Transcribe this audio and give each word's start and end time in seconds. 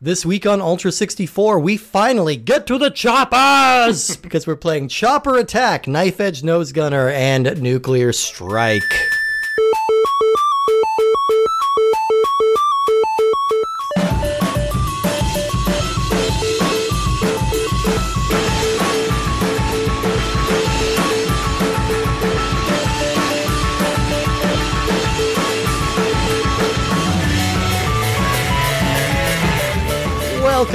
This 0.00 0.24
week 0.24 0.46
on 0.46 0.60
Ultra 0.60 0.92
64, 0.92 1.58
we 1.58 1.76
finally 1.76 2.36
get 2.36 2.68
to 2.68 2.78
the 2.78 2.88
choppers 2.88 4.16
because 4.22 4.46
we're 4.46 4.54
playing 4.54 4.86
Chopper 4.86 5.36
Attack, 5.36 5.88
Knife 5.88 6.20
Edge 6.20 6.44
Nose 6.44 6.70
Gunner, 6.70 7.08
and 7.08 7.60
Nuclear 7.60 8.12
Strike. 8.12 8.84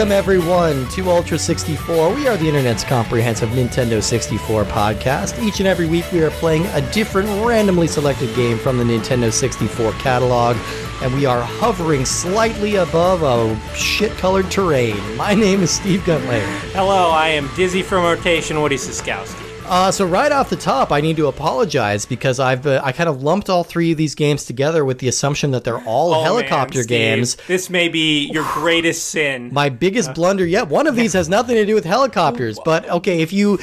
Welcome, 0.04 0.18
everyone, 0.18 0.90
to 0.90 1.10
Ultra 1.10 1.40
64. 1.40 2.14
We 2.14 2.28
are 2.28 2.36
the 2.36 2.46
internet's 2.46 2.84
comprehensive 2.84 3.48
Nintendo 3.52 4.04
64 4.04 4.66
podcast. 4.66 5.42
Each 5.42 5.60
and 5.60 5.68
every 5.68 5.88
week, 5.88 6.04
we 6.12 6.22
are 6.22 6.30
playing 6.30 6.66
a 6.66 6.82
different 6.92 7.30
randomly 7.46 7.88
selected 7.88 8.36
game 8.36 8.58
from 8.58 8.78
the 8.78 8.84
Nintendo 8.84 9.32
64 9.32 9.94
catalog, 9.94 10.58
and 11.02 11.14
we 11.14 11.26
are 11.26 11.42
hovering 11.42 12.04
slightly 12.04 12.76
above 12.76 13.24
a 13.24 13.58
shit 13.78 14.12
colored 14.18 14.52
terrain. 14.52 14.98
My 15.16 15.34
name 15.34 15.62
is 15.62 15.72
Steve 15.72 16.02
Guntley. 16.02 16.42
Hello, 16.74 17.10
I 17.10 17.30
am 17.30 17.50
Dizzy 17.56 17.82
from 17.82 18.04
Rotation, 18.04 18.62
Woody 18.62 18.76
Siskowski. 18.76 19.43
Uh, 19.66 19.92
so 19.92 20.06
right 20.06 20.32
off 20.32 20.50
the 20.50 20.56
top, 20.56 20.92
I 20.92 21.02
need 21.02 21.18
to 21.18 21.28
apologize 21.28 22.06
because 22.06 22.40
I've 22.40 22.68
uh, 22.68 22.82
I 22.84 22.92
kind 22.92 23.10
of 23.10 23.24
lumped 23.24 23.50
all 23.50 23.64
three 23.64 23.92
of 23.94 23.98
these 23.98 24.14
games 24.14 24.44
together 24.46 24.84
with 24.84 25.00
the 25.00 25.08
assumption 25.08 25.52
that 25.52 25.64
they're 25.64 25.82
all 25.84 26.14
Oh, 26.14 26.24
helicopter 26.24 26.84
Steve, 26.84 26.90
games. 26.90 27.38
This 27.48 27.70
may 27.70 27.88
be 27.88 28.30
your 28.32 28.46
greatest 28.54 29.08
sin. 29.10 29.54
My 29.54 29.70
biggest 29.70 30.14
blunder 30.14 30.46
yet. 30.46 30.68
One 30.68 30.86
of 30.86 30.96
these 30.96 31.14
has 31.14 31.30
nothing 31.30 31.56
to 31.56 31.66
do 31.66 31.76
with 31.76 31.86
helicopters, 31.86 32.60
but 32.66 32.90
okay, 32.90 33.22
if 33.22 33.32
you 33.32 33.58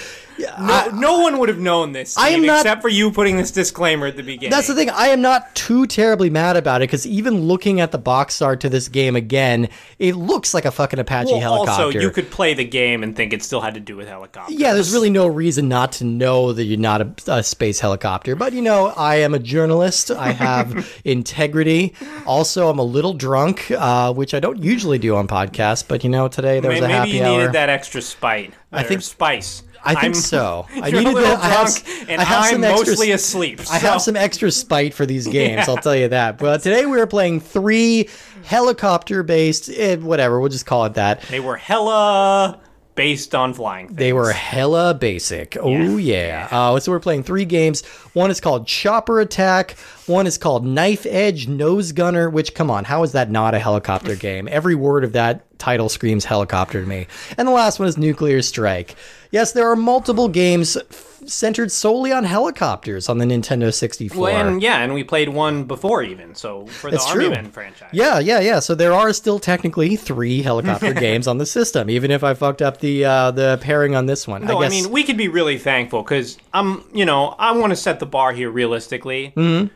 no, 0.60 0.90
no 0.94 1.18
one 1.20 1.38
would 1.38 1.48
have 1.48 1.58
known 1.58 1.92
this, 1.92 2.12
Steve, 2.12 2.24
I 2.24 2.28
am 2.30 2.42
not- 2.46 2.60
except 2.60 2.82
for 2.82 2.88
you 2.88 3.10
putting 3.10 3.36
this 3.36 3.50
disclaimer 3.50 4.06
at 4.06 4.16
the 4.16 4.22
beginning. 4.22 4.50
That's 4.50 4.66
the 4.68 4.74
thing. 4.74 4.90
I 4.90 5.08
am 5.08 5.20
not 5.20 5.54
too 5.54 5.86
terribly 5.86 6.30
mad 6.30 6.56
about 6.56 6.82
it 6.82 6.88
because 6.88 7.06
even 7.06 7.42
looking 7.42 7.80
at 7.80 7.92
the 7.92 7.98
box 7.98 8.40
art 8.42 8.60
to 8.60 8.68
this 8.68 8.88
game 8.88 9.16
again, 9.16 9.68
it 9.98 10.16
looks 10.16 10.54
like 10.54 10.64
a 10.64 10.70
fucking 10.70 10.98
Apache 10.98 11.30
Well, 11.32 11.40
helicopter. 11.40 11.82
also, 11.84 11.98
you 11.98 12.10
could 12.10 12.30
play 12.30 12.54
the 12.54 12.64
game 12.64 13.02
and 13.02 13.14
think 13.16 13.32
it 13.32 13.42
still 13.42 13.60
had 13.60 13.74
to 13.74 13.80
do 13.80 13.96
with 13.96 14.08
helicopters. 14.08 14.56
yeah, 14.58 14.72
there's 14.74 14.92
really 14.92 15.10
no 15.10 15.26
reason 15.26 15.68
not 15.68 15.92
to 15.92 16.04
know 16.04 16.52
that 16.52 16.64
you're 16.64 16.78
not 16.78 17.00
a, 17.02 17.12
a 17.28 17.42
space 17.42 17.80
helicopter. 17.80 18.34
But 18.36 18.52
you 18.52 18.62
know, 18.62 18.88
I 18.96 19.16
am 19.16 19.34
a 19.34 19.38
journalist. 19.38 20.10
I 20.10 20.32
have 20.32 21.00
integrity. 21.04 21.94
Also, 22.26 22.68
I'm 22.68 22.78
a 22.78 22.82
little 22.84 23.14
drunk, 23.14 23.70
uh, 23.70 24.12
which 24.12 24.34
I 24.34 24.40
don't 24.40 24.62
usually 24.62 24.98
do 24.98 25.16
on 25.16 25.28
podcasts. 25.28 25.86
But 25.86 26.04
you 26.04 26.10
know, 26.10 26.28
today 26.28 26.60
there 26.60 26.70
was 26.70 26.80
May- 26.80 26.86
a 26.86 26.88
Maybe 26.88 26.98
happy 26.98 27.10
you 27.18 27.22
hour. 27.24 27.38
needed 27.38 27.52
that 27.52 27.68
extra 27.68 28.02
spite. 28.02 28.52
I 28.72 28.82
think- 28.82 29.02
spice. 29.02 29.62
I 29.84 29.94
think 29.94 30.02
I'm- 30.04 30.14
so. 30.14 30.66
I 30.74 30.90
needed 30.90 31.06
a 31.06 31.10
little 31.10 31.22
that. 31.22 31.38
I 31.40 31.48
have, 31.48 32.08
and 32.08 32.20
I 32.20 32.24
have 32.24 32.44
I'm 32.44 32.50
some 32.52 32.64
extra, 32.64 32.86
mostly 32.90 33.10
asleep. 33.12 33.60
I 33.70 33.78
have 33.78 34.02
some 34.02 34.16
extra 34.16 34.50
spite 34.50 34.94
for 34.94 35.06
these 35.06 35.26
games. 35.38 35.68
I'll 35.68 35.76
tell 35.76 35.96
you 35.96 36.08
that. 36.08 36.38
But 36.38 36.62
today 36.62 36.86
we 36.86 37.00
are 37.00 37.06
playing 37.06 37.40
three 37.40 38.08
helicopter-based, 38.44 39.70
eh, 39.74 39.96
whatever. 39.96 40.40
We'll 40.40 40.48
just 40.50 40.66
call 40.66 40.84
it 40.84 40.94
that. 40.94 41.22
They 41.22 41.40
were 41.40 41.56
hella 41.56 42.60
based 42.94 43.34
on 43.34 43.54
flying 43.54 43.86
things. 43.88 43.98
They 43.98 44.12
were 44.12 44.32
hella 44.32 44.94
basic. 44.94 45.56
Oh 45.60 45.96
yeah. 45.96 46.48
Uh, 46.50 46.78
so 46.80 46.92
we're 46.92 47.00
playing 47.00 47.22
three 47.22 47.44
games. 47.44 47.84
One 48.12 48.30
is 48.30 48.40
called 48.40 48.66
Chopper 48.66 49.20
Attack. 49.20 49.72
One 50.06 50.26
is 50.26 50.36
called 50.38 50.64
Knife 50.66 51.06
Edge 51.06 51.48
Nose 51.48 51.92
Gunner. 51.92 52.28
Which, 52.28 52.54
come 52.54 52.70
on, 52.70 52.84
how 52.84 53.02
is 53.02 53.12
that 53.12 53.30
not 53.30 53.54
a 53.54 53.58
helicopter 53.58 54.14
game? 54.16 54.48
Every 54.50 54.74
word 54.74 55.04
of 55.04 55.12
that 55.12 55.46
title 55.60 55.88
screams 55.88 56.24
helicopter 56.24 56.80
to 56.80 56.86
me. 56.86 57.06
And 57.38 57.46
the 57.46 57.52
last 57.52 57.78
one 57.78 57.86
is 57.88 57.96
Nuclear 57.96 58.42
Strike. 58.42 58.96
Yes, 59.30 59.52
there 59.52 59.70
are 59.70 59.76
multiple 59.76 60.28
games 60.28 60.76
f- 60.76 61.22
centered 61.26 61.70
solely 61.70 62.10
on 62.10 62.24
helicopters 62.24 63.08
on 63.08 63.18
the 63.18 63.24
Nintendo 63.24 63.72
64. 63.72 64.20
Well, 64.20 64.48
and 64.48 64.60
yeah, 64.60 64.78
and 64.78 64.92
we 64.92 65.04
played 65.04 65.28
one 65.28 65.64
before 65.64 66.02
even. 66.02 66.34
So 66.34 66.66
for 66.66 66.90
the 66.90 66.96
It's 66.96 67.06
Army 67.06 67.26
true. 67.26 67.30
Men 67.30 67.50
franchise. 67.52 67.90
Yeah, 67.92 68.18
yeah, 68.18 68.40
yeah. 68.40 68.58
So 68.58 68.74
there 68.74 68.92
are 68.92 69.12
still 69.12 69.38
technically 69.38 69.94
three 69.94 70.42
helicopter 70.42 70.92
games 71.08 71.28
on 71.28 71.38
the 71.38 71.46
system, 71.46 71.88
even 71.90 72.10
if 72.10 72.24
I 72.24 72.34
fucked 72.34 72.62
up 72.62 72.80
the 72.80 73.04
uh, 73.04 73.30
the 73.30 73.58
pairing 73.60 73.94
on 73.94 74.06
this 74.06 74.26
one. 74.26 74.44
No, 74.44 74.62
I 74.62 74.66
I, 74.66 74.68
mean 74.68 74.90
we 74.90 75.04
could 75.04 75.16
be 75.18 75.28
really 75.28 75.58
thankful 75.58 76.02
because 76.02 76.36
I'm, 76.52 76.82
you 76.92 77.04
know, 77.04 77.36
I 77.38 77.52
want 77.52 77.70
to 77.70 77.76
set 77.76 78.00
the 78.00 78.06
bar 78.06 78.32
here 78.32 78.50
realistically. 78.50 79.32
Mm-hmm. 79.36 79.74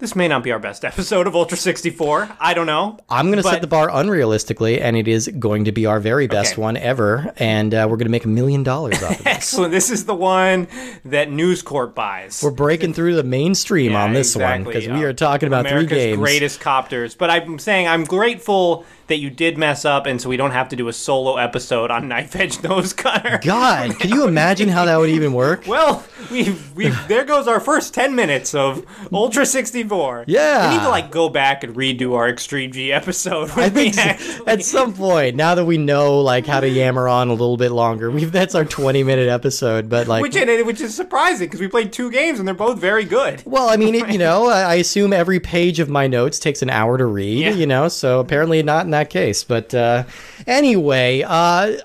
This 0.00 0.14
may 0.14 0.28
not 0.28 0.44
be 0.44 0.52
our 0.52 0.60
best 0.60 0.84
episode 0.84 1.26
of 1.26 1.34
Ultra 1.34 1.58
64. 1.58 2.36
I 2.38 2.54
don't 2.54 2.66
know. 2.66 2.98
I'm 3.10 3.26
going 3.32 3.38
to 3.38 3.42
set 3.42 3.60
the 3.62 3.66
bar 3.66 3.88
unrealistically, 3.88 4.80
and 4.80 4.96
it 4.96 5.08
is 5.08 5.26
going 5.40 5.64
to 5.64 5.72
be 5.72 5.86
our 5.86 5.98
very 5.98 6.28
best 6.28 6.52
Okay. 6.52 6.62
one 6.62 6.76
ever, 6.76 7.32
and 7.36 7.74
uh, 7.74 7.88
we're 7.90 7.96
going 7.96 8.06
to 8.06 8.10
make 8.12 8.24
a 8.24 8.28
million 8.28 8.62
dollars 8.62 9.02
off 9.02 9.10
of 9.18 9.20
it. 9.22 9.26
Excellent. 9.26 9.72
This 9.72 9.90
is 9.90 10.04
the 10.04 10.14
one 10.14 10.68
that 11.04 11.32
News 11.32 11.62
Corp 11.62 11.96
buys. 11.96 12.40
We're 12.44 12.52
breaking 12.52 12.92
through 12.94 13.16
the 13.16 13.24
mainstream 13.24 13.90
Yeah, 13.90 14.04
on 14.04 14.12
this 14.12 14.36
one 14.36 14.44
exactly. 14.60 14.72
because 14.72 14.88
we 14.88 15.04
Uh, 15.04 15.08
are 15.08 15.12
talking 15.12 15.48
about 15.48 15.66
America's 15.66 15.88
three 15.88 15.98
games. 15.98 16.18
greatest 16.18 16.60
copters. 16.60 17.16
But 17.16 17.30
I'm 17.30 17.58
saying 17.58 17.88
I'm 17.88 18.04
grateful 18.04 18.84
that 19.08 19.16
you 19.16 19.30
did 19.30 19.58
mess 19.58 19.84
up, 19.84 20.06
and 20.06 20.20
so 20.20 20.28
we 20.28 20.36
don't 20.36 20.52
have 20.52 20.68
to 20.68 20.76
do 20.76 20.88
a 20.88 20.92
solo 20.92 21.36
episode 21.36 21.90
on 21.90 22.08
Knife 22.08 22.36
Edge 22.36 22.62
Nose 22.62 22.92
Cutter. 22.92 23.40
God, 23.42 23.98
can 23.98 24.10
you 24.10 24.26
imagine 24.26 24.68
how 24.68 24.84
that 24.84 24.96
would 24.98 25.10
even 25.10 25.32
work? 25.32 25.64
Well, 25.78 26.04
we 26.30 26.56
we 26.74 26.88
there 27.06 27.24
goes 27.24 27.46
our 27.46 27.60
first 27.60 27.94
ten 27.94 28.14
minutes 28.14 28.54
of 28.54 28.84
Ultra 29.12 29.46
64. 29.46 30.24
Yeah. 30.26 30.68
we 30.70 30.76
need 30.76 30.82
to 30.82 30.88
like 30.88 31.10
go 31.10 31.28
back 31.28 31.62
and 31.62 31.74
redo 31.76 32.14
our 32.14 32.28
Extreme 32.28 32.72
G 32.72 32.92
episode. 32.92 33.50
I 33.50 33.68
think 33.70 33.96
actually, 33.96 34.46
at 34.46 34.64
some 34.64 34.92
point, 34.92 35.36
now 35.36 35.54
that 35.54 35.64
we 35.64 35.78
know 35.78 36.20
like 36.20 36.46
how 36.46 36.60
to 36.60 36.68
yammer 36.68 37.06
on 37.08 37.28
a 37.28 37.32
little 37.32 37.56
bit 37.56 37.70
longer, 37.70 38.10
we've 38.10 38.32
that's 38.32 38.54
our 38.54 38.64
20 38.64 39.04
minute 39.04 39.28
episode. 39.28 39.88
But 39.88 40.08
like, 40.08 40.22
which 40.22 40.34
which 40.34 40.80
is 40.80 40.94
surprising 40.94 41.46
because 41.46 41.60
we 41.60 41.68
played 41.68 41.92
two 41.92 42.10
games 42.10 42.38
and 42.40 42.48
they're 42.48 42.54
both 42.54 42.78
very 42.78 43.04
good. 43.04 43.42
well, 43.46 43.68
I 43.68 43.76
mean, 43.76 43.94
it, 43.94 44.10
you 44.10 44.18
know, 44.18 44.48
I 44.48 44.62
I 44.62 44.74
assume 44.74 45.12
every 45.12 45.38
page 45.40 45.78
of 45.80 45.88
my 45.88 46.06
notes 46.08 46.38
takes 46.38 46.62
an 46.62 46.70
hour 46.70 46.98
to 46.98 47.06
read. 47.06 47.38
Yeah. 47.38 47.50
You 47.50 47.66
know, 47.66 47.88
so 47.88 48.20
apparently 48.20 48.62
not 48.62 48.84
in 48.84 48.90
that 48.90 48.97
case. 49.04 49.44
But 49.44 49.74
uh, 49.74 50.04
anyway, 50.46 51.22
uh, 51.22 51.28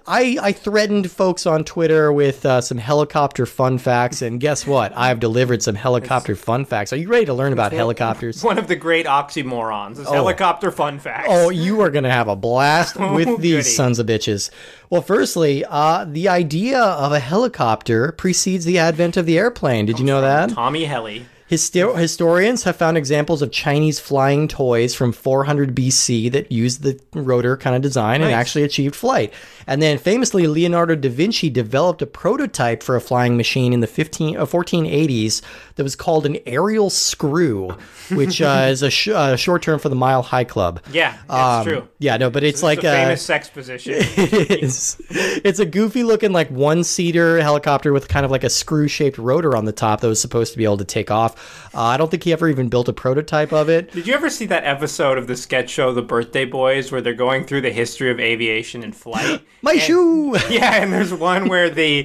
I 0.08 0.38
I 0.42 0.52
threatened 0.52 1.12
folks 1.12 1.46
on 1.46 1.64
Twitter 1.64 2.12
with 2.12 2.46
uh, 2.46 2.62
some 2.62 2.78
helicopter 2.78 3.46
fun 3.46 3.78
facts, 3.78 4.22
and 4.22 4.40
guess 4.40 4.66
what? 4.66 4.92
I've 4.96 5.20
delivered 5.20 5.62
some 5.64 5.76
helicopter 5.76 6.36
fun 6.36 6.66
facts. 6.66 6.94
Are 6.94 6.98
you 6.98 7.08
ready 7.10 7.26
to 7.26 7.34
learn 7.34 7.54
about 7.54 7.72
helicopters? 7.72 8.44
One 8.44 8.58
of 8.58 8.68
the 8.68 8.76
great 8.76 9.06
oxymorons 9.06 10.00
is 10.00 10.08
helicopter 10.08 10.72
fun 10.72 11.00
facts. 11.00 11.28
Oh, 11.30 11.50
you 11.50 11.82
are 11.82 11.90
going 11.90 12.04
to 12.06 12.12
have 12.12 12.28
a 12.28 12.36
blast 12.36 12.96
with 13.00 13.28
Oh, 13.28 13.38
these 13.38 13.52
goody. 13.56 13.64
sons 13.64 14.00
of 14.00 14.08
bitches. 14.08 14.50
Well, 14.90 15.02
firstly, 15.02 15.66
uh, 15.68 16.06
the 16.06 16.28
idea 16.30 16.80
of 16.80 17.12
a 17.12 17.20
helicopter 17.20 18.12
precedes 18.12 18.66
the 18.66 18.78
advent 18.80 19.18
of 19.18 19.26
the 19.26 19.38
airplane. 19.38 19.86
Did 19.86 20.00
you 20.00 20.06
know 20.06 20.22
that? 20.22 20.52
Tommy 20.52 20.86
Helly. 20.86 21.26
Histo- 21.50 21.98
historians 21.98 22.64
have 22.64 22.76
found 22.78 22.98
examples 22.98 23.42
of 23.42 23.52
Chinese 23.52 24.00
flying 24.00 24.48
toys 24.48 24.96
from 24.96 25.12
400 25.12 25.76
BC 25.76 26.32
that 26.32 26.52
used 26.52 26.82
the 26.84 27.00
rotor 27.14 27.58
kind 27.58 27.76
of 27.76 27.82
design 27.82 28.22
and 28.22 28.32
actually 28.32 28.64
achieved 28.64 28.96
flight. 28.96 29.32
And 29.68 29.82
then 29.82 29.98
famously, 29.98 30.48
Leonardo 30.48 30.96
da 30.96 31.10
Vinci 31.10 31.50
developed 31.50 32.02
a 32.02 32.06
prototype 32.06 32.82
for 32.82 32.96
a 32.96 33.02
flying 33.02 33.38
machine 33.38 33.72
in 33.72 33.82
the 33.82 33.88
15, 33.88 34.36
uh, 34.38 34.46
1480s 34.46 35.42
that 35.76 35.84
was 35.84 35.96
called 35.96 36.26
an 36.26 36.38
aerial 36.46 36.90
screw, 36.90 37.78
which 38.12 38.42
uh, 38.42 38.68
is 38.70 38.82
a 38.82 38.90
sh- 38.90 39.10
uh, 39.10 39.36
short 39.36 39.62
term 39.62 39.80
for 39.80 39.90
the 39.90 39.96
Mile 39.96 40.22
High 40.24 40.44
Club. 40.44 40.82
Yeah, 40.92 41.18
that's 41.28 41.68
Um, 41.68 41.74
true. 41.74 41.88
Yeah, 42.00 42.18
no, 42.18 42.30
but 42.30 42.44
it's, 42.44 42.58
It's 42.58 42.64
like 42.64 42.84
a 42.84 42.88
a, 42.88 42.92
famous 43.06 43.22
sex 43.34 43.50
position. 43.50 43.94
it 43.98 44.64
is. 44.64 44.98
It's 45.10 45.60
a 45.60 45.66
goofy 45.66 46.04
looking 46.04 46.32
like 46.32 46.50
one 46.50 46.84
seater 46.84 47.42
helicopter 47.42 47.94
with 47.94 48.08
kind 48.08 48.26
of 48.26 48.32
like 48.32 48.44
a 48.44 48.50
screw 48.50 48.88
shaped 48.88 49.18
rotor 49.18 49.56
on 49.56 49.66
the 49.66 49.72
top 49.72 50.02
that 50.02 50.08
was 50.08 50.20
supposed 50.22 50.52
to 50.54 50.58
be 50.58 50.64
able 50.64 50.78
to 50.78 50.86
take 50.86 51.12
off. 51.12 51.33
Uh, 51.76 51.82
I 51.82 51.98
don't 51.98 52.12
think 52.12 52.24
he 52.24 52.32
ever 52.34 52.48
even 52.50 52.70
built 52.70 52.88
a 52.88 52.94
prototype 52.94 53.52
of 53.52 53.68
it. 53.70 53.92
Did 53.92 54.06
you 54.08 54.14
ever 54.14 54.30
see 54.30 54.46
that 54.48 54.64
episode 54.64 55.18
of 55.18 55.28
the 55.28 55.36
sketch 55.36 55.70
show 55.70 55.92
The 55.94 56.02
Birthday 56.04 56.46
Boys 56.46 56.92
where 56.92 57.02
they're 57.02 57.14
going 57.14 57.46
through 57.46 57.62
the 57.62 57.72
history 57.72 58.12
of 58.12 58.20
aviation 58.20 58.84
and 58.84 58.96
flight? 58.96 59.42
My 59.62 59.78
shoe. 59.78 60.36
Yeah, 60.50 60.76
and 60.84 60.92
there's 60.94 61.14
one 61.14 61.48
where 61.50 61.70
they 61.70 62.04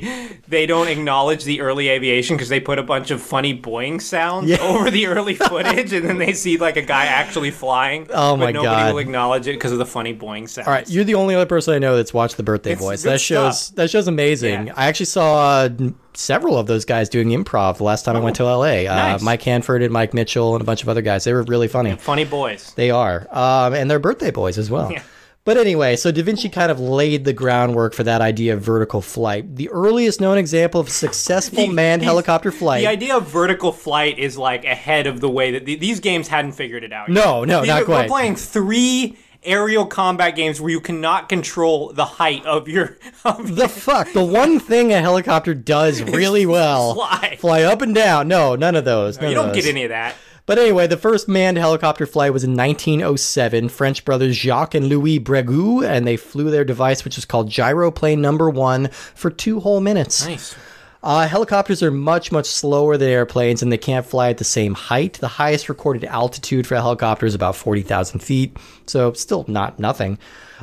they 0.49 0.65
don't 0.67 0.89
acknowledge 0.89 1.45
the 1.45 1.61
early 1.61 1.89
aviation 1.89 2.37
because 2.37 2.49
they 2.49 2.61
put 2.61 2.79
a 2.79 2.83
bunch 2.83 3.11
of 3.11 3.21
funny 3.21 3.59
boing 3.59 4.01
sounds 4.01 4.49
Yeah. 4.49 4.61
over 4.63 4.91
the 4.91 5.07
early 5.07 5.35
footage, 5.51 5.93
and 5.93 6.09
then 6.09 6.19
they 6.19 6.33
see 6.33 6.57
like 6.57 6.77
a 6.77 6.83
guy 6.83 7.05
actually 7.07 7.51
flying. 7.51 8.07
Oh 8.11 8.37
my 8.37 8.47
but 8.47 8.55
nobody 8.55 8.83
God. 8.83 8.93
will 8.95 8.99
acknowledge 9.01 9.47
it 9.49 9.53
because 9.55 9.73
of 9.73 9.79
the 9.79 9.87
funny 9.87 10.15
boing 10.15 10.49
sounds. 10.49 10.67
All 10.69 10.73
right, 10.75 10.89
you're 10.89 11.05
the 11.05 11.15
only 11.17 11.35
other 11.35 11.47
person 11.47 11.75
I 11.75 11.79
know 11.79 11.97
that's 11.97 12.15
watched 12.15 12.37
The 12.37 12.43
Birthday 12.43 12.73
It's 12.73 12.81
Boys. 12.81 13.03
That 13.03 13.21
shows 13.21 13.61
stuff. 13.67 13.77
that 13.77 13.91
show's 13.91 14.09
amazing. 14.09 14.69
Yeah. 14.69 14.75
I 14.77 14.87
actually 14.87 15.07
saw 15.07 15.41
uh, 15.61 15.69
several 16.15 16.59
of 16.59 16.67
those 16.67 16.85
guys 16.85 17.09
doing 17.09 17.29
improv 17.29 17.79
the 17.79 17.85
last 17.85 18.05
time 18.05 18.17
I 18.17 18.21
went 18.21 18.37
to 18.37 18.45
LA. 18.45 18.87
Uh, 18.87 19.19
Mike 19.23 19.43
Hanford 19.43 19.83
and 19.83 19.93
Mike 19.93 20.15
Mitchell 20.15 20.55
and 20.55 20.63
a 20.63 20.65
bunch 20.65 20.83
of 20.83 20.89
other 20.89 21.03
guys. 21.03 21.25
They 21.25 21.33
were 21.33 21.43
really 21.45 21.69
funny. 21.69 21.95
funny 21.97 22.25
boys. 22.25 22.73
They 22.75 22.91
are. 22.91 23.27
Um, 23.31 23.75
and 23.75 23.91
they're 23.91 23.99
birthday 23.99 24.31
boys 24.31 24.59
as 24.59 24.71
well. 24.71 24.91
Yeah. 24.93 25.03
But 25.45 25.57
anyway, 25.57 25.97
so 25.97 26.13
Da 26.13 26.23
Vinci 26.23 26.51
kind 26.51 26.71
of 26.71 26.79
laid 26.79 27.25
the 27.25 27.33
groundwork 27.33 27.95
for 27.95 28.03
that 28.03 28.21
idea 28.21 28.53
of 28.53 28.61
vertical 28.61 29.01
flight. 29.01 29.57
The 29.57 29.71
earliest 29.71 30.21
known 30.21 30.37
example 30.37 30.79
of 30.79 30.91
successful 30.91 31.57
The- 31.69 31.73
manned 31.73 32.03
helicopter 32.03 32.53
flight. 32.53 32.83
The 32.83 32.87
idea 32.89 33.17
of 33.17 33.27
vertical 33.29 33.73
flight 33.73 34.19
is 34.19 34.37
like 34.37 34.65
ahead 34.67 35.07
of 35.07 35.21
the 35.21 35.31
way 35.31 35.53
that 35.53 35.65
the, 35.65 35.77
these 35.77 36.01
games 36.01 36.29
hadn't 36.29 36.53
figured 36.53 36.85
it 36.85 36.93
out. 36.93 37.09
yet. 37.09 37.15
No, 37.15 37.45
no, 37.45 37.61
These- 37.61 37.69
not 37.69 37.89
we're 37.89 38.07
playing 38.07 38.37
three 38.37 39.17
aerial 39.43 39.87
combat 39.87 40.37
games 40.37 40.61
where 40.61 40.71
you 40.71 40.81
cannot 40.81 41.29
control 41.29 41.93
the 41.93 42.05
height 42.05 42.45
of 42.47 42.69
your. 42.69 42.97
Of 43.25 43.57
The 43.57 43.69
fuck? 43.69 44.13
The 44.13 44.25
one 44.25 44.61
thing 44.61 44.93
a 44.93 45.01
helicopter 45.01 45.55
does 45.55 46.03
really 46.03 46.47
well 46.47 46.95
Fly. 46.95 47.37
fly 47.41 47.63
up 47.63 47.83
and 47.83 47.95
down. 47.95 48.29
No, 48.29 48.55
none 48.57 48.77
of 48.77 48.85
those. 48.85 49.21
None 49.21 49.29
you 49.31 49.35
don't 49.35 49.49
those. 49.49 49.57
get 49.57 49.67
any 49.67 49.85
of 49.85 49.89
that. 49.91 50.15
But 50.47 50.59
anyway, 50.59 50.87
the 50.87 50.97
first 50.97 51.29
manned 51.29 51.59
helicopter 51.59 52.07
flight 52.07 52.33
was 52.33 52.43
in 52.43 52.57
1907. 52.57 53.69
French 53.69 54.05
brothers 54.05 54.35
Jacques 54.37 54.75
and 54.75 54.87
Louis 54.87 55.21
Breguet, 55.21 55.87
and 55.87 56.07
they 56.07 56.17
flew 56.17 56.51
their 56.51 56.65
device, 56.65 57.05
which 57.05 57.17
was 57.17 57.27
called 57.27 57.51
gyroplane 57.51 58.23
number 58.23 58.49
one, 58.49 58.89
for 59.15 59.31
two 59.31 59.61
whole 59.61 59.81
minutes. 59.83 60.25
Nice. 60.27 60.55
Uh, 61.01 61.29
helicopters 61.29 61.83
are 61.83 61.93
much, 61.93 62.33
much 62.33 62.47
slower 62.47 62.97
than 62.97 63.09
airplanes, 63.09 63.63
and 63.63 63.71
they 63.71 63.79
can't 63.79 64.05
fly 64.05 64.31
at 64.31 64.39
the 64.39 64.45
same 64.45 64.75
height. 64.75 65.15
The 65.15 65.29
highest 65.29 65.69
recorded 65.69 66.05
altitude 66.05 66.67
for 66.67 66.75
a 66.75 66.81
helicopter 66.81 67.25
is 67.25 67.37
about 67.37 67.55
40,000 67.55 68.21
feet, 68.21 68.57
so 68.87 69.13
still 69.13 69.45
not 69.47 69.79
nothing. 69.79 70.19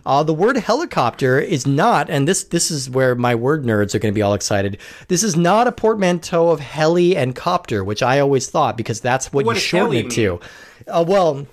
Uh, 0.05 0.23
the 0.23 0.33
word 0.33 0.57
helicopter 0.57 1.39
is 1.39 1.65
not, 1.65 2.09
and 2.09 2.27
this 2.27 2.43
this 2.43 2.69
is 2.69 2.89
where 2.89 3.15
my 3.15 3.33
word 3.33 3.63
nerds 3.63 3.95
are 3.95 3.99
going 3.99 4.13
to 4.13 4.15
be 4.15 4.21
all 4.21 4.33
excited. 4.33 4.77
This 5.07 5.23
is 5.23 5.37
not 5.37 5.67
a 5.67 5.71
portmanteau 5.71 6.49
of 6.49 6.59
heli 6.59 7.15
and 7.15 7.33
copter, 7.33 7.81
which 7.81 8.03
I 8.03 8.19
always 8.19 8.49
thought 8.49 8.75
because 8.75 8.99
that's 8.99 9.31
what, 9.31 9.45
What 9.45 9.55
you 9.55 9.61
shorten 9.61 10.07
it 10.07 10.11
to. 10.11 10.41
Uh, 10.85 11.05
well, 11.07 11.47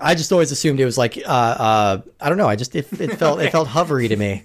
I 0.00 0.14
just 0.16 0.32
always 0.32 0.50
assumed 0.50 0.80
it 0.80 0.84
was 0.84 0.98
like 0.98 1.16
uh, 1.18 1.28
uh, 1.30 2.02
I 2.20 2.28
don't 2.28 2.36
know. 2.38 2.48
I 2.48 2.56
just 2.56 2.74
it, 2.74 2.86
it 3.00 3.12
felt 3.18 3.40
it 3.40 3.52
felt 3.52 3.68
hovery 3.68 4.08
to 4.08 4.16
me, 4.16 4.42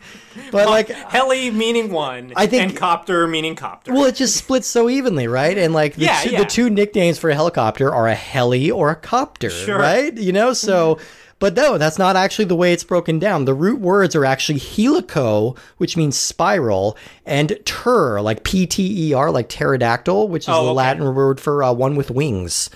but 0.51 0.68
like 0.68 0.90
Heli 0.90 1.50
meaning 1.51 1.92
one, 1.92 2.34
I 2.36 2.46
think- 2.46 2.63
and 2.69 2.78
copter 2.78 3.28
meaning 3.28 3.56
copter. 3.56 3.92
Well, 3.94 4.06
it 4.06 4.16
just 4.16 4.38
splits 4.38 4.68
so 4.68 4.90
evenly, 4.90 5.28
right? 5.28 5.57
And 5.57 5.74
like 5.74 5.96
the, 5.96 6.06
Yeah, 6.06 6.22
two, 6.22 6.30
yeah. 6.30 6.40
the 6.40 6.46
two 6.46 6.69
nicknames 6.69 7.18
for 7.18 7.30
a 7.31 7.36
helicopter 7.36 7.92
are 7.94 8.07
a 8.07 8.13
heli 8.16 8.69
or 8.69 8.92
a 8.92 8.96
copter, 8.96 9.50
Sure. 9.50 9.80
right? 9.80 10.16
You 10.16 10.31
know, 10.34 10.54
so. 10.54 11.00
But 11.40 11.56
no, 11.56 11.78
that's 11.78 11.98
not 11.98 12.18
actually 12.18 12.44
the 12.46 12.56
way 12.57 12.74
it's 12.74 12.84
broken 12.84 13.18
down. 13.18 13.46
The 13.46 13.54
root 13.54 13.80
words 13.80 14.13
are 14.13 14.25
actually 14.25 14.60
helico, 14.60 15.57
which 15.78 15.96
means 15.96 16.18
spiral, 16.19 16.98
and 17.25 17.57
ter, 17.63 18.19
like 18.19 18.44
P 18.44 18.68
T 18.68 19.07
E 19.10 19.13
R, 19.13 19.31
like 19.31 19.48
pterodactyl, 19.48 20.28
which 20.28 20.44
is 20.44 20.50
Oh, 20.50 20.66
the 20.66 20.69
okay. 20.72 20.75
Latin 20.75 21.16
word 21.16 21.40
for 21.40 21.63
uh, 21.63 21.72
one 21.72 21.96
with 21.96 22.12
wings, 22.12 22.69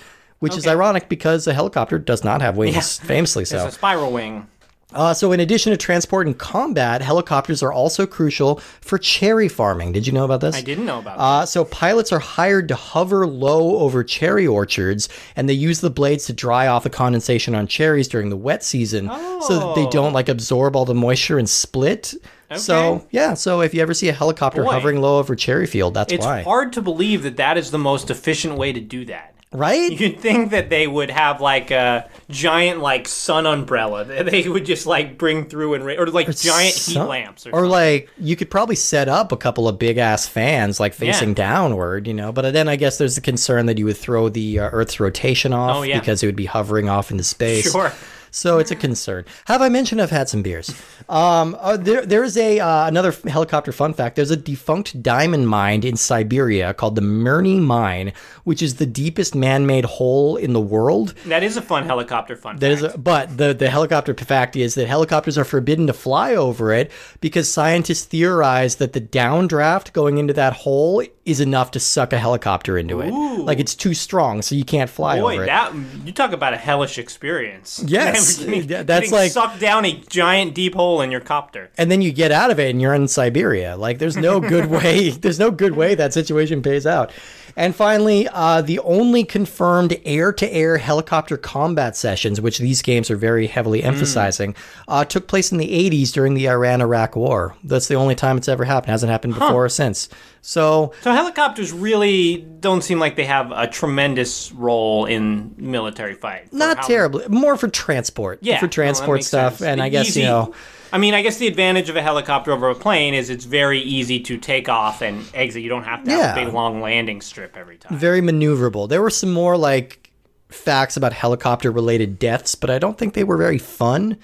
which 0.44 0.56
is 0.56 0.66
ironic 0.66 1.08
because 1.08 1.46
a 1.48 1.52
helicopter 1.54 1.98
does 1.98 2.22
not 2.22 2.40
have 2.40 2.56
wings, 2.56 2.98
famously 3.12 3.44
so. 3.44 3.56
it's 3.66 3.74
a 3.74 3.78
spiral 3.78 4.12
wing. 4.12 4.46
Uh, 4.92 5.12
so, 5.12 5.32
in 5.32 5.40
addition 5.40 5.72
to 5.72 5.76
transport 5.76 6.24
and 6.28 6.38
combat, 6.38 7.02
helicopters 7.02 7.64
are 7.64 7.72
also 7.72 8.06
crucial 8.06 8.60
for 8.80 8.96
cherry 8.96 9.48
farming. 9.48 9.90
Did 9.90 10.06
you 10.06 10.12
know 10.12 10.24
about 10.24 10.40
this? 10.40 10.54
I 10.54 10.60
didn't 10.60 10.86
know 10.86 11.00
about 11.00 11.16
that. 11.18 11.22
Uh, 11.24 11.46
so 11.46 11.64
pilots 11.64 12.12
are 12.12 12.20
hired 12.20 12.68
to 12.68 12.76
hover 12.76 13.26
low 13.26 13.78
over 13.78 14.04
cherry 14.04 14.46
orchards, 14.46 15.08
and 15.34 15.48
they 15.48 15.52
use 15.54 15.80
the 15.80 15.90
blades 15.90 16.26
to 16.26 16.32
dry 16.32 16.68
off 16.68 16.84
the 16.84 16.90
condensation 16.90 17.56
on 17.56 17.66
cherries 17.66 18.06
during 18.06 18.30
the 18.30 18.36
wet 18.36 18.62
season, 18.62 19.08
so 19.48 19.58
that 19.58 19.74
they 19.74 19.84
Oh. 19.86 19.90
don't 19.90 20.12
like 20.12 20.28
absorb 20.28 20.76
all 20.76 20.84
the 20.84 20.94
moisture 20.94 21.40
and 21.40 21.50
split. 21.50 22.14
Okay. 22.52 22.60
So 22.60 23.04
yeah, 23.10 23.34
so 23.34 23.62
if 23.62 23.74
you 23.74 23.82
ever 23.82 23.94
see 23.94 24.08
a 24.10 24.12
helicopter 24.12 24.62
Boy. 24.62 24.70
hovering 24.70 25.00
low 25.00 25.18
over 25.18 25.34
cherry 25.34 25.66
field, 25.66 25.94
that's 25.94 26.12
It's 26.12 26.24
why, 26.24 26.42
hard 26.42 26.72
to 26.74 26.80
believe 26.82 27.24
that 27.24 27.36
that 27.36 27.58
is 27.58 27.72
the 27.72 27.78
most 27.78 28.10
efficient 28.10 28.56
way 28.56 28.72
to 28.72 28.80
do 28.80 29.04
that. 29.06 29.33
Right? 29.54 29.90
You'd 29.92 30.20
think 30.20 30.50
that 30.50 30.68
they 30.68 30.86
would 30.86 31.10
have 31.10 31.40
like 31.40 31.70
a 31.70 32.08
giant 32.28 32.80
like 32.80 33.08
sun 33.08 33.46
umbrella 33.46 34.04
that 34.04 34.26
they 34.26 34.48
would 34.48 34.66
just 34.66 34.86
like 34.86 35.16
bring 35.16 35.46
through 35.46 35.74
and 35.74 35.86
ra- 35.86 35.94
or 35.98 36.06
like 36.08 36.34
giant 36.36 36.74
heat 36.74 36.98
lamps 36.98 37.46
or, 37.46 37.50
or 37.50 37.52
something. 37.60 37.70
like 37.70 38.10
you 38.18 38.36
could 38.36 38.50
probably 38.50 38.76
set 38.76 39.08
up 39.08 39.30
a 39.32 39.36
couple 39.36 39.68
of 39.68 39.78
big 39.78 39.96
ass 39.98 40.26
fans 40.26 40.80
like 40.80 40.92
facing 40.92 41.30
Yeah. 41.30 41.34
downward, 41.34 42.06
you 42.06 42.14
know. 42.14 42.32
But 42.32 42.52
then 42.52 42.68
I 42.68 42.76
guess 42.76 42.98
there's 42.98 43.14
the 43.14 43.20
concern 43.20 43.66
that 43.66 43.78
you 43.78 43.84
would 43.86 43.96
throw 43.96 44.28
the 44.28 44.58
uh, 44.58 44.70
Earth's 44.72 44.98
rotation 45.00 45.52
off 45.52 45.76
Oh, 45.76 45.82
yeah. 45.82 45.98
because 46.00 46.22
it 46.22 46.26
would 46.26 46.36
be 46.36 46.46
hovering 46.46 46.88
off 46.88 47.10
into 47.10 47.24
space. 47.24 47.70
Sure. 47.70 47.92
So 48.34 48.58
it's 48.58 48.72
a 48.72 48.76
concern. 48.76 49.24
Have 49.44 49.62
I 49.62 49.68
mentioned 49.68 50.02
I've 50.02 50.10
had 50.10 50.28
some 50.28 50.42
beers? 50.42 50.74
Um, 51.08 51.56
uh, 51.60 51.76
there, 51.76 52.04
there 52.04 52.24
is 52.24 52.36
a 52.36 52.58
uh, 52.58 52.88
another 52.88 53.12
helicopter 53.12 53.70
fun 53.70 53.94
fact. 53.94 54.16
There's 54.16 54.32
a 54.32 54.36
defunct 54.36 55.00
diamond 55.04 55.48
mine 55.48 55.84
in 55.84 55.96
Siberia 55.96 56.74
called 56.74 56.96
the 56.96 57.00
Mirny 57.00 57.60
Mine, 57.60 58.12
which 58.42 58.60
is 58.60 58.74
the 58.74 58.86
deepest 58.86 59.36
man-made 59.36 59.84
hole 59.84 60.36
in 60.36 60.52
the 60.52 60.60
world. 60.60 61.14
That 61.26 61.44
is 61.44 61.56
a 61.56 61.62
fun 61.62 61.84
helicopter 61.84 62.34
fun. 62.34 62.56
That 62.56 62.72
is, 62.72 62.80
fact. 62.80 62.94
a, 62.96 62.98
but 62.98 63.36
the 63.36 63.54
the 63.54 63.70
helicopter 63.70 64.12
fact 64.14 64.56
is 64.56 64.74
that 64.74 64.88
helicopters 64.88 65.38
are 65.38 65.44
forbidden 65.44 65.86
to 65.86 65.92
fly 65.92 66.34
over 66.34 66.72
it 66.72 66.90
because 67.20 67.48
scientists 67.48 68.04
theorize 68.04 68.76
that 68.76 68.94
the 68.94 69.00
downdraft 69.00 69.92
going 69.92 70.18
into 70.18 70.32
that 70.34 70.54
hole 70.54 71.04
is 71.24 71.40
enough 71.40 71.70
to 71.70 71.80
suck 71.80 72.12
a 72.12 72.18
helicopter 72.18 72.76
into 72.76 73.00
it. 73.00 73.10
Like 73.10 73.58
it's 73.58 73.74
too 73.74 73.94
strong, 73.94 74.42
so 74.42 74.54
you 74.54 74.64
can't 74.64 74.90
fly 74.90 75.20
Boy, 75.20 75.34
over 75.34 75.44
it. 75.44 75.46
that 75.46 75.72
you 76.04 76.12
talk 76.12 76.32
about 76.32 76.52
a 76.52 76.56
hellish 76.56 76.98
experience. 76.98 77.82
Yes, 77.86 78.23
Getting- 78.32 78.66
that's 78.68 78.86
getting 78.86 79.10
like- 79.10 79.30
sucked 79.32 79.60
down 79.60 79.84
a 79.84 79.92
giant 80.08 80.54
deep 80.54 80.74
hole 80.74 81.00
in 81.02 81.10
your 81.10 81.20
copter. 81.20 81.70
and 81.78 81.90
then 81.90 82.02
you 82.02 82.12
get 82.12 82.32
out 82.32 82.50
of 82.50 82.58
it 82.58 82.70
and 82.70 82.80
you're 82.80 82.94
in 82.94 83.08
Siberia. 83.08 83.76
Like 83.76 83.98
there's 83.98 84.16
no 84.16 84.40
good 84.40 84.66
way. 84.70 85.10
There's 85.10 85.38
no 85.38 85.50
good 85.50 85.74
way 85.76 85.94
that 85.94 86.12
situation 86.12 86.62
pays 86.62 86.86
out. 86.86 87.12
And 87.56 87.74
finally, 87.74 88.26
uh, 88.32 88.62
the 88.62 88.80
only 88.80 89.22
confirmed 89.22 89.96
air-to-air 90.04 90.78
helicopter 90.78 91.36
combat 91.36 91.96
sessions, 91.96 92.40
which 92.40 92.58
these 92.58 92.82
games 92.82 93.10
are 93.10 93.16
very 93.16 93.46
heavily 93.46 93.80
Hmm. 93.82 93.88
emphasizing, 93.88 94.56
uh, 94.88 95.04
took 95.04 95.26
place 95.28 95.52
in 95.52 95.58
the 95.58 95.70
80s 95.72 96.10
during 96.12 96.34
the 96.34 96.48
Iran-Iraq 96.48 97.14
War. 97.14 97.54
That's 97.62 97.86
the 97.86 97.94
only 97.94 98.14
time 98.16 98.36
it's 98.38 98.48
ever 98.48 98.64
happened. 98.64 98.90
hasn't 98.90 99.10
happened 99.10 99.34
before 99.34 99.64
or 99.64 99.68
since. 99.68 100.08
So 100.42 100.92
So 101.02 101.12
helicopters 101.12 101.72
really 101.72 102.44
don't 102.60 102.82
seem 102.82 102.98
like 102.98 103.16
they 103.16 103.24
have 103.24 103.50
a 103.54 103.66
tremendous 103.66 104.52
role 104.52 105.04
in 105.06 105.52
military 105.56 106.14
fight. 106.14 106.52
not 106.52 106.82
terribly. 106.82 107.24
More 107.28 107.56
for 107.56 107.68
transport. 107.68 108.38
Yeah, 108.42 108.58
for 108.60 108.66
transport 108.68 109.18
makes 109.18 109.28
stuff. 109.28 109.58
sense. 109.58 109.68
And 109.68 109.80
I 109.82 109.88
guess 109.88 110.08
Easy- 110.08 110.20
you 110.20 110.26
know. 110.26 110.52
I 110.92 110.98
mean, 110.98 111.14
I 111.14 111.22
guess 111.22 111.38
the 111.38 111.46
advantage 111.48 111.88
of 111.88 111.96
a 111.96 112.02
helicopter 112.02 112.52
over 112.52 112.68
a 112.70 112.74
plane 112.74 113.14
is 113.14 113.30
it's 113.30 113.44
very 113.44 113.80
easy 113.80 114.20
to 114.20 114.38
take 114.38 114.68
off 114.68 115.02
and 115.02 115.24
exit. 115.34 115.62
You 115.62 115.68
don't 115.68 115.84
have 115.84 116.04
to 116.04 116.10
have 116.10 116.20
Yeah. 116.20 116.32
a 116.42 116.44
big 116.44 116.54
long 116.54 116.80
landing 116.80 117.20
strip 117.20 117.56
every 117.56 117.76
time. 117.78 117.98
very 117.98 118.20
maneuverable. 118.20 118.88
There 118.88 119.02
were 119.02 119.10
some 119.10 119.32
more 119.32 119.56
like 119.56 120.10
facts 120.50 120.96
about 120.96 121.12
helicopter 121.12 121.70
related 121.72 122.18
deaths, 122.18 122.54
but 122.54 122.70
I 122.70 122.78
don't 122.78 122.96
think 122.96 123.14
they 123.14 123.24
were 123.24 123.36
very 123.36 123.58
fun. 123.58 124.16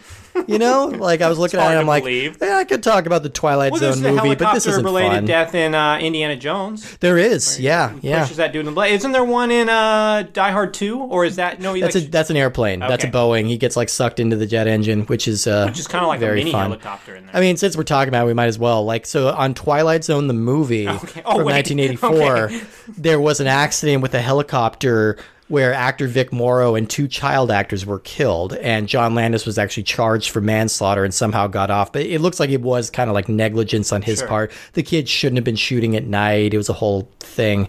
You 0.47 0.59
know, 0.59 0.87
like 0.87 1.21
I 1.21 1.29
was 1.29 1.38
looking 1.38 1.59
at 1.61 1.65
hard 1.65 1.77
it, 1.77 1.81
I'm 1.81 1.87
like, 1.87 2.03
believe. 2.05 2.38
yeah, 2.41 2.56
I 2.56 2.65
could 2.65 2.82
talk 2.82 3.06
about 3.06 3.23
the 3.23 3.29
Twilight 3.29 3.73
Well, 3.73 3.81
Zone 3.93 4.03
movie, 4.15 4.35
but 4.35 4.55
this 4.55 4.67
isn't 4.67 4.85
related 4.85 5.11
fun. 5.17 5.25
death 5.27 5.55
in 5.55 5.75
uh, 5.75 5.99
Indiana 5.99 6.37
Jones. 6.37 6.97
There 6.99 7.19
is, 7.19 7.59
yeah, 7.61 7.94
yeah. 8.00 8.23
Pushes 8.23 8.37
that 8.38 8.53
dude 8.53 8.61
in 8.61 8.67
the 8.67 8.73
blade. 8.73 8.94
Isn't 8.94 9.12
there 9.12 9.25
one 9.25 9.50
in 9.50 9.69
uh, 9.69 10.25
Die 10.32 10.50
Hard 10.50 10.73
2? 10.75 10.99
Or 10.99 11.25
is 11.25 11.37
that 11.37 11.61
no? 11.61 11.79
That's 11.79 11.94
like, 11.94 12.05
a 12.05 12.09
that's 12.09 12.31
an 12.31 12.37
airplane. 12.37 12.81
That's 12.81 13.05
a 13.05 13.09
Boeing. 13.09 13.47
He 13.47 13.59
gets 13.59 13.77
like 13.77 13.88
sucked 13.88 14.19
into 14.21 14.37
the 14.37 14.47
jet 14.47 14.67
engine, 14.67 15.03
which 15.06 15.27
is 15.29 15.47
uh, 15.47 15.67
which 15.67 15.79
is 15.79 15.87
kind 15.88 16.05
of 16.05 16.09
like 16.09 16.19
a 16.19 16.21
very 16.21 16.41
mini 16.41 16.53
fun. 16.53 16.62
helicopter 16.71 17.17
in 17.17 17.26
there. 17.26 17.37
I 17.37 17.41
mean, 17.41 17.56
since 17.56 17.76
we're 17.76 17.83
talking 17.85 18.09
about 18.09 18.25
it, 18.25 18.29
we 18.29 18.35
might 18.35 18.47
as 18.47 18.59
well. 18.59 18.85
Like, 18.85 19.07
so 19.07 19.28
on 19.31 19.54
Twilight 19.54 20.04
Zone, 20.04 20.26
the 20.26 20.35
movie 20.35 20.88
Okay. 20.88 21.23
Oh, 21.25 21.37
from 21.37 21.45
wait. 21.45 21.54
1984, 21.54 22.37
Okay. 22.45 22.61
there 22.99 23.21
was 23.21 23.40
an 23.40 23.47
accident 23.47 24.02
with 24.02 24.14
a 24.14 24.21
helicopter 24.21 25.16
where 25.50 25.75
actor 25.75 26.07
Vic 26.07 26.33
Morrow 26.33 26.75
and 26.75 26.88
two 26.88 27.07
child 27.09 27.50
actors 27.50 27.85
were 27.85 27.99
killed, 27.99 28.54
and 28.54 28.88
John 28.88 29.14
Landis 29.14 29.45
was 29.45 29.59
actually 29.59 29.83
charged 29.83 30.30
for 30.30 30.40
manslaughter 30.40 31.04
and 31.04 31.12
somehow 31.12 31.47
got 31.49 31.71
off. 31.71 31.92
But 31.92 32.02
it 32.07 32.21
looks 32.21 32.40
like 32.40 32.50
it 32.50 32.62
was 32.62 32.88
kind 32.88 33.11
of 33.11 33.14
like 33.14 33.28
negligence 33.28 33.92
on 33.92 34.00
his 34.02 34.21
Sure. 34.21 34.28
part. 34.28 34.52
The 34.73 34.83
kid 34.83 35.09
shouldn't 35.09 35.37
have 35.38 35.45
been 35.45 35.57
shooting 35.57 35.97
at 35.97 36.04
night. 36.07 36.54
It 36.54 36.57
was 36.57 36.69
a 36.69 36.73
whole 36.75 37.11
thing, 37.21 37.69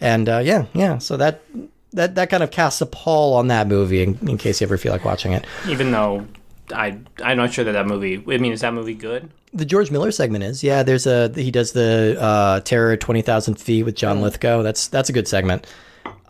and 0.00 0.28
uh, 0.28 0.38
yeah, 0.44 0.66
yeah. 0.74 0.98
So 0.98 1.16
that. 1.16 1.42
That, 1.94 2.14
that 2.14 2.30
kind 2.30 2.42
of 2.42 2.50
casts 2.50 2.80
a 2.80 2.86
pall 2.86 3.34
on 3.34 3.48
that 3.48 3.68
movie 3.68 4.02
in, 4.02 4.16
in 4.26 4.38
case 4.38 4.62
you 4.62 4.66
ever 4.66 4.78
feel 4.78 4.92
like 4.92 5.04
watching 5.04 5.32
it. 5.32 5.44
Even 5.68 5.90
though 5.92 6.26
I 6.74 6.96
I'm 7.22 7.36
not 7.36 7.52
sure 7.52 7.66
that 7.66 7.72
that 7.72 7.86
movie. 7.86 8.14
I 8.14 8.38
mean, 8.38 8.50
is 8.50 8.62
that 8.62 8.72
movie 8.72 8.94
good? 8.94 9.28
The 9.52 9.66
George 9.66 9.90
Miller 9.90 10.10
segment 10.10 10.42
is 10.42 10.64
yeah. 10.64 10.82
There's 10.82 11.06
a 11.06 11.30
he 11.34 11.50
does 11.50 11.72
the 11.72 12.16
uh, 12.18 12.60
Terror 12.60 12.96
twenty 12.96 13.20
thousand 13.20 13.56
feet 13.56 13.82
with 13.82 13.94
John 13.94 14.22
Lithgow. 14.22 14.62
That's 14.62 14.88
that's 14.88 15.10
a 15.10 15.12
good 15.12 15.28
segment. 15.28 15.66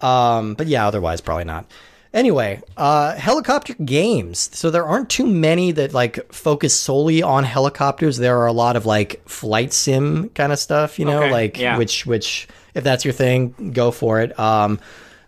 Um, 0.02 0.54
but 0.54 0.66
yeah, 0.66 0.86
otherwise 0.86 1.20
probably 1.20 1.44
not. 1.44 1.66
Anyway, 2.14 2.60
uh, 2.76 3.14
helicopter 3.14 3.72
games. 3.74 4.50
So 4.52 4.70
there 4.70 4.84
aren't 4.84 5.08
too 5.08 5.26
many 5.26 5.72
that 5.72 5.94
like 5.94 6.30
focus 6.32 6.78
solely 6.78 7.22
on 7.22 7.42
helicopters. 7.44 8.18
There 8.18 8.38
are 8.40 8.46
a 8.46 8.52
lot 8.52 8.76
of 8.76 8.84
like 8.84 9.26
flight 9.26 9.72
sim 9.72 10.28
kind 10.30 10.52
of 10.52 10.58
stuff. 10.58 10.98
You 10.98 11.06
know, 11.06 11.22
Okay, 11.22 11.30
like 11.32 11.58
yeah. 11.58 11.78
which 11.78 12.04
which 12.04 12.48
if 12.74 12.84
that's 12.84 13.04
your 13.04 13.14
thing, 13.14 13.72
go 13.72 13.90
for 13.90 14.20
it. 14.20 14.38
Um, 14.38 14.78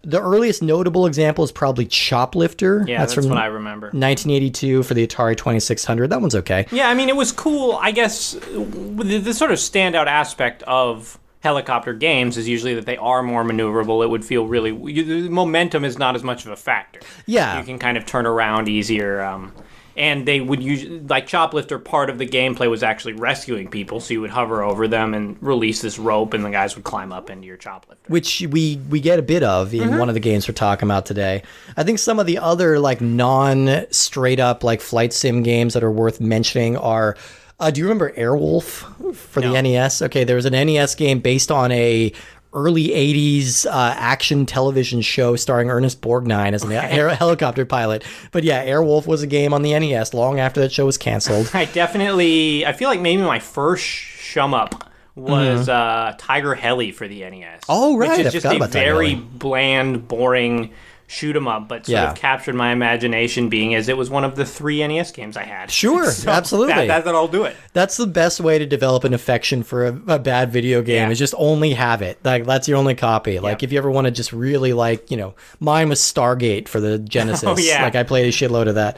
the 0.07 0.21
earliest 0.21 0.62
notable 0.62 1.07
example 1.07 1.45
is 1.45 1.50
probably 1.52 1.87
Choplifter. 1.87 2.87
Yeah, 2.87 2.99
that's, 2.99 3.14
from 3.14 3.31
what 3.31 3.38
I 3.38 3.47
remember. 3.47 3.87
1982 3.87 4.83
for 4.83 4.93
the 4.93 5.07
Atari 5.07 5.35
2600. 5.35 6.09
That 6.11 6.21
one's 6.21 6.35
okay. 6.35 6.66
Yeah, 6.71 6.90
I 6.90 6.95
mean, 6.95 7.09
it 7.09 7.16
was 7.16 7.33
cool. 7.33 7.78
I 7.81 7.90
guess 7.90 8.33
the, 8.33 9.19
the 9.25 9.33
sort 9.33 9.50
of 9.50 9.57
standout 9.57 10.07
aspect 10.07 10.62
of 10.64 11.19
helicopter 11.45 11.93
games 11.95 12.37
is 12.37 12.49
usually 12.49 12.75
that 12.75 12.87
they 12.87 12.97
are 12.97 13.23
more 13.23 13.45
maneuverable. 13.45 14.03
It 14.03 14.09
would 14.11 14.25
feel 14.25 14.47
really 14.47 14.71
you, 14.93 15.05
the 15.25 15.29
momentum 15.31 15.85
is 15.85 15.99
not 15.99 16.17
as 16.17 16.25
much 16.25 16.45
of 16.45 16.51
a 16.51 16.57
factor. 16.57 17.01
Yeah. 17.27 17.59
you 17.59 17.65
can 17.65 17.79
kind 17.79 17.97
of 17.97 18.05
turn 18.07 18.27
around 18.27 18.69
easier. 18.69 19.23
Um, 19.23 19.53
and 19.97 20.27
they 20.27 20.41
would 20.41 20.61
use 20.61 21.09
like 21.09 21.29
Choplifter. 21.29 21.79
Part 21.85 22.11
of 22.11 22.19
the 22.19 22.27
gameplay 22.27 22.69
was 22.69 22.83
actually 22.83 23.13
rescuing 23.13 23.69
people, 23.69 24.01
so 24.01 24.13
you 24.13 24.21
would 24.23 24.31
hover 24.31 24.61
over 24.65 24.89
them 24.89 25.15
and 25.15 25.37
release 25.41 25.83
this 25.83 26.01
rope, 26.01 26.35
and 26.35 26.45
the 26.45 26.51
guys 26.51 26.75
would 26.75 26.83
climb 26.85 27.13
up 27.13 27.31
into 27.31 27.47
your 27.47 27.57
Choplifter. 27.57 28.09
which 28.09 28.41
we 28.51 28.81
we 28.91 28.99
get 29.01 29.21
a 29.21 29.23
bit 29.23 29.45
of 29.45 29.73
in 29.73 29.81
Mm-hmm. 29.91 29.99
one 29.99 30.09
of 30.09 30.15
the 30.15 30.21
games 30.21 30.49
we're 30.49 30.55
talking 30.55 30.89
about 30.89 31.07
today. 31.07 31.45
I 31.77 31.85
think 31.85 32.01
some 32.01 32.19
of 32.19 32.27
the 32.27 32.39
other 32.39 32.81
like 32.81 33.01
non 33.01 33.87
straight 33.93 34.41
up 34.41 34.65
like 34.65 34.81
flight 34.81 35.13
sim 35.13 35.45
games 35.45 35.75
that 35.75 35.85
are 35.85 35.93
worth 35.93 36.21
mentioning 36.21 36.77
are. 36.77 37.17
Uh, 37.64 37.71
do 37.71 37.80
you 37.80 37.87
remember 37.87 38.12
Airwolf 38.12 39.14
for 39.14 39.40
the 39.40 39.62
NES? 39.62 40.02
Okay, 40.02 40.25
there 40.25 40.37
was 40.37 40.44
an 40.44 40.52
NES 40.52 40.94
game 40.97 41.21
based 41.21 41.50
on 41.50 41.73
a 41.73 42.12
early 42.52 42.88
80s 42.88 43.64
uh, 43.64 43.94
action 43.97 44.44
television 44.44 45.00
show 45.00 45.35
starring 45.35 45.71
Ernest 45.71 46.02
Borgnine 46.02 46.52
as 46.52 46.62
an 46.62 46.73
air- 46.73 47.09
helicopter 47.14 47.64
pilot. 47.64 48.04
But 48.33 48.44
yeah, 48.44 48.66
Airwolf 48.66 49.06
was 49.06 49.23
a 49.23 49.26
game 49.26 49.54
on 49.54 49.62
the 49.62 49.78
NES 49.78 50.12
long 50.12 50.40
after 50.40 50.61
that 50.61 50.73
show 50.73 50.85
was 50.85 50.99
canceled. 50.99 51.50
I 51.54 51.64
definitely. 51.64 52.66
I 52.66 52.75
feel 52.75 52.90
like 52.90 53.00
maybe 53.00 53.23
my 53.23 53.38
first 53.38 53.83
shmup 53.87 54.87
was 55.14 55.66
uh, 55.66 56.14
Tiger 56.18 56.54
Heli 56.54 56.92
for 56.92 57.09
the 57.09 57.21
NES. 57.21 57.30
Mm-hmm. 57.30 57.64
Oh, 57.71 57.97
right, 57.97 58.18
which 58.18 58.26
I 58.26 58.30
just 58.30 58.44
a 58.44 58.66
very 58.66 59.14
bland, 59.14 60.06
boring 60.06 60.71
shoot 61.06 61.37
'em 61.37 61.46
up, 61.46 61.68
but 61.68 61.87
sort 61.87 61.88
Yeah. 61.94 62.11
of 62.11 62.16
captured 62.16 62.54
my 62.54 62.73
imagination, 62.73 63.49
being 63.49 63.75
as 63.75 63.88
it 63.88 63.96
was 63.96 64.08
one 64.11 64.25
of 64.25 64.37
the 64.37 64.44
three 64.44 64.82
NES 64.82 65.11
games 65.12 65.37
I 65.37 65.42
had. 65.44 65.70
Sure, 65.70 66.06
absolutely. 66.26 66.75
That, 66.75 66.87
that, 66.88 67.04
that'll 67.04 67.28
do 67.28 67.44
it. 67.44 67.56
That's 67.73 67.96
the 67.96 68.06
best 68.06 68.40
way 68.40 68.58
to 68.58 68.66
develop 68.66 69.04
an 69.04 69.12
affection 69.14 69.62
for 69.62 69.87
a, 69.87 70.00
a 70.08 70.18
bad 70.18 70.50
video 70.52 70.80
game 70.82 71.06
Yeah. 71.06 71.11
is 71.11 71.18
just 71.18 71.34
only 71.37 71.75
have 71.75 72.02
it. 72.02 72.18
Like 72.25 72.46
that's 72.46 72.68
your 72.68 72.78
only 72.78 72.94
copy. 72.94 73.38
Like 73.38 73.62
if 73.62 73.70
you 73.70 73.78
ever 73.78 73.90
want 73.90 74.06
to 74.06 74.11
just 74.11 74.32
really 74.32 74.73
like, 74.73 75.11
you 75.11 75.16
know, 75.16 75.34
mine 75.61 75.88
was 75.88 76.00
Stargate 76.00 76.68
for 76.68 76.80
the 76.80 76.99
Genesis. 77.14 77.44
Oh, 77.46 77.56
yeah. 77.58 77.82
Like 77.82 77.94
I 77.96 78.02
played 78.02 78.26
a 78.26 78.32
shitload 78.32 78.68
of 78.68 78.75
that. 78.76 78.96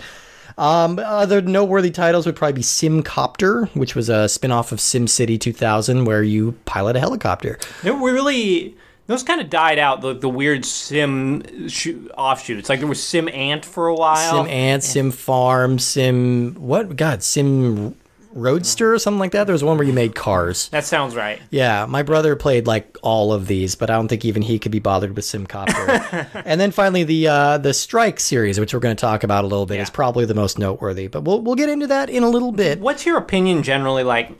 Um, 0.58 0.98
other 1.04 1.42
noteworthy 1.42 1.90
titles 1.90 2.24
would 2.24 2.34
probably 2.34 2.54
be 2.54 2.62
Simcopter, 2.62 3.68
which 3.74 3.94
was 3.94 4.08
a 4.08 4.26
spin-off 4.28 4.72
of 4.72 4.78
SimCity 4.78 5.38
2000 5.38 6.04
where 6.06 6.22
you 6.22 6.52
pilot 6.64 6.96
a 6.96 7.00
helicopter. 7.00 7.58
There 7.82 7.94
were 7.94 8.12
really 8.12 8.74
those 9.06 9.22
kind 9.22 9.40
of 9.40 9.48
died 9.50 9.78
out. 9.78 10.00
The 10.00 10.14
the 10.14 10.28
weird 10.28 10.64
sim 10.64 11.68
shoot, 11.68 12.10
offshoots, 12.16 12.68
like 12.68 12.80
there 12.80 12.88
was 12.88 13.02
Sim 13.02 13.28
Ant 13.28 13.64
for 13.64 13.86
a 13.86 13.94
while. 13.94 14.44
Sim 14.44 14.50
Ant, 14.50 14.82
Sim 14.82 15.10
Farm, 15.10 15.78
Sim 15.78 16.54
what? 16.54 16.96
God, 16.96 17.22
Sim 17.22 17.94
Roadster 18.32 18.92
or 18.92 18.98
something 18.98 19.18
like 19.18 19.32
that. 19.32 19.44
There 19.44 19.54
was 19.54 19.64
one 19.64 19.78
where 19.78 19.86
you 19.86 19.92
made 19.92 20.14
cars. 20.14 20.68
that 20.68 20.84
sounds 20.84 21.16
right. 21.16 21.40
Yeah, 21.50 21.86
my 21.86 22.02
brother 22.02 22.36
played 22.36 22.66
like 22.66 22.98
all 23.02 23.32
of 23.32 23.46
these, 23.46 23.74
but 23.74 23.90
I 23.90 23.94
don't 23.94 24.08
think 24.08 24.24
even 24.24 24.42
he 24.42 24.58
could 24.58 24.72
be 24.72 24.78
bothered 24.78 25.16
with 25.16 25.24
sim 25.24 25.46
Simcopter. 25.46 26.42
and 26.44 26.60
then 26.60 26.70
finally 26.70 27.04
the 27.04 27.28
uh, 27.28 27.58
the 27.58 27.72
Strike 27.72 28.20
series, 28.20 28.60
which 28.60 28.74
we're 28.74 28.80
going 28.80 28.94
to 28.96 29.00
talk 29.00 29.22
about 29.24 29.44
a 29.44 29.46
little 29.46 29.66
bit, 29.66 29.80
is 29.80 29.90
probably 29.90 30.24
the 30.24 30.34
most 30.34 30.58
noteworthy. 30.58 31.06
But 31.06 31.22
we'll 31.22 31.40
we'll 31.40 31.54
get 31.54 31.68
into 31.68 31.86
that 31.86 32.10
in 32.10 32.22
a 32.22 32.28
little 32.28 32.52
bit. 32.52 32.80
What's 32.80 33.06
your 33.06 33.16
opinion 33.16 33.62
generally 33.62 34.02
like? 34.02 34.32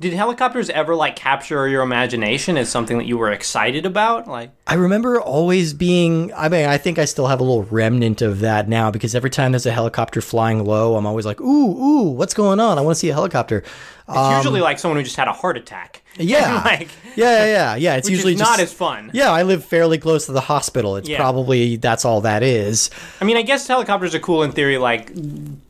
Did 0.00 0.12
helicopters 0.12 0.70
ever 0.70 0.94
like 0.94 1.16
capture 1.16 1.66
your 1.66 1.82
imagination 1.82 2.56
as 2.56 2.68
something 2.68 2.98
that 2.98 3.06
you 3.06 3.18
were 3.18 3.32
excited 3.32 3.84
about? 3.84 4.28
Like, 4.28 4.52
I 4.64 4.74
remember 4.74 5.20
always 5.20 5.74
being. 5.74 6.32
I 6.34 6.48
mean, 6.48 6.66
I 6.66 6.78
think 6.78 7.00
I 7.00 7.04
still 7.04 7.26
have 7.26 7.40
a 7.40 7.42
little 7.42 7.64
remnant 7.64 8.22
of 8.22 8.38
that 8.40 8.68
now 8.68 8.92
because 8.92 9.16
every 9.16 9.30
time 9.30 9.50
there's 9.50 9.66
a 9.66 9.72
helicopter 9.72 10.20
flying 10.20 10.64
low, 10.64 10.94
I'm 10.94 11.04
always 11.04 11.26
like, 11.26 11.40
"Ooh, 11.40 11.44
ooh, 11.82 12.10
what's 12.10 12.32
going 12.32 12.60
on? 12.60 12.78
I 12.78 12.80
want 12.80 12.94
to 12.94 13.00
see 13.00 13.10
a 13.10 13.14
helicopter." 13.14 13.64
It's 14.08 14.36
usually 14.36 14.60
like 14.60 14.78
someone 14.78 14.96
who 14.98 15.04
just 15.04 15.16
had 15.16 15.28
a 15.28 15.32
heart 15.32 15.56
attack. 15.56 16.02
Um, 16.18 16.26
Yeah, 16.26 16.62
like 16.64 16.88
yeah, 17.14 17.44
yeah, 17.44 17.44
yeah. 17.46 17.76
yeah. 17.76 17.96
It's 17.96 18.06
which 18.08 18.14
usually 18.16 18.32
is 18.34 18.40
not 18.40 18.58
as 18.58 18.72
fun. 18.72 19.12
Yeah, 19.14 19.30
I 19.30 19.44
live 19.44 19.64
fairly 19.64 19.98
close 19.98 20.26
to 20.26 20.32
the 20.32 20.40
hospital. 20.40 20.96
It's 20.96 21.08
Yeah. 21.08 21.16
probably 21.18 21.76
that's 21.76 22.04
all 22.04 22.20
that 22.22 22.42
is. 22.42 22.90
I 23.20 23.24
mean, 23.24 23.36
I 23.36 23.42
guess 23.42 23.68
helicopters 23.68 24.16
are 24.16 24.18
cool 24.18 24.42
in 24.42 24.50
theory. 24.50 24.78
Like 24.78 25.12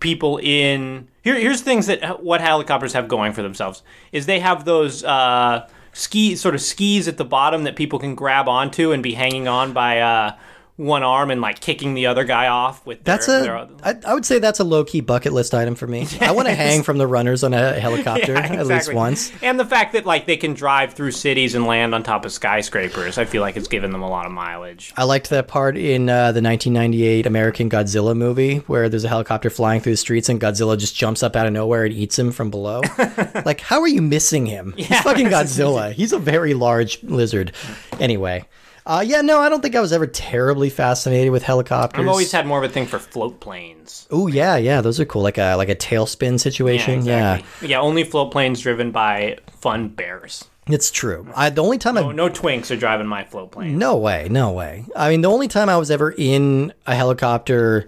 people 0.00 0.38
in 0.38 1.06
here. 1.22 1.34
Here's 1.34 1.60
things 1.60 1.86
that 1.86 2.22
what 2.22 2.40
helicopters 2.40 2.94
have 2.94 3.08
going 3.08 3.34
for 3.34 3.42
themselves 3.42 3.82
is 4.10 4.24
they 4.24 4.40
have 4.40 4.64
those 4.64 5.04
uh, 5.04 5.68
ski 5.92 6.34
sort 6.34 6.54
of 6.54 6.62
skis 6.62 7.08
at 7.08 7.18
the 7.18 7.26
bottom 7.26 7.64
that 7.64 7.76
people 7.76 7.98
can 7.98 8.14
grab 8.14 8.48
onto 8.48 8.92
and 8.92 9.02
be 9.02 9.12
hanging 9.14 9.48
on 9.48 9.74
by 9.74 10.00
uh, 10.00 10.32
one 10.78 11.02
arm 11.02 11.32
and 11.32 11.40
like 11.40 11.58
kicking 11.60 11.94
the 11.94 12.06
other 12.06 12.22
guy 12.22 12.46
off 12.46 12.86
with. 12.86 13.02
That's 13.02 13.26
their, 13.26 13.56
a. 13.56 13.66
their- 13.66 13.76
I, 13.82 14.10
I 14.10 14.14
would 14.14 14.24
say 14.24 14.38
that's 14.38 14.60
a 14.60 14.64
low 14.64 14.84
key 14.84 15.00
bucket 15.00 15.32
list 15.32 15.52
item 15.52 15.74
for 15.74 15.88
me. 15.88 16.06
I 16.20 16.30
want 16.30 16.46
to 16.46 16.54
hang 16.56 16.84
from 16.84 16.98
the 16.98 17.06
runners 17.06 17.42
on 17.42 17.52
a 17.52 17.78
helicopter 17.80 18.32
Yeah, 18.38 18.52
at 18.54 18.66
least 18.66 18.94
once. 18.94 19.32
And 19.42 19.58
the 19.58 19.64
fact 19.64 19.92
that 19.94 20.06
like 20.06 20.26
they 20.26 20.36
can 20.36 20.54
drive 20.54 20.94
through 20.94 21.10
cities 21.10 21.56
and 21.56 21.66
land 21.66 21.96
on 21.96 22.04
top 22.04 22.24
of 22.24 22.30
skyscrapers, 22.32 23.18
I 23.18 23.24
feel 23.24 23.42
like 23.42 23.56
it's 23.56 23.66
given 23.66 23.90
them 23.90 24.02
a 24.02 24.08
lot 24.08 24.24
of 24.24 24.30
mileage. 24.30 24.92
I 24.96 25.02
liked 25.02 25.30
that 25.30 25.48
part 25.48 25.76
in 25.76 26.08
uh, 26.08 26.30
the 26.30 26.40
1998 26.40 27.26
American 27.26 27.68
Godzilla 27.68 28.16
movie 28.16 28.58
where 28.68 28.88
there's 28.88 29.04
a 29.04 29.08
helicopter 29.08 29.50
flying 29.50 29.80
through 29.80 29.94
the 29.94 29.98
streets 29.98 30.28
and 30.28 30.40
Godzilla 30.40 30.78
just 30.78 30.94
jumps 30.94 31.24
up 31.24 31.34
out 31.34 31.46
of 31.48 31.52
nowhere 31.52 31.84
and 31.86 31.92
eats 31.92 32.16
him 32.16 32.30
from 32.30 32.50
below. 32.50 32.82
like, 33.44 33.60
how 33.60 33.80
are 33.80 33.88
you 33.88 34.00
missing 34.00 34.46
him? 34.46 34.74
He's 34.76 35.00
fucking 35.00 35.26
Godzilla. 35.26 35.92
He's 35.92 36.12
a 36.12 36.20
very 36.20 36.54
large 36.54 37.02
lizard. 37.02 37.50
Anyway. 37.98 38.46
Uh, 38.88 39.04
yeah, 39.06 39.20
no, 39.20 39.38
I 39.38 39.50
don't 39.50 39.60
think 39.60 39.76
I 39.76 39.80
was 39.80 39.92
ever 39.92 40.06
terribly 40.06 40.70
fascinated 40.70 41.30
with 41.30 41.42
helicopters. 41.42 42.00
I've 42.00 42.08
always 42.08 42.32
had 42.32 42.46
more 42.46 42.56
of 42.64 42.68
a 42.68 42.72
thing 42.72 42.86
for 42.86 42.98
float 42.98 43.38
planes. 43.38 44.08
Oh 44.10 44.28
yeah, 44.28 44.56
yeah, 44.56 44.80
those 44.80 44.98
are 44.98 45.04
cool. 45.04 45.20
Like 45.20 45.36
a 45.36 45.56
like 45.56 45.68
a 45.68 45.76
tailspin 45.76 46.40
situation. 46.40 47.04
Yeah, 47.04 47.34
exactly. 47.36 47.68
yeah. 47.68 47.80
Only 47.80 48.02
float 48.04 48.32
planes 48.32 48.62
driven 48.62 48.90
by 48.90 49.36
fun 49.50 49.88
bears. 49.88 50.46
it's 50.68 50.90
true. 50.90 51.28
I 51.36 51.50
the 51.50 51.62
only 51.62 51.76
time 51.76 51.98
I 51.98 52.00
Oh, 52.00 52.12
no 52.12 52.30
twinks 52.30 52.70
are 52.70 52.76
driving 52.78 53.06
my 53.06 53.24
float 53.24 53.52
plane. 53.52 53.76
No 53.78 53.98
way, 53.98 54.26
no 54.30 54.52
way. 54.52 54.86
I 54.96 55.10
mean, 55.10 55.20
the 55.20 55.30
only 55.30 55.48
time 55.48 55.68
I 55.68 55.76
was 55.76 55.90
ever 55.90 56.10
in 56.16 56.72
a 56.86 56.94
helicopter, 56.94 57.86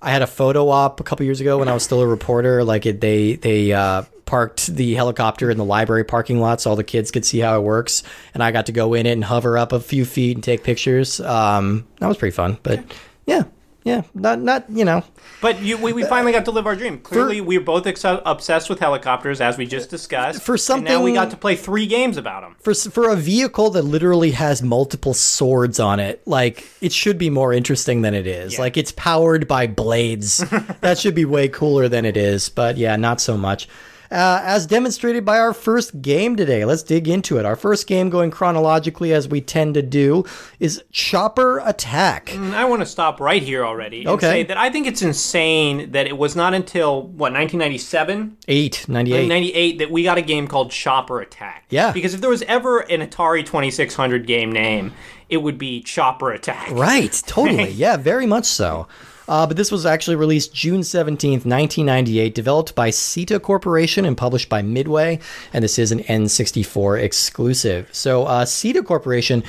I 0.00 0.10
had 0.12 0.22
a 0.22 0.28
photo 0.28 0.68
op 0.68 1.00
a 1.00 1.02
couple 1.02 1.26
years 1.26 1.40
ago 1.40 1.58
when 1.58 1.66
I 1.66 1.74
was 1.74 1.82
still 1.82 2.00
a 2.02 2.06
reporter. 2.06 2.62
Like 2.62 2.86
it, 2.86 3.00
they 3.00 3.34
they 3.34 3.72
uh, 3.72 4.02
parked 4.26 4.66
the 4.66 4.94
helicopter 4.94 5.50
in 5.50 5.56
the 5.56 5.64
library 5.64 6.04
parking 6.04 6.40
lot 6.40 6.60
so 6.60 6.70
all 6.70 6.76
the 6.76 6.84
kids 6.84 7.10
could 7.10 7.24
see 7.24 7.38
how 7.38 7.58
it 7.58 7.62
works, 7.62 8.02
and 8.34 8.42
I 8.42 8.50
got 8.50 8.66
to 8.66 8.72
go 8.72 8.92
in 8.92 9.06
it 9.06 9.12
and 9.12 9.24
hover 9.24 9.56
up 9.56 9.72
a 9.72 9.80
few 9.80 10.04
feet 10.04 10.36
and 10.36 10.44
take 10.44 10.64
pictures. 10.64 11.20
Um, 11.20 11.86
that 12.00 12.08
was 12.08 12.18
pretty 12.18 12.34
fun. 12.34 12.58
But 12.62 12.84
yeah, 13.26 13.44
yeah, 13.86 14.02
not 14.14 14.40
not 14.40 14.68
you 14.68 14.84
know. 14.84 15.04
But 15.40 15.62
you, 15.62 15.76
we, 15.76 15.92
we 15.92 16.02
finally 16.02 16.32
got 16.32 16.44
to 16.46 16.50
live 16.50 16.66
our 16.66 16.74
dream. 16.74 16.98
Clearly, 16.98 17.40
we 17.40 17.56
were 17.56 17.64
both 17.64 17.86
ex- 17.86 18.04
obsessed 18.04 18.68
with 18.68 18.80
helicopters, 18.80 19.40
as 19.40 19.56
we 19.56 19.64
just 19.64 19.90
discussed. 19.90 20.42
For 20.42 20.56
and 20.74 20.82
now 20.82 21.04
we 21.04 21.12
got 21.12 21.30
to 21.30 21.36
play 21.36 21.54
three 21.54 21.86
games 21.86 22.16
about 22.16 22.42
them. 22.42 22.56
for 22.58 22.74
for 22.74 23.10
a 23.10 23.14
vehicle 23.14 23.70
that 23.70 23.82
literally 23.82 24.32
has 24.32 24.60
multiple 24.60 25.14
swords 25.14 25.78
on 25.78 26.00
it, 26.00 26.20
like 26.26 26.68
it 26.80 26.92
should 26.92 27.16
be 27.16 27.30
more 27.30 27.52
interesting 27.52 28.02
than 28.02 28.12
it 28.12 28.26
is. 28.26 28.54
Yeah. 28.54 28.60
Like 28.60 28.76
it's 28.76 28.90
powered 28.90 29.46
by 29.46 29.68
blades. 29.68 30.38
that 30.80 30.98
should 30.98 31.14
be 31.14 31.24
way 31.24 31.46
cooler 31.48 31.88
than 31.88 32.04
it 32.04 32.16
is, 32.16 32.48
but 32.48 32.76
yeah, 32.76 32.96
not 32.96 33.20
so 33.20 33.36
much. 33.36 33.68
Uh, 34.10 34.40
as 34.42 34.66
demonstrated 34.66 35.24
by 35.24 35.38
our 35.38 35.52
first 35.52 36.00
game 36.02 36.36
today, 36.36 36.64
let's 36.64 36.82
dig 36.82 37.08
into 37.08 37.38
it. 37.38 37.44
Our 37.44 37.56
first 37.56 37.86
game, 37.86 38.10
going 38.10 38.30
chronologically 38.30 39.12
as 39.12 39.28
we 39.28 39.40
tend 39.40 39.74
to 39.74 39.82
do, 39.82 40.24
is 40.60 40.82
Chopper 40.92 41.58
Attack. 41.64 42.34
And 42.34 42.54
I 42.54 42.64
want 42.66 42.82
to 42.82 42.86
stop 42.86 43.20
right 43.20 43.42
here 43.42 43.64
already 43.64 44.00
and 44.00 44.08
Okay. 44.08 44.26
say 44.26 44.42
that 44.44 44.56
I 44.56 44.70
think 44.70 44.86
it's 44.86 45.02
insane 45.02 45.90
that 45.92 46.06
it 46.06 46.16
was 46.16 46.36
not 46.36 46.54
until, 46.54 47.02
what, 47.02 47.32
1997? 47.32 48.36
Eight 48.48 48.84
ninety 48.88 49.12
eight. 49.14 49.28
98 49.28 49.78
that 49.78 49.90
we 49.90 50.02
got 50.02 50.18
a 50.18 50.22
game 50.22 50.46
called 50.46 50.70
Chopper 50.70 51.20
Attack. 51.20 51.64
Yeah. 51.70 51.92
Because 51.92 52.14
if 52.14 52.20
there 52.20 52.30
was 52.30 52.42
ever 52.42 52.80
an 52.80 53.00
Atari 53.00 53.44
2600 53.44 54.26
game 54.26 54.52
name, 54.52 54.92
it 55.28 55.38
would 55.38 55.58
be 55.58 55.82
Chopper 55.82 56.30
Attack. 56.32 56.70
Right, 56.70 57.12
totally. 57.26 57.70
yeah, 57.70 57.96
very 57.96 58.26
much 58.26 58.44
so. 58.44 58.86
Uh, 59.28 59.46
but 59.46 59.56
this 59.56 59.72
was 59.72 59.86
actually 59.86 60.16
released 60.16 60.54
June 60.54 60.80
17th, 60.80 61.44
1998, 61.44 62.34
developed 62.34 62.74
by 62.74 62.90
SETA 62.90 63.40
Corporation 63.40 64.04
and 64.04 64.16
published 64.16 64.48
by 64.48 64.62
Midway. 64.62 65.18
And 65.52 65.64
this 65.64 65.78
is 65.78 65.92
an 65.92 66.00
N64 66.00 67.02
exclusive. 67.02 67.88
So, 67.92 68.24
uh, 68.24 68.44
SETA 68.44 68.82
Corporation, 68.82 69.42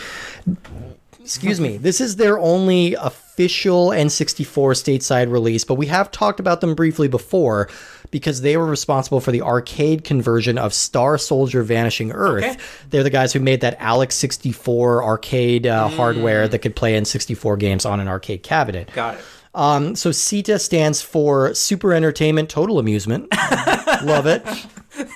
excuse 1.19 1.59
me, 1.59 1.77
this 1.77 2.01
is 2.01 2.15
their 2.15 2.39
only 2.39 2.93
official 2.95 3.89
N64 3.89 4.73
stateside 4.73 5.31
release, 5.31 5.63
but 5.63 5.75
we 5.75 5.87
have 5.87 6.09
talked 6.09 6.39
about 6.39 6.61
them 6.61 6.73
briefly 6.73 7.07
before 7.07 7.69
because 8.09 8.41
they 8.41 8.55
were 8.57 8.65
responsible 8.65 9.19
for 9.19 9.31
the 9.31 9.41
arcade 9.41 10.03
conversion 10.03 10.57
of 10.57 10.73
Star 10.73 11.17
Soldier 11.17 11.63
Vanishing 11.63 12.11
Earth. 12.11 12.43
Okay. 12.45 12.57
They're 12.89 13.03
the 13.03 13.09
guys 13.09 13.33
who 13.33 13.39
made 13.39 13.61
that 13.61 13.77
Aleck 13.79 14.11
64 14.11 15.03
arcade 15.03 15.67
uh, 15.67 15.89
hardware 15.89 16.47
that 16.47 16.59
could 16.59 16.75
play 16.75 16.93
N64 16.99 17.59
games 17.59 17.85
on 17.85 17.99
an 17.99 18.07
arcade 18.07 18.43
cabinet. 18.43 18.89
Got 18.93 19.15
it. 19.15 19.21
Um, 19.57 19.95
so 19.95 20.11
SETA 20.11 20.59
stands 20.59 21.01
for 21.01 21.53
Super 21.55 21.91
Entertainment 21.91 22.49
Total 22.49 22.77
Amusement. 22.77 23.27
Love 24.03 24.27
it. 24.27 24.45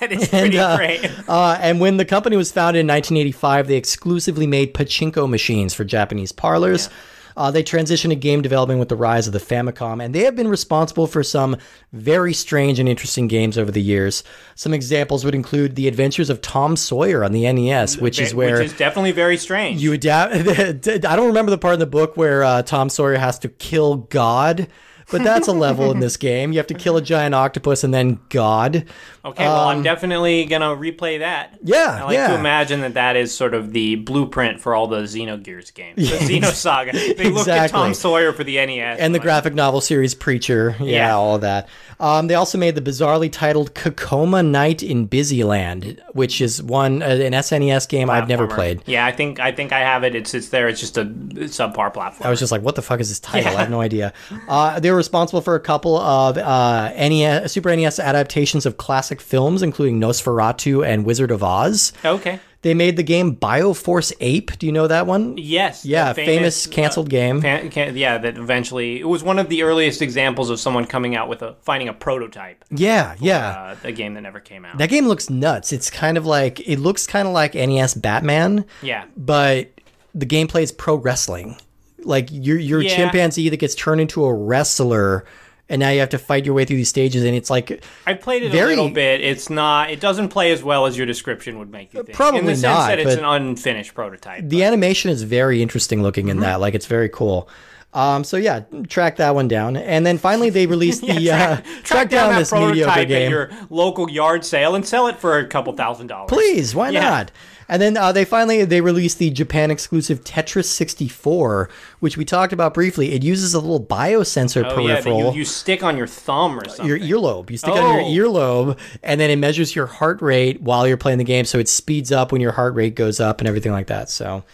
That 0.00 0.10
is 0.10 0.28
pretty 0.28 0.58
uh, 0.58 0.76
great. 0.76 1.10
Uh, 1.28 1.56
and 1.60 1.80
when 1.80 1.96
the 1.96 2.04
company 2.04 2.36
was 2.36 2.50
founded 2.50 2.80
in 2.80 2.86
1985, 2.88 3.68
they 3.68 3.76
exclusively 3.76 4.48
made 4.48 4.74
pachinko 4.74 5.28
machines 5.28 5.74
for 5.74 5.84
Japanese 5.84 6.32
parlors. 6.32 6.90
Uh, 7.36 7.50
they 7.50 7.62
transitioned 7.62 8.10
to 8.10 8.16
game 8.16 8.42
development 8.42 8.78
with 8.80 8.88
the 8.88 8.96
rise 8.96 9.26
of 9.26 9.32
the 9.32 9.38
Famicom, 9.38 10.04
and 10.04 10.14
they 10.14 10.24
have 10.24 10.36
been 10.36 10.48
responsible 10.48 11.06
for 11.06 11.22
some 11.22 11.56
very 11.92 12.32
strange 12.32 12.78
and 12.78 12.88
interesting 12.88 13.28
games 13.28 13.56
over 13.58 13.70
the 13.70 13.82
years. 13.82 14.22
Some 14.54 14.74
examples 14.74 15.24
would 15.24 15.34
include 15.34 15.76
The 15.76 15.88
Adventures 15.88 16.30
of 16.30 16.40
Tom 16.40 16.76
Sawyer 16.76 17.24
on 17.24 17.32
the 17.32 17.50
NES, 17.50 17.98
which 17.98 18.18
is 18.20 18.34
where 18.34 18.58
Which 18.58 18.66
is 18.66 18.76
definitely 18.76 19.12
very 19.12 19.36
strange. 19.36 19.82
you 19.82 19.92
adapt. 19.92 20.34
I 20.88 21.16
don't 21.16 21.26
remember 21.28 21.50
the 21.50 21.58
part 21.58 21.74
in 21.74 21.80
the 21.80 21.86
book 21.86 22.16
where 22.16 22.42
uh, 22.44 22.62
Tom 22.62 22.88
Sawyer 22.88 23.16
has 23.16 23.38
to 23.40 23.48
kill 23.48 23.96
God 23.96 24.68
but 25.10 25.22
that's 25.24 25.48
a 25.48 25.52
level 25.52 25.90
in 25.90 26.00
this 26.00 26.16
game. 26.16 26.52
You 26.52 26.58
have 26.58 26.66
to 26.68 26.74
kill 26.74 26.96
a 26.96 27.02
giant 27.02 27.34
octopus 27.34 27.84
and 27.84 27.92
then 27.92 28.20
God. 28.28 28.84
Okay, 29.24 29.44
well, 29.44 29.68
I'm 29.68 29.82
definitely 29.82 30.44
gonna 30.46 30.74
replay 30.76 31.20
that. 31.20 31.52
Um, 31.52 31.58
Yeah, 31.62 31.98
I 32.00 32.04
like 32.04 32.14
yeah. 32.14 32.28
to 32.28 32.34
imagine 32.34 32.80
that 32.80 32.94
that 32.94 33.16
is 33.16 33.32
sort 33.34 33.54
of 33.54 33.72
the 33.72 33.96
blueprint 33.96 34.60
for 34.60 34.74
all 34.74 34.86
the 34.86 35.02
Xenogears 35.02 35.72
games, 35.74 35.96
the 35.96 36.16
Xenosaga. 36.16 37.16
They 37.16 37.30
looked 37.30 37.48
at 37.48 37.70
Tom 37.70 37.94
Sawyer 37.94 38.32
for 38.32 38.44
the 38.44 38.56
NES, 38.56 38.98
and 38.98 39.14
the 39.14 39.18
like, 39.18 39.22
graphic 39.24 39.54
novel 39.54 39.80
series 39.80 40.14
Preacher. 40.14 40.76
Yeah, 40.80 40.84
Yeah. 40.86 41.14
all 41.16 41.36
of 41.36 41.40
that. 41.42 41.68
Um, 42.00 42.26
they 42.26 42.34
also 42.34 42.58
made 42.58 42.74
the 42.74 42.80
bizarrely 42.80 43.30
titled 43.30 43.74
Cacoma 43.74 44.42
Knight 44.42 44.82
in 44.82 45.06
Bizyland, 45.08 46.00
which 46.14 46.40
is 46.40 46.60
one 46.62 47.00
uh, 47.02 47.06
an 47.06 47.32
SNES 47.32 47.88
game 47.88 48.10
I've 48.10 48.28
never 48.28 48.46
played. 48.48 48.82
Yeah, 48.86 49.06
I 49.06 49.12
think 49.12 49.38
I 49.40 49.52
think 49.52 49.72
I 49.72 49.80
have 49.80 50.02
it. 50.04 50.14
It's 50.14 50.34
it's 50.34 50.48
there. 50.48 50.68
It's 50.68 50.80
just 50.80 50.96
a 50.98 51.04
subpar 51.04 51.92
platform. 51.92 52.26
I 52.26 52.30
was 52.30 52.38
just 52.40 52.50
like, 52.52 52.62
what 52.62 52.74
the 52.74 52.82
fuck 52.82 53.00
is 53.00 53.08
this 53.08 53.20
title? 53.20 53.52
I 53.56 53.60
have 53.60 53.70
no 53.70 53.80
idea. 53.80 54.12
Uh, 54.48 54.80
they 54.80 54.90
were 54.92 54.98
responsible 54.98 55.40
for 55.40 55.54
a 55.54 55.60
couple 55.60 55.96
of 55.98 56.38
uh, 56.38 56.92
NES, 56.96 57.52
Super 57.52 57.74
NES 57.74 57.98
adaptations 57.98 58.66
of 58.66 58.76
classic 58.76 59.20
films, 59.20 59.62
including 59.62 60.00
Nosferatu 60.00 60.86
and 60.86 61.04
Wizard 61.04 61.30
of 61.30 61.42
Oz. 61.42 61.92
okay. 62.04 62.40
They 62.62 62.74
made 62.74 62.96
the 62.96 63.02
game 63.02 63.34
Bioforce 63.34 64.12
Ape. 64.20 64.56
Do 64.56 64.66
you 64.66 64.72
know 64.72 64.86
that 64.86 65.04
one? 65.04 65.36
Yes. 65.36 65.84
Yeah, 65.84 66.12
the 66.12 66.24
famous, 66.24 66.68
canceled 66.68 67.10
game. 67.10 67.40
Fan, 67.40 67.70
can, 67.70 67.96
yeah, 67.96 68.18
that 68.18 68.38
eventually 68.38 69.00
it 69.00 69.08
was 69.08 69.24
one 69.24 69.40
of 69.40 69.48
the 69.48 69.64
earliest 69.64 70.00
examples 70.00 70.48
of 70.48 70.60
someone 70.60 70.86
coming 70.86 71.16
out 71.16 71.28
with 71.28 71.42
a 71.42 71.56
finding 71.62 71.88
a 71.88 71.92
prototype. 71.92 72.64
yeah, 72.70 73.16
yeah. 73.18 73.48
Uh, 73.48 73.76
a 73.82 73.90
game 73.90 74.14
that 74.14 74.20
never 74.20 74.38
came 74.38 74.64
out. 74.64 74.78
that 74.78 74.90
game 74.90 75.08
looks 75.08 75.28
nuts. 75.28 75.72
It's 75.72 75.90
kind 75.90 76.16
of 76.16 76.24
like 76.24 76.60
it 76.60 76.78
looks 76.78 77.04
kind 77.04 77.26
of 77.26 77.34
like 77.34 77.54
NES 77.54 77.94
Batman, 77.94 78.64
yeah. 78.80 79.06
but 79.16 79.72
the 80.14 80.26
gameplay 80.26 80.62
is 80.62 80.70
pro 80.70 80.94
wrestling. 80.94 81.56
Like 82.04 82.28
you're 82.30 82.58
you're 82.58 82.80
a 82.80 82.84
Yeah. 82.84 82.96
chimpanzee 82.96 83.48
that 83.48 83.56
gets 83.58 83.74
turned 83.74 84.00
into 84.00 84.24
a 84.24 84.32
wrestler, 84.32 85.24
and 85.68 85.80
now 85.80 85.90
you 85.90 86.00
have 86.00 86.08
to 86.10 86.18
fight 86.18 86.44
your 86.44 86.54
way 86.54 86.64
through 86.64 86.76
these 86.76 86.88
stages, 86.88 87.24
and 87.24 87.34
it's 87.34 87.50
like 87.50 87.82
I 88.06 88.14
played 88.14 88.42
it 88.42 88.50
Very- 88.52 88.74
a 88.74 88.76
little 88.76 88.90
bit. 88.90 89.20
It's 89.20 89.48
not. 89.50 89.90
It 89.90 90.00
doesn't 90.00 90.28
play 90.28 90.52
as 90.52 90.62
well 90.62 90.86
as 90.86 90.96
your 90.96 91.06
description 91.06 91.58
would 91.58 91.70
make 91.70 91.92
you 91.94 92.02
think. 92.02 92.16
Probably 92.16 92.40
in 92.40 92.46
the 92.46 92.52
sense 92.54 92.62
not, 92.62 92.86
that 92.88 92.98
it's 92.98 93.14
an 93.16 93.24
unfinished 93.24 93.94
prototype. 93.94 94.48
the 94.48 94.64
animation 94.64 95.10
is 95.10 95.22
very 95.22 95.62
interesting 95.62 96.02
looking 96.02 96.26
Mm-hmm. 96.26 96.38
in 96.38 96.40
that. 96.40 96.60
Like 96.60 96.74
it's 96.74 96.86
very 96.86 97.08
cool. 97.08 97.48
Um, 97.94 98.24
so 98.24 98.38
yeah, 98.38 98.60
track 98.88 99.16
that 99.16 99.34
one 99.34 99.48
down, 99.48 99.76
and 99.76 100.06
then 100.06 100.16
finally 100.16 100.48
they 100.48 100.64
released 100.64 101.02
the 101.06 101.30
uh, 101.30 101.56
track, 101.82 102.08
down, 102.08 102.32
that 102.32 102.38
this 102.38 102.50
mediocre 102.50 102.90
prototype 102.90 103.10
at 103.10 103.28
your 103.30 103.50
local 103.68 104.10
yard 104.10 104.46
sale 104.46 104.74
and 104.74 104.86
sell 104.86 105.08
it 105.08 105.18
for 105.18 105.38
a 105.38 105.46
couple 105.46 105.74
thousand 105.74 106.06
dollars. 106.06 106.30
Please, 106.30 106.74
why 106.74 106.88
Yeah. 106.88 107.00
not? 107.00 107.30
And 107.72 107.80
then 107.80 107.96
uh, 107.96 108.12
they 108.12 108.26
finally 108.26 108.66
they 108.66 108.82
released 108.82 109.16
the 109.18 109.30
Japan 109.30 109.70
exclusive 109.70 110.22
Tetris 110.24 110.66
64, 110.66 111.70
which 112.00 112.18
we 112.18 112.24
talked 112.26 112.52
about 112.52 112.74
briefly. 112.74 113.12
It 113.12 113.22
uses 113.24 113.54
a 113.54 113.60
little 113.60 113.80
biosensor 113.82 114.62
Oh 114.64 114.78
yeah, 114.86 114.96
peripheral. 114.96 115.32
you, 115.32 115.38
you 115.38 115.44
stick 115.46 115.82
on 115.82 115.96
your 115.96 116.06
thumb 116.06 116.58
or 116.60 116.68
something. 116.68 116.84
your 116.86 116.98
earlobe. 116.98 117.48
You 117.50 117.56
stick 117.56 117.72
Oh. 117.74 117.80
on 117.82 118.10
your 118.12 118.26
earlobe, 118.28 118.78
and 119.02 119.18
then 119.18 119.30
it 119.30 119.36
measures 119.36 119.74
your 119.74 119.86
heart 119.86 120.20
rate 120.20 120.60
while 120.60 120.86
you're 120.86 120.98
playing 120.98 121.16
the 121.16 121.24
game, 121.24 121.46
so 121.46 121.58
it 121.58 121.66
speeds 121.68 122.12
up 122.12 122.30
when 122.30 122.42
your 122.42 122.52
heart 122.52 122.74
rate 122.74 122.94
goes 122.94 123.20
up 123.20 123.40
and 123.40 123.48
everything 123.48 123.72
like 123.72 123.86
that. 123.86 124.10
So, 124.10 124.44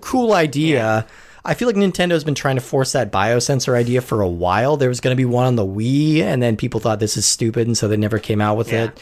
cool 0.00 0.32
idea. 0.32 1.06
I 1.44 1.52
feel 1.54 1.66
like 1.68 1.76
Nintendo's 1.76 2.24
been 2.24 2.36
trying 2.36 2.54
to 2.56 2.62
force 2.62 2.92
that 2.92 3.10
biosensor 3.12 3.74
idea 3.74 4.00
for 4.00 4.22
a 4.22 4.28
while. 4.28 4.76
There 4.78 4.88
was 4.88 5.00
going 5.00 5.12
to 5.14 5.20
be 5.20 5.24
one 5.26 5.44
on 5.44 5.56
the 5.56 5.66
Wii, 5.66 6.20
and 6.20 6.40
then 6.42 6.56
people 6.56 6.80
thought 6.80 7.00
this 7.00 7.16
is 7.18 7.26
stupid, 7.26 7.66
and 7.66 7.76
so 7.76 7.86
they 7.88 7.96
never 7.98 8.18
came 8.18 8.40
out 8.40 8.56
with 8.56 8.72
Yeah. 8.72 8.84
it. 8.84 9.00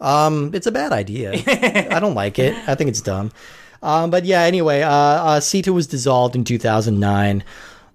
Um, 0.00 0.50
it's 0.54 0.66
a 0.66 0.72
bad 0.72 0.92
idea. 0.92 1.32
I 1.90 2.00
don't 2.00 2.14
like 2.14 2.38
it. 2.38 2.54
I 2.68 2.74
think 2.74 2.88
it's 2.88 3.00
dumb. 3.00 3.32
Um, 3.82 4.10
but 4.10 4.24
yeah, 4.24 4.42
anyway, 4.42 4.82
uh, 4.82 4.90
uh, 4.90 5.40
SETA 5.40 5.72
was 5.72 5.86
dissolved 5.86 6.34
in 6.36 6.44
2009. 6.44 7.42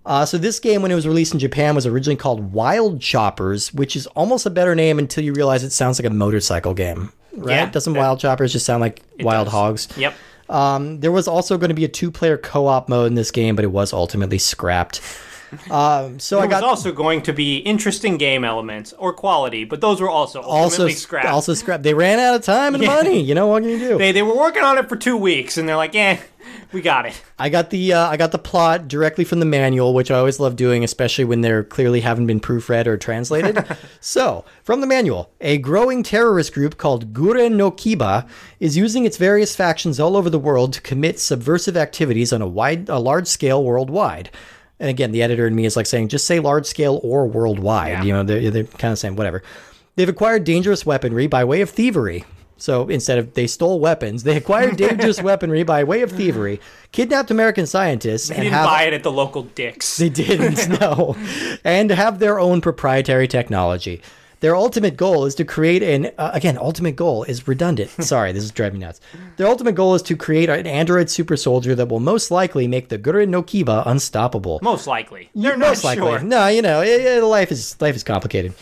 Uh, 0.06 0.26
so 0.26 0.38
this 0.38 0.60
game, 0.60 0.82
when 0.82 0.92
it 0.92 0.96
was 0.96 1.08
released 1.08 1.34
in 1.34 1.40
Japan, 1.40 1.74
was 1.74 1.86
originally 1.86 2.16
called 2.16 2.54
Wild 2.54 3.02
Choppers, 3.02 3.74
which 3.74 3.96
is 3.96 4.06
almost 4.08 4.46
a 4.46 4.50
better 4.52 4.76
name 4.76 5.00
until 5.00 5.24
you 5.24 5.34
realize 5.34 5.64
it 5.64 5.72
sounds 5.72 6.00
like 6.00 6.06
a 6.06 6.14
motorcycle 6.14 6.76
game, 6.76 7.12
right? 7.34 7.56
Yeah, 7.56 7.70
Doesn't 7.72 7.96
Wild 7.96 8.20
Choppers 8.20 8.52
just 8.52 8.66
sound 8.66 8.82
like 8.82 9.02
Wild 9.20 9.48
does. 9.48 9.54
Hogs? 9.54 9.88
Yep. 9.98 10.14
Um, 10.48 11.00
there 11.00 11.12
was 11.12 11.28
also 11.28 11.58
going 11.58 11.70
to 11.70 11.76
be 11.76 11.86
a 11.86 11.90
two-player 11.90 12.38
co-op 12.38 12.88
mode 12.88 13.08
in 13.08 13.16
this 13.16 13.32
game, 13.32 13.56
but 13.56 13.66
it 13.66 13.72
was 13.72 13.94
ultimately 13.94 14.38
scrapped. 14.38 15.02
Um, 15.72 16.20
so 16.20 16.38
I 16.38 16.42
There 16.42 16.50
was 16.50 16.62
got 16.62 16.64
also 16.64 16.92
going 16.92 17.22
to 17.24 17.34
be 17.34 17.58
interesting 17.58 18.18
game 18.18 18.44
elements 18.44 18.94
or 18.94 19.14
quality, 19.14 19.64
but 19.66 19.82
those 19.82 20.02
were 20.02 20.10
also 20.10 20.42
also 20.42 20.88
scrapped. 20.90 21.28
also 21.28 21.54
scrapped. 21.54 21.84
They 21.84 21.94
ran 21.94 22.20
out 22.20 22.36
of 22.36 22.42
time 22.44 22.75
and 22.75 22.84
Yeah. 22.84 22.96
money. 22.96 23.20
You 23.22 23.36
know 23.36 23.48
what 23.48 23.64
can 23.64 23.72
you 23.72 23.80
do? 23.80 23.98
they 23.98 24.12
they 24.12 24.22
were 24.22 24.36
working 24.36 24.64
on 24.64 24.78
it 24.78 24.88
for 24.90 24.96
two 24.96 25.18
weeks, 25.18 25.58
and 25.58 25.68
they're 25.68 25.75
like, 25.78 25.96
"Eh, 25.96 26.18
we 26.72 26.81
got 26.81 27.05
it." 27.05 27.22
I 27.40 27.50
got 27.50 27.70
the 27.70 27.94
uh, 27.94 28.08
I 28.08 28.18
got 28.18 28.31
the 28.31 28.38
plot 28.38 28.88
directly 28.88 29.24
from 29.24 29.40
the 29.40 29.46
manual, 29.46 29.94
which 29.94 30.12
I 30.12 30.18
always 30.20 30.40
love 30.40 30.55
doing, 30.55 30.84
especially 30.84 31.25
when 31.25 31.42
they're 31.42 31.64
clearly 31.64 32.01
haven't 32.01 32.27
been 32.27 32.40
proofread 32.40 32.86
or 32.86 32.98
translated. 32.98 33.64
so, 34.01 34.46
from 34.64 34.81
the 34.81 34.88
manual, 34.88 35.31
a 35.42 35.58
growing 35.58 36.03
terrorist 36.03 36.53
group 36.53 36.77
called 36.77 37.14
Guren 37.14 37.53
no 37.53 37.72
Kiba 37.72 38.27
is 38.60 38.77
using 38.77 39.05
its 39.05 39.18
various 39.18 39.55
factions 39.55 40.00
all 40.00 40.16
over 40.18 40.29
the 40.29 40.40
world 40.40 40.74
to 40.74 40.81
commit 40.81 41.20
subversive 41.20 41.77
activities 41.77 42.31
on 42.34 42.42
a 42.42 42.48
wide, 42.48 42.90
a 42.90 43.00
large 43.00 43.27
scale 43.27 43.64
worldwide. 43.64 44.29
And 44.79 44.90
again, 44.90 45.11
the 45.11 45.24
editor 45.24 45.48
in 45.48 45.55
me 45.55 45.66
is 45.66 45.75
like 45.75 45.85
saying, 45.85 46.09
just 46.09 46.27
say 46.27 46.40
large 46.40 46.66
scale 46.66 47.00
or 47.03 47.25
worldwide. 47.27 47.90
Yeah. 47.92 48.03
You 48.03 48.14
know, 48.14 48.24
they're, 48.24 48.51
they're 48.51 48.64
kind 48.66 48.92
of 48.92 49.00
saying 49.00 49.16
whatever. 49.16 49.42
They've 49.96 50.09
acquired 50.09 50.44
dangerous 50.44 50.85
weaponry 50.85 51.27
by 51.27 51.44
way 51.46 51.61
of 51.61 51.70
thievery. 51.70 52.25
So 52.57 52.88
instead 52.90 53.18
of 53.18 53.33
they 53.33 53.48
stole 53.48 53.79
weapons, 53.79 54.24
they 54.24 54.38
acquired 54.38 54.77
dangerous 54.77 55.22
weaponry 55.22 55.64
by 55.64 55.83
way 55.83 56.01
of 56.01 56.11
thievery, 56.11 56.59
kidnapped 56.92 57.31
American 57.31 57.66
scientists, 57.66 58.29
They 58.29 58.35
and 58.35 58.44
didn't 58.44 58.53
have 58.55 58.66
buy 58.66 58.83
it 58.83 58.94
at 58.94 59.03
the 59.03 59.11
local 59.11 59.44
Dick's. 59.44 59.98
they 59.98 60.09
didn't 60.09 60.79
know, 60.81 61.16
and 61.64 61.90
have 61.92 62.20
their 62.20 62.40
own 62.40 62.61
proprietary 62.61 63.27
technology. 63.27 64.01
Their 64.46 64.55
ultimate 64.55 64.96
goal 64.96 65.25
is 65.25 65.34
to 65.36 65.44
create 65.44 65.81
an 65.81 66.12
uh, 66.20 66.29
again. 66.31 66.55
Ultimate 66.60 66.96
goal 66.96 67.24
is 67.24 67.48
redundant. 67.48 67.90
Sorry, 68.03 68.31
this 68.31 68.44
is 68.44 68.51
driving 68.51 68.77
me 68.79 68.86
nuts. 68.86 69.01
Their 69.38 69.48
ultimate 69.48 69.74
goal 69.74 69.96
is 69.96 70.03
to 70.03 70.16
create 70.16 70.50
an 70.50 70.68
android 70.68 71.10
super 71.10 71.36
soldier 71.36 71.74
that 71.74 71.90
will 71.90 72.00
most 72.00 72.29
likely 72.29 72.68
make 72.68 72.90
the 72.90 73.00
Guren 73.00 73.29
no 73.29 73.42
Kiba 73.42 73.81
unstoppable. 73.88 74.60
Most 74.62 74.86
likely, 74.86 75.31
they're 75.34 75.58
Most 75.58 75.84
not 75.84 75.88
likely. 75.98 76.05
sure. 76.05 76.20
No, 76.20 76.46
you 76.48 76.62
know, 76.62 76.84
it, 76.84 77.01
it- 77.01 77.24
life 77.24 77.51
is 77.51 77.75
life 77.81 77.96
is 77.96 78.03
complicated. 78.03 78.53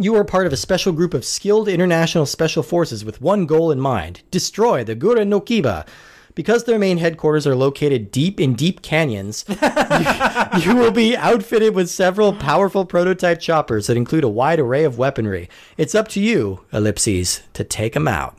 You 0.00 0.14
are 0.16 0.24
part 0.24 0.46
of 0.46 0.52
a 0.54 0.56
special 0.56 0.92
group 0.94 1.12
of 1.12 1.26
skilled 1.26 1.68
international 1.68 2.24
special 2.24 2.62
forces 2.62 3.04
with 3.04 3.20
one 3.20 3.44
goal 3.44 3.70
in 3.70 3.80
mind: 3.80 4.22
destroy 4.30 4.82
the 4.82 4.96
Guren 4.96 5.28
no 5.28 5.42
Kiba. 5.42 5.86
Because 6.34 6.64
their 6.64 6.78
main 6.78 6.98
headquarters 6.98 7.46
are 7.46 7.54
located 7.54 8.10
deep 8.10 8.40
in 8.40 8.54
deep 8.54 8.80
canyons, 8.80 9.44
you, 9.48 10.60
you 10.62 10.76
will 10.76 10.90
be 10.90 11.16
outfitted 11.16 11.74
with 11.74 11.90
several 11.90 12.32
powerful 12.32 12.86
prototype 12.86 13.38
choppers 13.40 13.86
that 13.86 13.96
include 13.96 14.24
a 14.24 14.28
wide 14.28 14.58
array 14.58 14.84
of 14.84 14.96
weaponry. 14.96 15.48
It's 15.76 15.94
up 15.94 16.08
to 16.08 16.20
you, 16.20 16.60
ellipses, 16.72 17.42
to 17.52 17.64
take 17.64 17.92
them 17.92 18.08
out. 18.08 18.38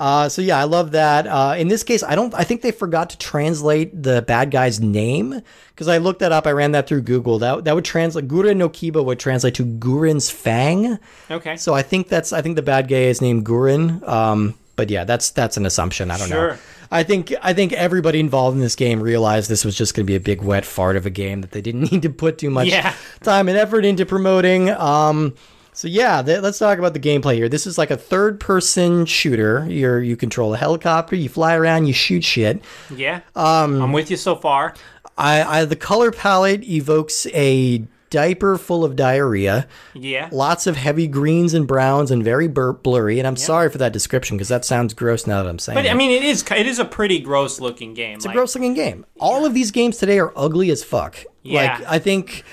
Uh, 0.00 0.30
so 0.30 0.40
yeah, 0.40 0.58
I 0.58 0.64
love 0.64 0.92
that. 0.92 1.26
Uh, 1.26 1.54
in 1.58 1.68
this 1.68 1.82
case, 1.82 2.02
I 2.02 2.14
don't. 2.14 2.32
I 2.32 2.42
think 2.42 2.62
they 2.62 2.70
forgot 2.70 3.10
to 3.10 3.18
translate 3.18 4.02
the 4.02 4.22
bad 4.22 4.50
guy's 4.50 4.80
name 4.80 5.42
because 5.74 5.88
I 5.88 5.98
looked 5.98 6.20
that 6.20 6.32
up. 6.32 6.46
I 6.46 6.52
ran 6.52 6.72
that 6.72 6.86
through 6.86 7.02
Google. 7.02 7.38
That 7.38 7.64
that 7.64 7.74
would 7.74 7.84
translate 7.84 8.26
Guren 8.26 8.56
no 8.56 8.70
Kiba 8.70 9.04
would 9.04 9.20
translate 9.20 9.54
to 9.56 9.66
Guren's 9.66 10.30
Fang. 10.30 10.98
Okay. 11.30 11.58
So 11.58 11.74
I 11.74 11.82
think 11.82 12.08
that's. 12.08 12.32
I 12.32 12.40
think 12.40 12.56
the 12.56 12.62
bad 12.62 12.88
guy 12.88 13.02
is 13.02 13.20
named 13.20 13.44
Guren. 13.44 14.02
Um, 14.08 14.54
but 14.74 14.88
yeah, 14.88 15.04
that's 15.04 15.32
that's 15.32 15.58
an 15.58 15.66
assumption. 15.66 16.10
I 16.10 16.16
don't 16.16 16.30
know. 16.30 16.56
I 16.90 17.02
think 17.04 17.32
I 17.42 17.52
think 17.52 17.72
everybody 17.72 18.18
involved 18.20 18.56
in 18.56 18.60
this 18.60 18.74
game 18.74 19.00
realized 19.00 19.48
this 19.48 19.64
was 19.64 19.76
just 19.76 19.94
going 19.94 20.04
to 20.06 20.10
be 20.10 20.16
a 20.16 20.20
big 20.20 20.42
wet 20.42 20.64
fart 20.64 20.96
of 20.96 21.06
a 21.06 21.10
game 21.10 21.40
that 21.42 21.52
they 21.52 21.60
didn't 21.60 21.82
need 21.92 22.02
to 22.02 22.10
put 22.10 22.38
too 22.38 22.50
much 22.50 22.66
Yeah. 22.68 22.94
time 23.22 23.48
and 23.48 23.56
effort 23.56 23.84
into 23.84 24.04
promoting. 24.04 24.70
Um, 24.70 25.34
so 25.72 25.86
yeah, 25.86 26.20
th- 26.20 26.40
let's 26.42 26.58
talk 26.58 26.78
about 26.78 26.94
the 26.94 27.00
gameplay 27.00 27.36
here. 27.36 27.48
This 27.48 27.64
is 27.66 27.78
like 27.78 27.92
a 27.92 27.96
third-person 27.96 29.06
shooter. 29.06 29.66
You're 29.68 30.02
you 30.02 30.16
control 30.16 30.52
a 30.52 30.56
helicopter, 30.56 31.14
you 31.16 31.28
fly 31.28 31.54
around, 31.54 31.86
you 31.86 31.92
shoot 31.92 32.24
shit. 32.24 32.60
yeah. 32.94 33.20
Um, 33.36 33.80
I'm 33.80 33.92
with 33.92 34.10
you 34.10 34.16
so 34.16 34.34
far. 34.34 34.74
I, 35.16 35.60
I 35.60 35.64
the 35.66 35.76
color 35.76 36.10
palette 36.10 36.64
evokes 36.64 37.26
a 37.28 37.84
diaper 38.10 38.58
full 38.58 38.84
of 38.84 38.96
diarrhea. 38.96 39.66
Yeah. 39.94 40.28
Lots 40.32 40.66
of 40.66 40.76
heavy 40.76 41.06
greens 41.06 41.54
and 41.54 41.66
browns 41.66 42.10
and 42.10 42.22
very 42.22 42.48
bur- 42.48 42.74
blurry. 42.74 43.18
And 43.18 43.26
I'm 43.26 43.36
sorry 43.36 43.70
for 43.70 43.78
that 43.78 43.92
description 43.92 44.36
because 44.36 44.48
that 44.48 44.64
sounds 44.64 44.92
gross 44.94 45.26
now 45.26 45.42
that 45.42 45.48
I'm 45.48 45.58
saying 45.58 45.76
But 45.76 45.86
it. 45.86 45.90
I 45.90 45.94
mean, 45.94 46.10
it 46.10 46.22
is 46.22 46.44
it 46.50 46.66
is 46.66 46.78
a 46.78 46.84
pretty 46.84 47.20
gross 47.20 47.60
looking 47.60 47.94
game. 47.94 48.16
It's 48.16 48.26
a 48.26 48.32
gross 48.32 48.54
looking 48.54 48.74
game. 48.74 49.06
All 49.18 49.46
of 49.46 49.54
these 49.54 49.70
games 49.70 49.96
today 49.96 50.18
are 50.18 50.32
ugly 50.36 50.70
as 50.70 50.84
fuck. 50.84 51.24
Yeah. 51.42 51.78
Like 51.78 51.88
I 51.88 51.98
think 51.98 52.44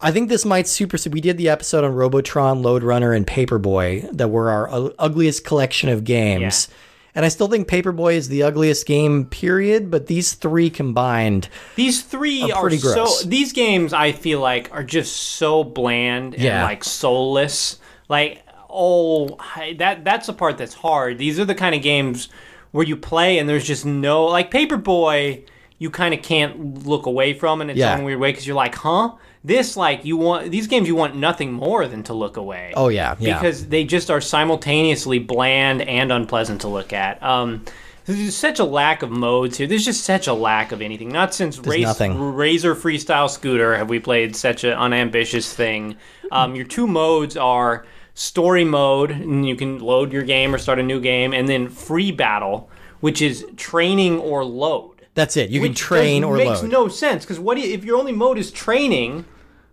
I 0.00 0.10
think 0.12 0.28
this 0.28 0.44
might 0.44 0.66
supersede 0.66 1.12
we 1.12 1.20
did 1.20 1.36
the 1.38 1.48
episode 1.48 1.84
on 1.84 1.94
Robotron, 1.94 2.62
Lode 2.62 2.82
Runner, 2.82 3.12
and 3.12 3.26
Paperboy 3.26 4.10
that 4.16 4.28
were 4.28 4.50
our 4.50 4.92
ugliest 4.98 5.44
collection 5.44 5.88
of 5.88 6.04
games. 6.04 6.68
And 7.14 7.24
I 7.24 7.28
still 7.28 7.48
think 7.48 7.66
Paperboy 7.68 8.14
is 8.14 8.28
the 8.28 8.42
ugliest 8.44 8.86
game, 8.86 9.24
period, 9.24 9.90
but 9.90 10.06
these 10.06 10.32
three 10.34 10.70
combined 10.70 11.48
These 11.74 12.02
three 12.02 12.50
Are 12.52 12.66
are, 12.66 12.70
so. 12.70 13.06
These 13.26 13.52
games, 13.52 13.92
I 13.92 14.12
feel 14.12 14.40
like, 14.40 14.70
are 14.72 14.84
just 14.84 15.16
so 15.16 15.64
bland 15.64 16.34
and 16.34 16.42
Yeah. 16.42 16.62
like 16.64 16.84
soulless. 16.84 17.78
Like, 18.08 18.42
oh, 18.68 19.36
that 19.78 20.04
that's 20.04 20.28
the 20.28 20.32
part 20.32 20.58
that's 20.58 20.74
hard. 20.74 21.18
These 21.18 21.40
are 21.40 21.44
the 21.44 21.54
kind 21.54 21.74
of 21.74 21.82
games 21.82 22.28
where 22.70 22.86
you 22.86 22.96
play 22.96 23.38
and 23.38 23.48
there's 23.48 23.66
just 23.66 23.84
no 23.84 24.24
like 24.26 24.50
Paperboy. 24.50 25.44
you 25.82 25.88
kind 25.90 26.12
of 26.12 26.20
can't 26.20 26.86
look 26.86 27.06
away 27.06 27.32
from 27.32 27.62
and 27.62 27.70
its 27.70 27.78
Yeah. 27.80 27.96
own 27.96 28.04
weird 28.04 28.20
way 28.20 28.30
because 28.30 28.46
you're 28.46 28.54
like, 28.54 28.74
huh? 28.74 29.12
This 29.42 29.76
like 29.76 30.04
you 30.04 30.16
want 30.18 30.50
these 30.50 30.66
games 30.66 30.86
you 30.86 30.94
want 30.94 31.16
nothing 31.16 31.52
more 31.52 31.86
than 31.86 32.02
to 32.04 32.14
look 32.14 32.36
away. 32.36 32.72
Oh 32.76 32.88
yeah, 32.88 33.16
yeah. 33.18 33.38
because 33.38 33.66
they 33.68 33.84
just 33.84 34.10
are 34.10 34.20
simultaneously 34.20 35.18
bland 35.18 35.80
and 35.82 36.12
unpleasant 36.12 36.60
to 36.62 36.68
look 36.68 36.92
at. 36.92 37.22
Um, 37.22 37.64
there's 38.04 38.34
such 38.34 38.58
a 38.58 38.64
lack 38.64 39.02
of 39.02 39.10
modes 39.10 39.56
here. 39.56 39.66
There's 39.66 39.84
just 39.84 40.04
such 40.04 40.26
a 40.26 40.34
lack 40.34 40.72
of 40.72 40.82
anything. 40.82 41.08
Not 41.10 41.34
since 41.34 41.58
Race. 41.58 41.84
Razor 42.18 42.74
Freestyle 42.74 43.30
Scooter 43.30 43.76
have 43.76 43.88
we 43.88 43.98
played 43.98 44.34
such 44.36 44.64
an 44.64 44.72
unambitious 44.72 45.52
thing. 45.54 45.96
Um, 46.32 46.54
your 46.54 46.64
two 46.64 46.86
modes 46.86 47.36
are 47.36 47.86
story 48.14 48.64
mode, 48.64 49.10
and 49.10 49.46
you 49.46 49.56
can 49.56 49.78
load 49.78 50.12
your 50.12 50.22
game 50.22 50.54
or 50.54 50.58
start 50.58 50.78
a 50.78 50.82
new 50.82 51.00
game, 51.00 51.32
and 51.32 51.48
then 51.48 51.68
free 51.68 52.10
battle, 52.10 52.68
which 53.00 53.22
is 53.22 53.46
training 53.56 54.18
or 54.18 54.44
load. 54.44 54.89
That's 55.14 55.36
it. 55.36 55.50
You 55.50 55.60
can 55.60 55.74
train 55.74 56.24
or 56.24 56.36
makes 56.36 56.62
load. 56.62 56.70
no 56.70 56.88
sense 56.88 57.24
because 57.24 57.38
what 57.40 57.56
do 57.56 57.62
you, 57.62 57.74
if 57.74 57.84
your 57.84 57.98
only 57.98 58.12
mode 58.12 58.38
is 58.38 58.50
training? 58.50 59.24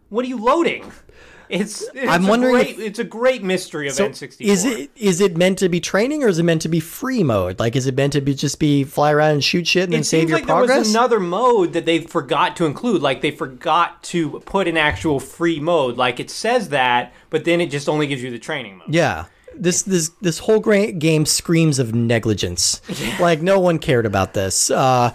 What 0.10 0.26
are 0.26 0.28
you 0.28 0.38
loading? 0.38 0.92
It's, 1.50 1.82
it's 1.94 2.12
I'm 2.12 2.26
a 2.26 2.30
wondering 2.30 2.54
Great, 2.56 2.70
if- 2.72 2.80
it's 2.80 3.00
a 3.00 3.06
great 3.06 3.42
mystery 3.42 3.88
of 3.88 3.94
So 3.94 4.10
N64. 4.10 4.42
is 4.42 4.66
it 4.66 4.92
is 4.98 5.22
it 5.22 5.38
meant 5.38 5.60
to 5.60 5.70
be 5.70 5.80
training 5.80 6.22
or 6.22 6.28
is 6.28 6.40
it 6.40 6.44
meant 6.44 6.62
to 6.64 6.68
be 6.70 6.82
free 6.82 7.24
mode? 7.24 7.58
Like 7.58 7.76
is 7.78 7.88
it 7.88 7.96
meant 7.96 8.12
to 8.14 8.22
be 8.22 8.34
just 8.34 8.60
be 8.60 8.84
fly 8.84 9.14
around 9.14 9.32
and 9.36 9.44
shoot 9.44 9.66
shit 9.66 9.86
and 9.86 9.94
then 9.94 10.02
It 10.02 10.06
save 10.06 10.28
your 10.28 10.40
like 10.40 10.48
there 10.48 10.56
progress? 10.58 10.80
was 10.80 10.90
another 10.90 11.22
mode 11.22 11.72
that 11.72 11.86
they 11.86 12.00
forgot 12.00 12.58
to 12.58 12.66
include. 12.66 13.02
Like 13.02 13.22
they 13.22 13.32
forgot 13.32 14.04
to 14.06 14.42
put 14.46 14.68
an 14.68 14.76
actual 14.76 15.22
free 15.22 15.62
mode. 15.62 15.96
Like 15.96 16.20
it 16.20 16.30
says 16.30 16.68
that, 16.70 17.14
but 17.30 17.46
then 17.46 17.62
it 17.62 17.72
just 17.72 17.88
only 17.88 18.08
gives 18.08 18.22
you 18.22 18.30
the 18.30 18.40
training 18.40 18.80
mode. 18.80 18.94
yeah. 18.94 19.26
This 19.60 19.82
this 19.84 20.10
this 20.22 20.40
whole 20.40 20.60
game 20.60 21.26
screams 21.26 21.80
of 21.80 21.94
negligence. 21.94 22.82
Like 23.20 23.42
no 23.42 23.60
one 23.60 23.80
cared 23.80 24.06
about 24.06 24.34
this. 24.34 24.70
Uh, 24.70 25.14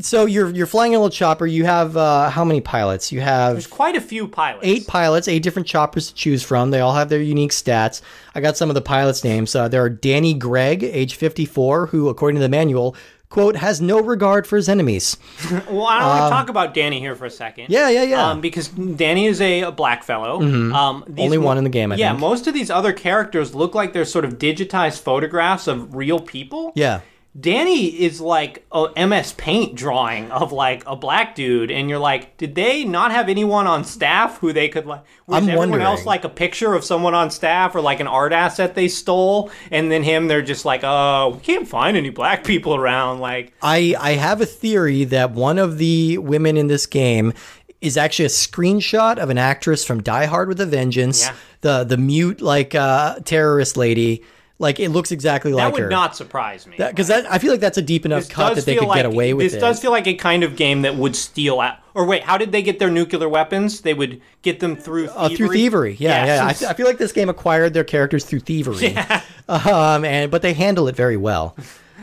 so 0.00 0.26
you're 0.26 0.50
you're 0.50 0.66
flying 0.66 0.94
a 0.94 0.98
little 0.98 1.10
chopper. 1.10 1.46
You 1.46 1.64
have 1.64 1.96
uh, 1.96 2.28
how 2.30 2.44
many 2.44 2.60
pilots? 2.60 3.10
You 3.10 3.20
have 3.20 3.54
There's 3.54 3.66
quite 3.66 3.96
a 3.96 4.00
few 4.00 4.28
pilots. 4.28 4.66
eight 4.66 4.86
pilots, 4.86 5.28
eight 5.28 5.42
different 5.42 5.66
choppers 5.66 6.08
to 6.08 6.14
choose 6.14 6.42
from. 6.42 6.70
They 6.70 6.80
all 6.80 6.94
have 6.94 7.08
their 7.08 7.22
unique 7.22 7.52
stats. 7.52 8.02
I 8.34 8.40
got 8.40 8.56
some 8.56 8.68
of 8.70 8.74
the 8.74 8.82
pilots' 8.82 9.24
names. 9.24 9.54
Uh, 9.54 9.68
there 9.68 9.82
are 9.82 9.90
Danny 9.90 10.34
Gregg, 10.34 10.82
age 10.82 11.14
54, 11.14 11.86
who, 11.86 12.08
according 12.08 12.36
to 12.36 12.42
the 12.42 12.48
manual, 12.48 12.94
quote, 13.32 13.56
has 13.56 13.80
no 13.80 13.98
regard 14.00 14.46
for 14.46 14.56
his 14.56 14.68
enemies. 14.68 15.16
Well, 15.70 15.86
I 15.86 16.06
want 16.06 16.24
to 16.24 16.30
talk 16.36 16.48
about 16.50 16.74
Danny 16.74 17.00
here 17.00 17.14
for 17.16 17.24
a 17.24 17.30
second. 17.30 17.64
Um, 17.64 17.72
Yeah, 17.72 17.88
yeah, 17.88 18.02
yeah. 18.02 18.30
Um, 18.30 18.40
because 18.42 18.68
Danny 18.68 19.26
is 19.26 19.40
a, 19.40 19.62
a 19.62 19.72
black 19.72 20.04
fellow. 20.04 20.42
Um, 20.42 21.04
these 21.08 21.24
Only 21.24 21.38
mo- 21.38 21.46
one 21.46 21.58
in 21.58 21.64
the 21.64 21.70
game, 21.70 21.92
I 21.92 21.94
think 21.96 22.00
yeah, 22.00 22.10
think. 22.10 22.20
most 22.20 22.46
of 22.46 22.52
these 22.54 22.70
other 22.70 22.92
characters 22.92 23.54
look 23.54 23.74
like 23.74 23.92
they're 23.94 24.04
sort 24.04 24.24
of 24.26 24.38
digitized 24.38 25.00
photographs 25.00 25.66
of 25.66 25.94
real 25.96 26.20
people. 26.20 26.72
yeah. 26.74 27.00
Danny 27.38 27.86
is 27.86 28.20
like 28.20 28.62
a 28.70 28.88
MS 29.06 29.32
Paint 29.32 29.74
drawing 29.74 30.30
of 30.30 30.52
like 30.52 30.82
a 30.86 30.94
black 30.94 31.34
dude, 31.34 31.70
and 31.70 31.88
you're 31.88 31.98
like, 31.98 32.36
did 32.36 32.54
they 32.54 32.84
not 32.84 33.10
have 33.10 33.30
anyone 33.30 33.66
on 33.66 33.84
staff 33.84 34.36
who 34.40 34.52
they 34.52 34.68
could 34.68 34.84
like? 34.84 35.00
Was 35.26 35.42
I'm 35.42 35.48
everyone 35.48 35.80
else 35.80 36.04
like 36.04 36.24
a 36.24 36.28
picture 36.28 36.74
of 36.74 36.84
someone 36.84 37.14
on 37.14 37.30
staff 37.30 37.74
or 37.74 37.80
like 37.80 38.00
an 38.00 38.06
art 38.06 38.34
asset 38.34 38.74
they 38.74 38.86
stole, 38.86 39.50
and 39.70 39.90
then 39.90 40.02
him, 40.02 40.28
they're 40.28 40.42
just 40.42 40.66
like, 40.66 40.82
oh, 40.84 41.30
we 41.34 41.40
can't 41.40 41.66
find 41.66 41.96
any 41.96 42.10
black 42.10 42.44
people 42.44 42.74
around. 42.74 43.20
Like, 43.20 43.54
I, 43.62 43.94
I 43.98 44.12
have 44.12 44.42
a 44.42 44.46
theory 44.46 45.04
that 45.04 45.30
one 45.30 45.58
of 45.58 45.78
the 45.78 46.18
women 46.18 46.58
in 46.58 46.66
this 46.66 46.84
game 46.84 47.32
is 47.80 47.96
actually 47.96 48.26
a 48.26 48.28
screenshot 48.28 49.16
of 49.16 49.30
an 49.30 49.38
actress 49.38 49.86
from 49.86 50.02
Die 50.02 50.26
Hard 50.26 50.48
with 50.48 50.60
a 50.60 50.66
Vengeance, 50.66 51.24
Yeah. 51.24 51.34
the 51.62 51.84
the 51.84 51.96
mute 51.96 52.42
like 52.42 52.74
uh, 52.74 53.20
terrorist 53.24 53.78
lady. 53.78 54.22
Like 54.62 54.80
it 54.80 54.88
looks 54.90 55.12
exactly 55.12 55.52
like 55.52 55.64
that 55.66 55.72
would 55.72 55.82
her. 55.82 55.88
not 55.90 56.16
surprise 56.16 56.66
me. 56.66 56.76
because 56.78 57.08
that, 57.08 57.30
I 57.30 57.38
feel 57.38 57.50
like 57.50 57.60
that's 57.60 57.76
a 57.78 57.82
deep 57.82 58.06
enough 58.06 58.22
This 58.22 58.28
cut 58.30 58.54
that 58.54 58.64
they 58.64 58.76
could 58.76 58.92
get 58.94 59.04
away 59.04 59.34
with 59.34 59.44
this 59.44 59.52
it. 59.52 59.56
This 59.56 59.60
does 59.62 59.80
feel 59.80 59.90
like 59.90 60.06
a 60.06 60.14
kind 60.14 60.42
of 60.44 60.56
game 60.56 60.82
that 60.82 60.94
would 60.96 61.14
steal 61.16 61.60
out. 61.60 61.78
Or 61.94 62.06
wait, 62.06 62.22
how 62.22 62.38
did 62.38 62.52
they 62.52 62.62
get 62.62 62.78
their 62.78 62.90
nuclear 62.90 63.28
weapons? 63.28 63.82
They 63.82 63.92
would 63.92 64.22
get 64.40 64.60
them 64.60 64.76
through 64.76 65.08
thievery. 65.08 65.24
Uh, 65.34 65.36
through 65.36 65.48
thievery, 65.48 65.96
yeah, 65.98 66.24
yeah. 66.26 66.44
I, 66.46 66.70
I 66.70 66.74
feel 66.74 66.86
like 66.86 66.96
this 66.96 67.12
game 67.12 67.28
acquired 67.28 67.74
their 67.74 67.84
characters 67.84 68.24
through 68.24 68.40
thievery, 68.40 68.88
Yeah. 68.92 69.22
um, 69.48 70.04
and 70.04 70.30
but 70.30 70.40
they 70.42 70.54
handle 70.54 70.88
it 70.88 70.96
very 70.96 71.16
well. 71.18 71.54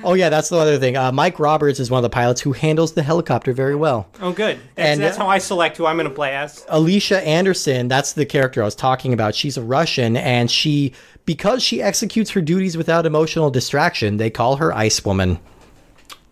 Oh 0.04 0.14
yeah, 0.14 0.30
that's 0.30 0.48
the 0.50 0.56
other 0.58 0.78
thing. 0.78 0.96
Uh, 0.96 1.12
Mike 1.12 1.40
Roberts 1.40 1.80
is 1.80 1.92
one 1.92 1.98
of 2.00 2.04
the 2.04 2.10
pilots 2.10 2.40
who 2.40 2.54
handles 2.54 2.94
the 2.94 3.04
helicopter 3.04 3.52
very 3.52 3.76
well. 3.76 4.08
oh, 4.22 4.32
good. 4.32 4.58
That's, 4.76 4.90
And- 4.90 5.02
that's 5.02 5.18
how 5.18 5.28
I 5.28 5.40
select 5.40 5.76
who 5.78 5.86
I'm 5.86 5.98
going 5.98 6.08
to 6.08 6.14
play 6.16 6.36
as. 6.36 6.66
Alicia 6.70 7.20
Anderson, 7.28 7.88
that's 7.90 8.14
the 8.14 8.26
character 8.26 8.62
I 8.62 8.66
was 8.66 8.76
talking 8.76 9.12
about. 9.12 9.36
She's 9.36 9.58
a 9.58 9.62
Russian, 9.62 10.16
and 10.16 10.50
she, 10.50 10.94
because 11.30 11.62
she 11.62 11.80
executes 11.80 12.32
her 12.32 12.42
duties 12.42 12.76
without 12.76 13.06
emotional 13.06 13.52
distraction, 13.52 14.18
they 14.18 14.32
call 14.32 14.56
her 14.56 14.74
Ice 14.74 15.06
Woman. 15.06 15.38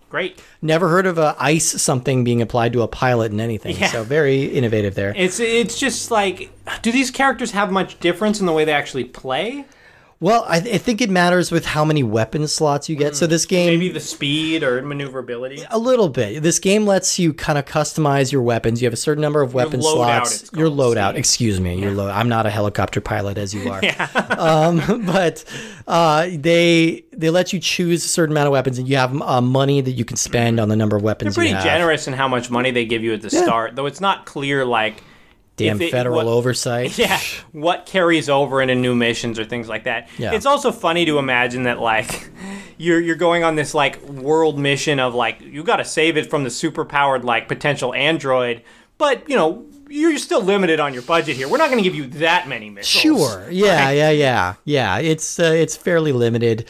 Great. 0.10 0.42
Never 0.60 0.90
heard 0.90 1.06
of 1.06 1.20
a 1.20 1.36
ice 1.38 1.80
something 1.80 2.24
being 2.24 2.42
applied 2.42 2.74
to 2.74 2.82
a 2.82 2.88
pilot 2.88 3.32
in 3.32 3.40
anything. 3.40 3.78
Yeah. 3.78 3.92
So 3.92 4.04
very 4.04 4.46
innovative 4.46 4.96
there. 4.96 5.14
It's 5.16 5.40
it's 5.40 5.80
just 5.80 6.10
like, 6.10 6.50
do 6.82 6.92
these 6.92 7.12
characters 7.12 7.52
have 7.52 7.72
much 7.72 8.00
difference 8.00 8.40
in 8.40 8.48
the 8.48 8.54
way 8.54 8.66
they 8.66 8.74
actually 8.74 9.04
play? 9.04 9.66
Well, 10.20 10.46
I, 10.48 10.58
I 10.58 10.78
think 10.80 11.00
it 11.02 11.12
matters 11.12 11.52
with 11.52 11.64
how 11.66 11.86
many 11.86 12.02
weapon 12.02 12.48
slots 12.48 12.90
you 12.90 12.96
get. 12.96 13.16
So 13.16 13.28
this 13.28 13.46
game, 13.46 13.70
Maybe 13.70 13.90
the 13.90 14.00
speed 14.00 14.64
or 14.64 14.82
maneuverability. 14.82 15.64
a 15.70 15.78
little 15.78 16.10
bit. 16.10 16.42
This 16.42 16.58
game 16.58 16.88
lets 16.88 17.20
you 17.20 17.34
kind 17.36 17.60
of 17.60 17.66
customize 17.66 18.32
your 18.32 18.42
weapons. 18.42 18.82
You 18.82 18.88
have 18.88 18.94
a 18.94 18.98
certain 18.98 19.22
number 19.22 19.42
of 19.44 19.54
weapon 19.54 19.80
loadout, 19.80 20.26
slots. 20.26 20.50
Your 20.54 20.70
loadout. 20.70 21.10
Steve. 21.12 21.20
Excuse 21.20 21.60
me. 21.60 21.80
Your 21.80 21.92
load. 21.92 22.10
I'm 22.10 22.30
not 22.30 22.48
a 22.48 22.50
helicopter 22.50 23.00
pilot 23.00 23.38
as 23.38 23.54
you 23.54 23.70
are. 23.72 23.82
um, 24.40 25.06
but 25.06 25.44
uh, 25.88 26.28
they 26.32 27.04
they 27.16 27.30
let 27.30 27.54
you 27.54 27.60
choose 27.60 28.04
a 28.04 28.08
certain 28.08 28.34
amount 28.34 28.48
of 28.48 28.54
weapons, 28.54 28.80
and 28.80 28.90
you 28.90 28.98
have 28.98 29.20
uh, 29.22 29.40
money 29.42 29.82
that 29.82 29.92
you 29.92 30.04
can 30.06 30.18
spend 30.18 30.60
on 30.60 30.68
the 30.68 30.76
number 30.76 30.96
of 30.96 31.04
weapons. 31.04 31.36
They're 31.36 31.46
pretty 31.46 31.64
generous 31.64 32.08
in 32.08 32.14
how 32.14 32.28
much 32.28 32.50
money 32.50 32.72
they 32.72 32.86
give 32.86 33.04
you 33.04 33.14
at 33.14 33.22
the 33.22 33.30
start, 33.30 33.76
though 33.76 33.86
it's 33.86 34.02
not 34.02 34.26
clear 34.26 34.66
like 34.66 35.04
Damn 35.58 35.82
it- 35.82 35.92
federal 35.92 36.16
what- 36.18 36.28
oversight. 36.28 36.98
Yeah, 36.98 37.20
what 37.52 37.86
carries 37.86 38.30
over 38.30 38.62
into 38.62 38.76
new 38.76 38.96
missions 38.96 39.38
or 39.38 39.46
things 39.46 39.68
like 39.68 39.84
that. 39.84 40.08
Yeah. 40.18 40.34
It's 40.34 40.46
also 40.46 40.72
funny 40.72 41.06
to 41.06 41.18
imagine 41.20 41.64
that 41.64 41.80
like 41.80 42.30
you're 42.78 43.02
you're 43.02 43.16
going 43.16 43.44
on 43.44 43.56
this 43.56 43.74
like 43.74 44.02
world 44.04 44.58
mission 44.58 45.00
of 45.00 45.14
like 45.14 45.42
you 45.42 45.64
got 45.64 45.78
to 45.78 45.86
save 45.86 46.16
it 46.18 46.30
from 46.30 46.44
the 46.44 46.50
superpowered 46.50 47.24
like 47.24 47.48
potential 47.48 47.94
android, 47.94 48.62
but 48.98 49.30
you 49.30 49.36
know 49.36 49.66
you're 49.90 50.18
still 50.18 50.42
limited 50.42 50.80
on 50.80 50.94
your 50.94 51.04
budget 51.04 51.38
here. 51.38 51.48
We're 51.48 51.58
not 51.58 51.70
going 51.70 51.82
to 51.82 51.90
give 51.90 51.96
you 51.96 52.08
that 52.20 52.48
many 52.48 52.70
missiles. 52.70 53.02
Sure. 53.02 53.50
Yeah, 53.50 53.90
yeah, 53.92 54.10
yeah, 54.10 54.56
yeah. 54.66 55.00
It's 55.00 55.40
uh, 55.40 55.44
it's 55.44 55.76
fairly 55.76 56.12
limited. 56.12 56.68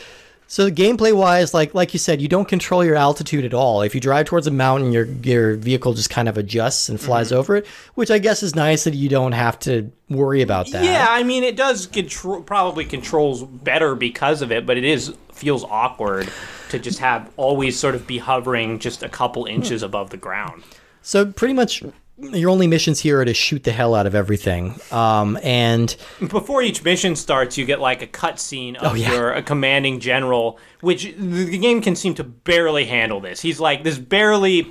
So 0.50 0.72
gameplay 0.72 1.14
wise, 1.14 1.54
like 1.54 1.74
like 1.74 1.94
you 1.94 2.00
said, 2.00 2.22
you 2.22 2.30
don't 2.30 2.48
control 2.48 2.84
your 2.84 2.96
altitude 2.96 3.44
at 3.44 3.54
all. 3.54 3.82
If 3.82 3.94
you 3.94 4.00
drive 4.00 4.28
towards 4.28 4.48
a 4.48 4.52
mountain, 4.52 4.94
your 4.94 5.04
your 5.06 5.56
vehicle 5.56 5.94
just 5.94 6.10
kind 6.10 6.30
of 6.30 6.38
adjusts 6.38 6.88
and 6.88 7.00
flies 7.00 7.28
Mm-hmm. 7.32 7.38
over 7.40 7.56
it, 7.58 7.68
which 7.96 8.10
I 8.10 8.18
guess 8.18 8.42
is 8.44 8.56
nice 8.56 8.86
that 8.86 8.94
you 8.94 9.10
don't 9.10 9.34
have 9.34 9.60
to 9.60 9.92
worry 10.10 10.42
about 10.42 10.72
that. 10.72 10.86
Yeah, 10.86 11.06
I 11.10 11.24
mean 11.24 11.44
it 11.44 11.58
does 11.58 11.86
control 11.88 12.42
probably 12.42 12.86
controls 12.86 13.44
better 13.44 13.94
because 13.94 14.42
of 14.42 14.52
it, 14.52 14.66
but 14.66 14.78
it 14.78 14.86
is 14.86 15.14
feels 15.34 15.64
awkward 15.66 16.30
to 16.70 16.80
just 16.80 17.00
have 17.00 17.30
always 17.38 17.78
sort 17.78 17.94
of 17.96 18.08
be 18.08 18.18
hovering 18.18 18.80
just 18.80 19.04
a 19.04 19.10
couple 19.10 19.46
inches 19.46 19.84
above 19.84 20.10
the 20.12 20.18
ground. 20.18 20.64
So 21.02 21.26
pretty 21.32 21.54
much 21.54 21.84
your 22.20 22.50
only 22.50 22.68
missions 22.68 23.00
here 23.00 23.22
are 23.22 23.26
to 23.26 23.34
shoot 23.34 23.64
the 23.64 23.72
hell 23.72 23.94
out 23.94 24.08
of 24.08 24.16
everything. 24.16 24.80
Um, 24.92 25.38
and 25.44 25.96
Before 26.20 26.62
each 26.62 26.84
mission 26.84 27.16
starts, 27.16 27.58
you 27.58 27.66
get 27.66 27.80
like 27.80 28.02
a 28.02 28.08
cutscene 28.08 28.76
of 28.78 28.92
Oh, 28.94 28.96
yeah. 28.96 29.12
your 29.14 29.34
a 29.34 29.44
commanding 29.44 30.00
general, 30.00 30.60
which 30.82 31.14
the 31.18 31.58
game 31.58 31.82
can 31.82 31.96
seem 31.96 32.16
to 32.16 32.24
barely 32.24 32.86
handle 32.86 33.20
this. 33.20 33.42
He's 33.42 33.60
like 33.60 33.84
this 33.84 33.98
barely 34.00 34.64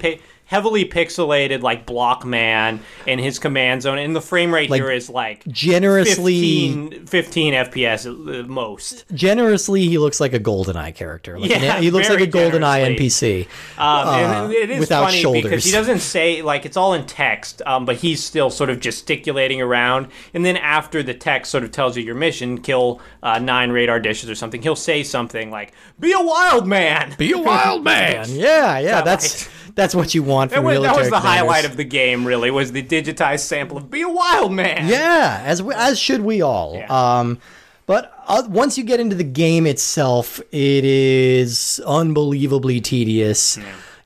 heavily 0.46 0.84
pixelated 0.88 1.60
like 1.62 1.84
block 1.86 2.24
man 2.24 2.80
in 3.06 3.18
his 3.18 3.38
command 3.38 3.82
zone, 3.82 3.98
and 3.98 4.14
the 4.16 4.20
frame 4.20 4.52
rate 4.54 4.72
here 4.72 4.90
is 4.90 5.10
like 5.10 5.44
generously 5.46 6.68
15, 6.90 7.06
15 7.06 7.54
FPS 7.54 8.06
at 8.10 8.24
the 8.24 8.42
most. 8.44 9.04
generously 9.14 9.86
he 9.86 9.98
looks 9.98 10.20
like 10.20 10.32
a 10.32 10.40
GoldenEye 10.40 10.94
character. 10.94 11.38
Like 11.38 11.50
an- 11.50 11.62
Yeah, 11.62 11.80
he 11.80 11.90
looks 11.90 12.08
like 12.08 12.20
a 12.20 12.26
very 12.26 12.50
GoldenEye 12.50 12.96
generously. 12.98 13.44
NPC. 13.46 13.78
Um, 13.78 14.08
and 14.08 14.52
it 14.52 14.70
is 14.70 14.76
Uh, 14.76 14.80
without 14.80 15.04
funny 15.06 15.20
shoulders. 15.20 15.42
because 15.42 15.64
he 15.64 15.72
doesn't 15.72 16.00
say 16.00 16.42
like 16.42 16.64
it's 16.64 16.76
all 16.76 16.94
in 16.94 17.04
text, 17.06 17.62
um, 17.66 17.84
but 17.84 17.96
he's 17.96 18.22
still 18.22 18.50
sort 18.50 18.70
of 18.70 18.80
gesticulating 18.80 19.60
around. 19.60 20.08
And 20.34 20.44
then 20.44 20.56
after 20.56 21.02
the 21.02 21.14
text 21.14 21.50
sort 21.50 21.64
of 21.64 21.72
tells 21.72 21.96
you 21.96 22.02
your 22.02 22.14
mission, 22.14 22.58
kill 22.60 23.00
uh, 23.22 23.38
nine 23.38 23.70
radar 23.70 24.00
dishes 24.00 24.30
or 24.30 24.34
something, 24.34 24.62
he'll 24.62 24.76
say 24.76 25.02
something 25.02 25.50
like 25.50 25.72
"Be 25.98 26.12
a 26.12 26.20
wild 26.20 26.66
man." 26.66 27.14
Be 27.18 27.32
a 27.32 27.38
wild 27.38 27.82
man. 27.92 28.26
Yeah, 28.30 28.78
yeah, 28.78 29.02
that's 29.02 29.48
that's 29.74 29.94
what 29.94 30.14
you 30.14 30.22
want 30.22 30.35
That 30.50 30.56
from 30.56 30.64
was, 30.64 30.80
that 30.82 30.96
was 30.96 31.10
the 31.10 31.20
highlight 31.20 31.64
of 31.64 31.76
the 31.76 31.84
game. 31.84 32.24
Really, 32.26 32.50
was 32.50 32.72
the 32.72 32.82
digitized 32.82 33.40
sample 33.40 33.76
of 33.76 33.90
"Be 33.90 34.02
a 34.02 34.08
wild 34.08 34.52
man." 34.52 34.88
Yeah, 34.88 35.42
as 35.44 35.62
we, 35.62 35.74
as 35.74 35.98
should 35.98 36.20
we 36.22 36.42
all. 36.42 36.74
Yeah. 36.76 36.86
Um, 37.18 37.38
but 37.86 38.12
uh, 38.26 38.42
once 38.48 38.76
you 38.76 38.84
get 38.84 38.98
into 39.00 39.14
the 39.16 39.24
game 39.24 39.66
itself, 39.66 40.40
it 40.52 40.84
is 40.84 41.80
unbelievably 41.86 42.80
tedious. 42.80 43.58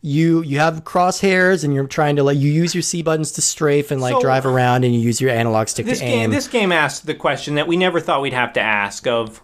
You 0.03 0.43
you 0.43 0.59
have 0.61 0.85
crosshairs 0.85 1.63
and 1.63 1.75
you're 1.75 1.87
trying 1.87 2.17
to 2.17 2.23
like 2.23 2.39
you 2.39 2.51
use 2.51 2.75
your 2.75 2.81
C 2.83 3.03
buttons 3.03 3.33
to 3.33 3.43
strafe 3.43 3.91
and 3.91 4.01
like 4.01 4.15
So- 4.15 4.21
drive 4.21 4.47
around 4.47 4.85
and 4.85 4.95
you 4.95 5.01
use 5.01 5.21
your 5.21 5.31
analog 5.31 5.69
stick 5.69 5.85
This 5.87 5.99
to 5.99 6.05
game, 6.07 6.19
aim. 6.25 6.31
this 6.31 6.49
game 6.49 6.73
asked 6.73 7.05
the 7.07 7.15
question 7.15 7.55
that 7.57 7.67
we 7.69 7.77
never 7.77 8.01
thought 8.01 8.23
we'd 8.23 8.33
have 8.33 8.55
to 8.55 8.61
ask 8.63 9.07
of 9.07 9.43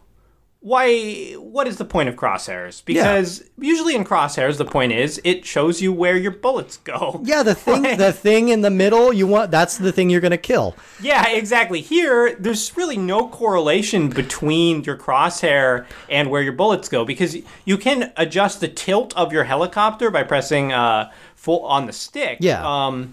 why 0.60 1.32
what 1.34 1.68
is 1.68 1.76
the 1.76 1.84
point 1.84 2.08
of 2.08 2.16
crosshairs? 2.16 2.84
Because 2.84 3.44
usually 3.58 3.94
in 3.94 4.04
crosshairs 4.04 4.56
the 4.56 4.64
point 4.64 4.92
is 4.92 5.20
it 5.22 5.44
shows 5.44 5.80
you 5.80 5.92
where 5.92 6.16
your 6.16 6.32
bullets 6.32 6.78
go. 6.78 7.22
Yeah, 7.26 7.42
the 7.42 7.54
thing, 7.54 7.82
the 7.82 8.12
thing 8.12 8.48
in 8.48 8.62
the 8.62 8.70
middle, 8.70 9.12
you 9.12 9.26
want 9.26 9.50
that's 9.50 9.78
the 9.78 9.92
thing 9.92 10.10
you're 10.10 10.20
gonna 10.20 10.36
kill. 10.38 10.76
Yeah, 11.00 11.28
exactly. 11.28 11.80
Here, 11.80 12.34
there's 12.36 12.76
really 12.76 12.96
no 12.96 13.28
correlation 13.28 14.08
between 14.08 14.84
your 14.84 14.96
crosshair 14.96 15.86
and 16.08 16.30
where 16.30 16.42
your 16.42 16.52
bullets 16.52 16.88
go 16.88 17.04
because 17.04 17.36
you 17.64 17.76
can 17.78 18.12
adjust 18.16 18.60
the 18.60 18.68
tilt 18.68 19.16
of 19.16 19.32
your 19.32 19.44
helicopter 19.44 20.10
by 20.10 20.22
pressing 20.22 20.72
uh, 20.72 21.10
full 21.34 21.64
on 21.64 21.86
the 21.86 21.92
stick. 21.92 22.38
Yeah. 22.40 22.64
Um, 22.66 23.12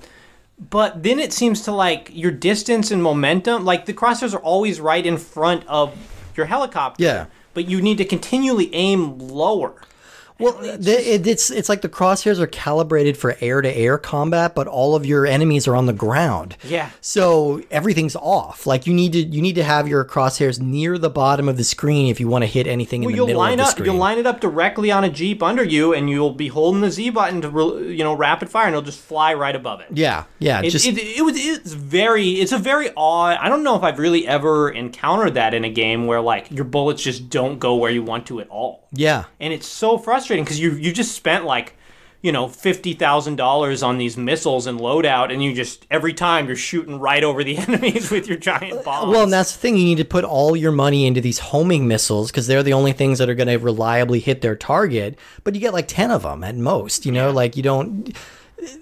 but 0.70 1.04
then 1.04 1.20
it 1.20 1.34
seems 1.34 1.62
to 1.64 1.72
like 1.72 2.10
your 2.14 2.32
distance 2.32 2.92
and 2.92 3.02
momentum, 3.02 3.66
like 3.66 3.86
the 3.86 3.94
crosshairs 3.94 4.34
are 4.34 4.42
always 4.42 4.80
right 4.80 5.06
in 5.06 5.18
front 5.18 5.66
of 5.68 5.96
your 6.38 6.48
helicopter. 6.48 7.04
Yeah. 7.04 7.26
But 7.54 7.68
you 7.68 7.82
need 7.82 7.98
to 8.00 8.06
continually 8.06 8.74
aim 8.74 9.20
lower. 9.20 9.76
Well, 10.40 10.54
the, 10.54 11.14
it, 11.14 11.28
it's 11.28 11.50
it's 11.50 11.70
like 11.70 11.82
the 11.82 11.90
crosshairs 11.90 12.40
are 12.40 12.48
calibrated 12.48 13.16
for 13.18 13.36
air 13.40 13.62
to 13.62 13.70
air 13.78 13.98
combat, 13.98 14.56
but 14.56 14.68
all 14.68 14.96
of 14.96 15.06
your 15.06 15.26
enemies 15.26 15.68
are 15.68 15.76
on 15.76 15.86
the 15.86 15.94
ground. 15.94 16.58
Yeah. 16.64 16.90
So 17.02 17.62
everything's 17.70 18.16
off. 18.16 18.66
Like 18.66 18.88
you 18.88 18.94
need 18.94 19.14
to 19.14 19.20
you 19.20 19.42
need 19.42 19.56
to 19.56 19.64
have 19.64 19.88
your 19.88 20.04
crosshairs 20.04 20.60
near 20.60 20.98
the 20.98 21.10
bottom 21.10 21.48
of 21.48 21.58
the 21.58 21.64
screen 21.64 22.08
if 22.10 22.20
you 22.20 22.28
want 22.28 22.42
to 22.44 22.48
hit 22.48 22.66
anything 22.68 23.04
in 23.04 23.10
the 23.10 23.16
you'll 23.16 23.28
middle 23.28 23.40
line 23.42 23.54
of 23.54 23.58
the 23.58 23.64
up. 23.64 23.70
screen. 23.72 23.86
You'll 23.86 24.00
line 24.00 24.18
it 24.18 24.26
up 24.26 24.40
directly 24.42 24.92
on 24.92 25.04
a 25.04 25.10
jeep 25.10 25.44
under 25.44 25.64
you, 25.64 25.94
and 25.94 26.10
you'll 26.10 26.32
be 26.34 26.48
holding 26.48 26.82
the 26.82 26.90
Z 26.92 27.12
button 27.12 27.42
to 27.42 27.50
re- 27.50 27.94
you 27.96 28.04
know 28.04 28.14
rapid 28.16 28.50
fire, 28.50 28.66
and 28.66 28.74
it'll 28.76 28.82
just 28.86 29.00
fly 29.00 29.34
right 29.34 29.56
above 29.56 29.82
it. 29.82 29.88
yeah, 29.92 30.24
yeah. 30.40 30.62
It, 30.62 30.72
just 30.72 30.86
it, 30.88 30.98
it 30.98 31.24
was 31.24 31.36
it's 31.38 31.74
very 31.74 32.30
it's 32.32 32.52
a 32.52 32.58
very 32.58 32.90
odd 32.98 33.38
I 33.40 33.50
don't 33.50 33.64
know 33.64 33.76
if 33.76 33.84
I've 33.84 34.00
really 34.00 34.28
ever 34.28 34.70
encountered 34.72 35.36
that 35.36 35.54
in 35.54 35.64
a 35.64 35.70
game 35.70 36.08
where 36.08 36.22
like 36.22 36.50
your 36.52 36.66
bullets 36.66 37.04
just 37.04 37.30
don't 37.30 37.60
go 37.60 37.76
where 37.76 37.92
you 37.92 38.02
want 38.04 38.26
to 38.28 38.40
at 38.42 38.48
all. 38.50 38.88
yeah. 38.92 39.26
And 39.40 39.54
it's 39.54 39.68
so 39.68 39.98
frustrating 39.98 40.23
because 40.28 40.60
you 40.60 40.72
you 40.72 40.92
just 40.92 41.14
spent 41.14 41.46
like 41.46 41.76
you 42.22 42.32
know 42.32 42.48
fifty 42.48 42.94
thousand 42.94 43.36
dollars 43.36 43.84
on 43.84 43.98
these 43.98 44.18
missiles 44.18 44.66
and 44.66 44.80
loadout, 44.80 45.32
and 45.32 45.44
you 45.44 45.54
just 45.54 45.86
every 45.92 46.14
time 46.14 46.48
you're 46.48 46.56
shooting 46.56 47.00
right 47.00 47.24
over 47.24 47.44
the 47.44 47.58
enemies 47.68 48.10
with 48.10 48.28
your 48.28 48.38
giant 48.38 48.84
bombs. 48.84 49.12
Well, 49.12 49.24
and 49.24 49.34
that's 49.34 49.54
the 49.54 49.60
thing. 49.60 49.78
You 49.78 49.86
need 49.86 49.98
to 49.98 50.06
put 50.06 50.24
all 50.24 50.56
your 50.56 50.72
money 50.72 51.06
into 51.06 51.22
these 51.22 51.40
homing 51.40 51.88
missiles 51.88 52.32
because 52.32 52.48
they're 52.48 52.64
the 52.64 52.74
only 52.74 52.94
things 52.94 53.20
that 53.20 53.30
are 53.30 53.36
going 53.36 53.48
to 53.48 53.58
reliably 53.58 54.20
hit 54.20 54.42
their 54.42 54.56
target. 54.56 55.18
But 55.44 55.56
you 55.56 55.62
get 55.62 55.74
like 55.74 55.88
10 55.88 56.12
of 56.12 56.24
them 56.24 56.44
at 56.44 56.56
most, 56.56 57.06
you 57.06 57.12
know, 57.12 57.32
like 57.32 57.58
you 57.58 57.64
don't. 57.64 58.16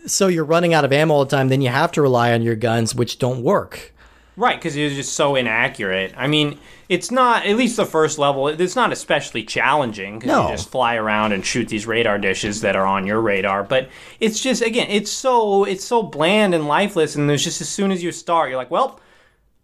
So 0.06 0.28
you're 0.28 0.46
running 0.46 0.76
out 0.76 0.86
of 0.86 0.94
ammo 0.94 1.16
all 1.16 1.26
the 1.26 1.36
time. 1.36 1.50
Then 1.50 1.62
you 1.62 1.70
have 1.70 1.92
to 1.94 2.02
rely 2.02 2.34
on 2.34 2.44
your 2.44 2.56
guns, 2.56 2.94
which 2.94 3.18
don't 3.18 3.42
work. 3.42 3.92
Right, 4.38 4.58
because 4.58 4.76
it's 4.76 4.96
just 4.96 5.14
so 5.14 5.36
inaccurate. 5.36 6.14
I 6.18 6.28
mean, 6.28 6.58
it's 6.88 7.12
not 7.12 7.46
at 7.46 7.58
least 7.58 7.76
the 7.78 7.86
first 7.86 8.18
level. 8.18 8.48
It's 8.48 8.76
not 8.76 8.92
especially 8.94 9.44
challenging 9.44 10.20
because 10.20 10.28
No. 10.36 10.44
you 10.50 10.56
just 10.56 10.70
fly 10.70 10.96
around 10.96 11.34
and 11.34 11.46
shoot 11.46 11.68
these 11.68 11.86
radar 11.86 12.18
dishes 12.18 12.62
that 12.62 12.76
are 12.76 12.86
on 12.86 13.06
your 13.06 13.20
radar. 13.22 13.64
But 13.64 13.90
it's 14.20 14.40
just 14.42 14.62
again, 14.62 14.88
it's 14.90 15.12
so 15.12 15.66
it's 15.66 15.84
so 15.84 16.02
bland 16.02 16.54
and 16.56 16.68
lifeless. 16.68 17.16
And 17.16 17.30
there's 17.30 17.44
just 17.44 17.60
as 17.62 17.68
soon 17.70 17.92
as 17.92 18.02
you 18.02 18.12
start, 18.14 18.50
you're 18.50 18.58
like, 18.58 18.72
well, 18.72 19.00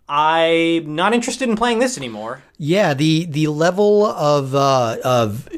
I'm 0.10 0.96
not 0.96 1.14
interested 1.14 1.50
in 1.50 1.56
playing 1.56 1.80
this 1.80 1.98
anymore. 1.98 2.44
Yeah, 2.58 2.94
the 2.94 3.26
the 3.26 3.48
level 3.48 4.06
of 4.06 4.54
uh, 4.56 4.98
of 5.04 5.50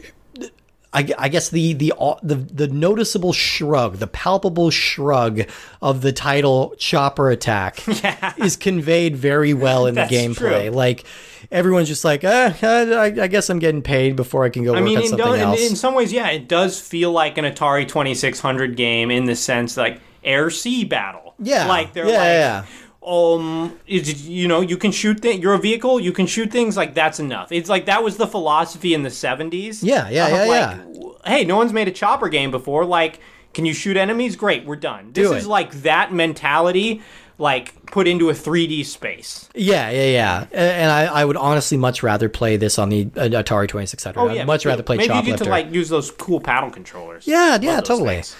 I, 0.91 1.07
I 1.19 1.29
guess 1.29 1.49
the 1.49 1.73
the 1.73 1.93
the 2.23 2.35
the 2.35 2.67
noticeable 2.67 3.31
shrug, 3.31 3.97
the 3.97 4.07
palpable 4.07 4.71
shrug 4.71 5.41
of 5.81 6.01
the 6.01 6.11
title 6.11 6.73
"Chopper 6.79 7.29
Attack" 7.29 7.83
is 8.39 8.57
conveyed 8.57 9.15
very 9.15 9.53
well 9.53 9.85
in 9.85 9.93
the 9.95 10.01
gameplay. 10.01 10.63
true. 10.63 10.69
Like 10.71 11.03
everyone's 11.51 11.87
just 11.89 12.03
like, 12.03 12.23
eh, 12.23 12.53
I, 12.63 13.03
I 13.21 13.27
guess 13.27 13.49
I'm 13.51 13.59
getting 13.59 13.83
paid 13.83 14.15
before 14.15 14.45
I 14.45 14.49
can 14.49 14.63
go 14.63 14.71
work 14.71 14.81
I 14.81 14.83
mean, 14.83 14.97
on 14.97 15.03
in, 15.03 15.09
something 15.09 15.27
do- 15.27 15.33
in, 15.33 15.39
else. 15.41 15.69
in 15.69 15.75
some 15.75 15.93
ways, 15.93 16.11
yeah, 16.11 16.29
it 16.29 16.47
does 16.47 16.79
feel 16.81 17.11
like 17.11 17.37
an 17.37 17.45
Atari 17.45 17.87
2600 17.87 18.75
game 18.75 19.11
in 19.11 19.25
the 19.25 19.35
sense 19.35 19.77
like 19.77 20.01
air 20.23 20.49
sea 20.49 20.85
battle. 20.85 21.35
Yeah, 21.37 21.67
like 21.67 21.93
they're 21.93 22.07
yeah, 22.07 22.17
like. 22.17 22.23
yeah. 22.25 22.65
Um, 23.01 23.79
is, 23.87 24.27
you 24.27 24.47
know, 24.47 24.59
you 24.61 24.75
can 24.75 24.91
shoot 24.91 25.21
things. 25.21 25.41
You're 25.41 25.53
a 25.53 25.59
vehicle. 25.59 25.99
You 25.99 26.11
can 26.11 26.27
shoot 26.27 26.51
things. 26.51 26.75
Like 26.75 26.93
that's 26.93 27.19
enough. 27.19 27.51
It's 27.51 27.69
like 27.69 27.85
that 27.85 28.03
was 28.03 28.17
the 28.17 28.27
philosophy 28.27 28.93
in 28.93 29.03
the 29.03 29.09
'70s. 29.09 29.79
Yeah, 29.81 30.09
yeah, 30.09 30.27
yeah, 30.27 30.43
like, 30.43 30.49
yeah. 30.49 31.13
Hey, 31.25 31.45
no 31.45 31.55
one's 31.57 31.71
made 31.73 31.87
a 31.87 31.91
chopper 31.91 32.27
game 32.27 32.51
before. 32.51 32.83
Like, 32.85 33.19
can 33.53 33.65
you 33.65 33.73
shoot 33.73 33.95
enemies? 33.95 34.35
Great, 34.35 34.65
we're 34.65 34.75
done. 34.75 35.11
This 35.13 35.29
Do 35.29 35.33
is 35.35 35.45
it. 35.45 35.49
like 35.49 35.71
that 35.83 36.13
mentality, 36.13 37.01
like 37.37 37.85
put 37.85 38.05
into 38.05 38.29
a 38.29 38.33
3D 38.33 38.85
space. 38.85 39.49
Yeah, 39.55 39.89
yeah, 39.89 40.05
yeah. 40.05 40.45
And 40.51 40.91
I, 40.91 41.05
I 41.05 41.25
would 41.25 41.37
honestly 41.37 41.77
much 41.77 42.03
rather 42.03 42.27
play 42.27 42.57
this 42.57 42.77
on 42.77 42.89
the 42.89 43.09
uh, 43.15 43.29
Atari 43.29 43.69
2600. 43.69 44.19
Oh 44.19 44.29
I'd 44.29 44.45
much 44.45 44.65
rather 44.65 44.83
play 44.83 44.97
Maybe 44.97 45.13
you 45.13 45.23
get 45.23 45.39
Choplifter. 45.39 45.43
to 45.45 45.49
like 45.49 45.73
use 45.73 45.87
those 45.87 46.11
cool 46.11 46.41
paddle 46.41 46.69
controllers. 46.69 47.25
Yeah, 47.25 47.57
yeah, 47.61 47.79
totally. 47.79 48.21
things. 48.21 48.35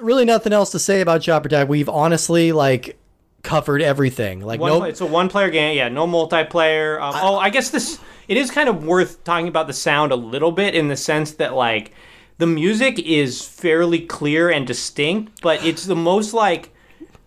really 0.00 0.24
nothing 0.24 0.54
else 0.54 0.70
to 0.72 0.78
say 0.78 1.02
about 1.02 1.20
Chopper 1.20 1.48
Attack. 1.48 1.68
We've 1.68 1.88
honestly 1.88 2.52
like 2.52 2.98
covered 3.46 3.80
everything. 3.80 4.40
Like 4.40 4.60
One 4.60 4.72
no 4.72 4.78
play, 4.80 4.88
it's 4.90 5.00
a 5.00 5.06
one 5.06 5.28
player 5.28 5.48
game, 5.50 5.76
yeah, 5.76 5.88
no 5.88 6.06
multiplayer. 6.06 7.00
Um, 7.00 7.14
oh, 7.16 7.36
I 7.38 7.48
guess 7.48 7.70
this 7.70 7.98
it 8.28 8.36
is 8.36 8.50
kind 8.50 8.68
of 8.68 8.84
worth 8.84 9.22
talking 9.24 9.48
about 9.48 9.68
the 9.68 9.72
sound 9.72 10.12
a 10.12 10.16
little 10.16 10.52
bit 10.52 10.74
in 10.74 10.88
the 10.88 10.96
sense 10.96 11.30
that 11.32 11.54
like 11.54 11.92
the 12.38 12.46
music 12.46 12.98
is 12.98 13.40
fairly 13.46 14.00
clear 14.00 14.50
and 14.50 14.66
distinct, 14.66 15.40
but 15.42 15.64
it's 15.64 15.86
the 15.86 15.96
most 15.96 16.34
like 16.34 16.74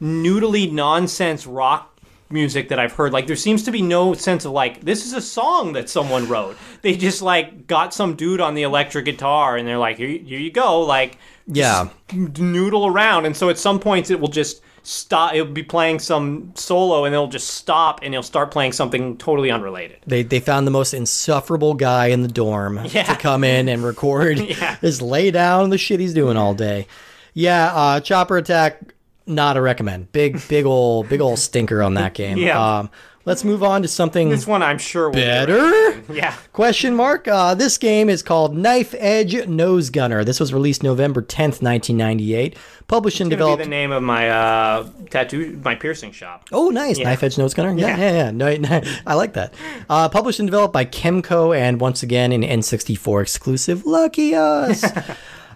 noodly 0.01 0.71
nonsense 0.71 1.47
rock 1.47 1.85
music 2.29 2.69
that 2.69 2.77
I've 2.79 2.91
heard. 2.91 3.11
Like 3.13 3.25
there 3.25 3.35
seems 3.35 3.63
to 3.63 3.71
be 3.71 3.81
no 3.81 4.13
sense 4.13 4.45
of 4.45 4.51
like 4.51 4.81
this 4.81 5.05
is 5.05 5.13
a 5.13 5.21
song 5.21 5.73
that 5.73 5.89
someone 5.89 6.27
wrote. 6.27 6.57
They 6.81 6.95
just 6.95 7.21
like 7.21 7.65
got 7.65 7.93
some 7.93 8.15
dude 8.15 8.41
on 8.41 8.53
the 8.53 8.63
electric 8.63 9.05
guitar 9.05 9.57
and 9.57 9.67
they're 9.67 9.77
like 9.79 9.97
here, 9.97 10.09
here 10.09 10.39
you 10.39 10.51
go 10.51 10.81
like 10.81 11.17
Yeah. 11.47 11.89
noodle 12.13 12.85
around 12.85 13.25
and 13.25 13.35
so 13.35 13.49
at 13.49 13.57
some 13.57 13.79
points 13.79 14.09
it 14.11 14.19
will 14.19 14.27
just 14.27 14.61
stop 14.83 15.33
he'll 15.33 15.45
be 15.45 15.63
playing 15.63 15.99
some 15.99 16.51
solo 16.55 17.05
and 17.05 17.13
it'll 17.13 17.27
just 17.27 17.49
stop 17.49 17.99
and 18.03 18.13
he'll 18.13 18.23
start 18.23 18.51
playing 18.51 18.71
something 18.71 19.17
totally 19.17 19.51
unrelated. 19.51 19.97
They, 20.07 20.23
they 20.23 20.39
found 20.39 20.65
the 20.67 20.71
most 20.71 20.93
insufferable 20.93 21.73
guy 21.73 22.07
in 22.07 22.21
the 22.21 22.27
dorm 22.27 22.79
Yeah. 22.85 23.03
to 23.03 23.15
come 23.15 23.43
in 23.43 23.67
and 23.69 23.83
record. 23.83 24.39
Yeah. 24.49 24.77
Just 24.81 25.01
lay 25.01 25.31
down 25.31 25.69
the 25.69 25.77
shit 25.77 25.99
he's 25.99 26.13
doing 26.13 26.35
all 26.37 26.53
day. 26.53 26.87
Yeah, 27.33 27.71
uh, 27.73 27.99
Chopper 27.99 28.37
Attack, 28.37 28.93
not 29.27 29.55
a 29.57 29.61
recommend. 29.61 30.11
Big, 30.11 30.41
big 30.47 30.65
ol' 30.65 31.03
big 31.03 31.21
ol' 31.21 31.37
stinker 31.37 31.83
on 31.83 31.93
that 31.93 32.13
game. 32.15 32.37
Yeah. 32.37 32.79
Um, 32.79 32.89
let's 33.25 33.43
move 33.43 33.61
on 33.63 33.81
to 33.81 33.87
something 33.87 34.29
This 34.29 34.47
one 34.47 34.63
I'm 34.63 34.77
sure 34.77 35.05
will 35.09 35.15
be 35.15 35.21
better. 35.21 35.95
Yeah. 36.13 36.33
Question 36.53 36.95
mark. 36.95 37.27
Uh, 37.27 37.53
this 37.53 37.77
game 37.77 38.09
is 38.09 38.23
called 38.23 38.55
Knife 38.57 38.95
Edge 38.97 39.45
Nose 39.47 39.91
Gunner. 39.91 40.23
This 40.23 40.39
was 40.39 40.51
released 40.51 40.81
November 40.81 41.21
10th, 41.21 41.61
1998. 41.61 42.55
Published 42.87 43.19
and 43.21 43.29
Gonna 43.29 43.37
be 43.37 43.41
developed. 43.41 43.63
the 43.63 43.69
name 43.69 43.91
of 43.91 44.01
my 44.01 44.29
uh, 44.29 44.87
tattoo, 45.11 45.59
my 45.63 45.75
piercing 45.75 46.11
shop. 46.11 46.47
Oh, 46.51 46.69
nice. 46.69 46.97
Knife 46.97 47.21
Edge 47.21 47.37
Nose 47.37 47.53
Gunner. 47.53 47.77
Yeah, 47.77 47.89
yeah, 47.89 47.97
Yeah. 47.97 48.11
yeah. 48.25 48.31
No, 48.31 48.55
no, 48.57 48.81
I 49.05 49.13
like 49.13 49.33
that. 49.33 49.53
Uh, 49.87 50.09
published 50.09 50.39
and 50.39 50.47
developed 50.47 50.73
by 50.73 50.85
Kemco 50.85 51.55
and 51.55 51.79
once 51.79 52.01
again 52.01 52.31
an 52.31 52.41
N64 52.41 53.21
exclusive. 53.21 53.85
Lucky 53.85 54.33
us. 54.35 54.83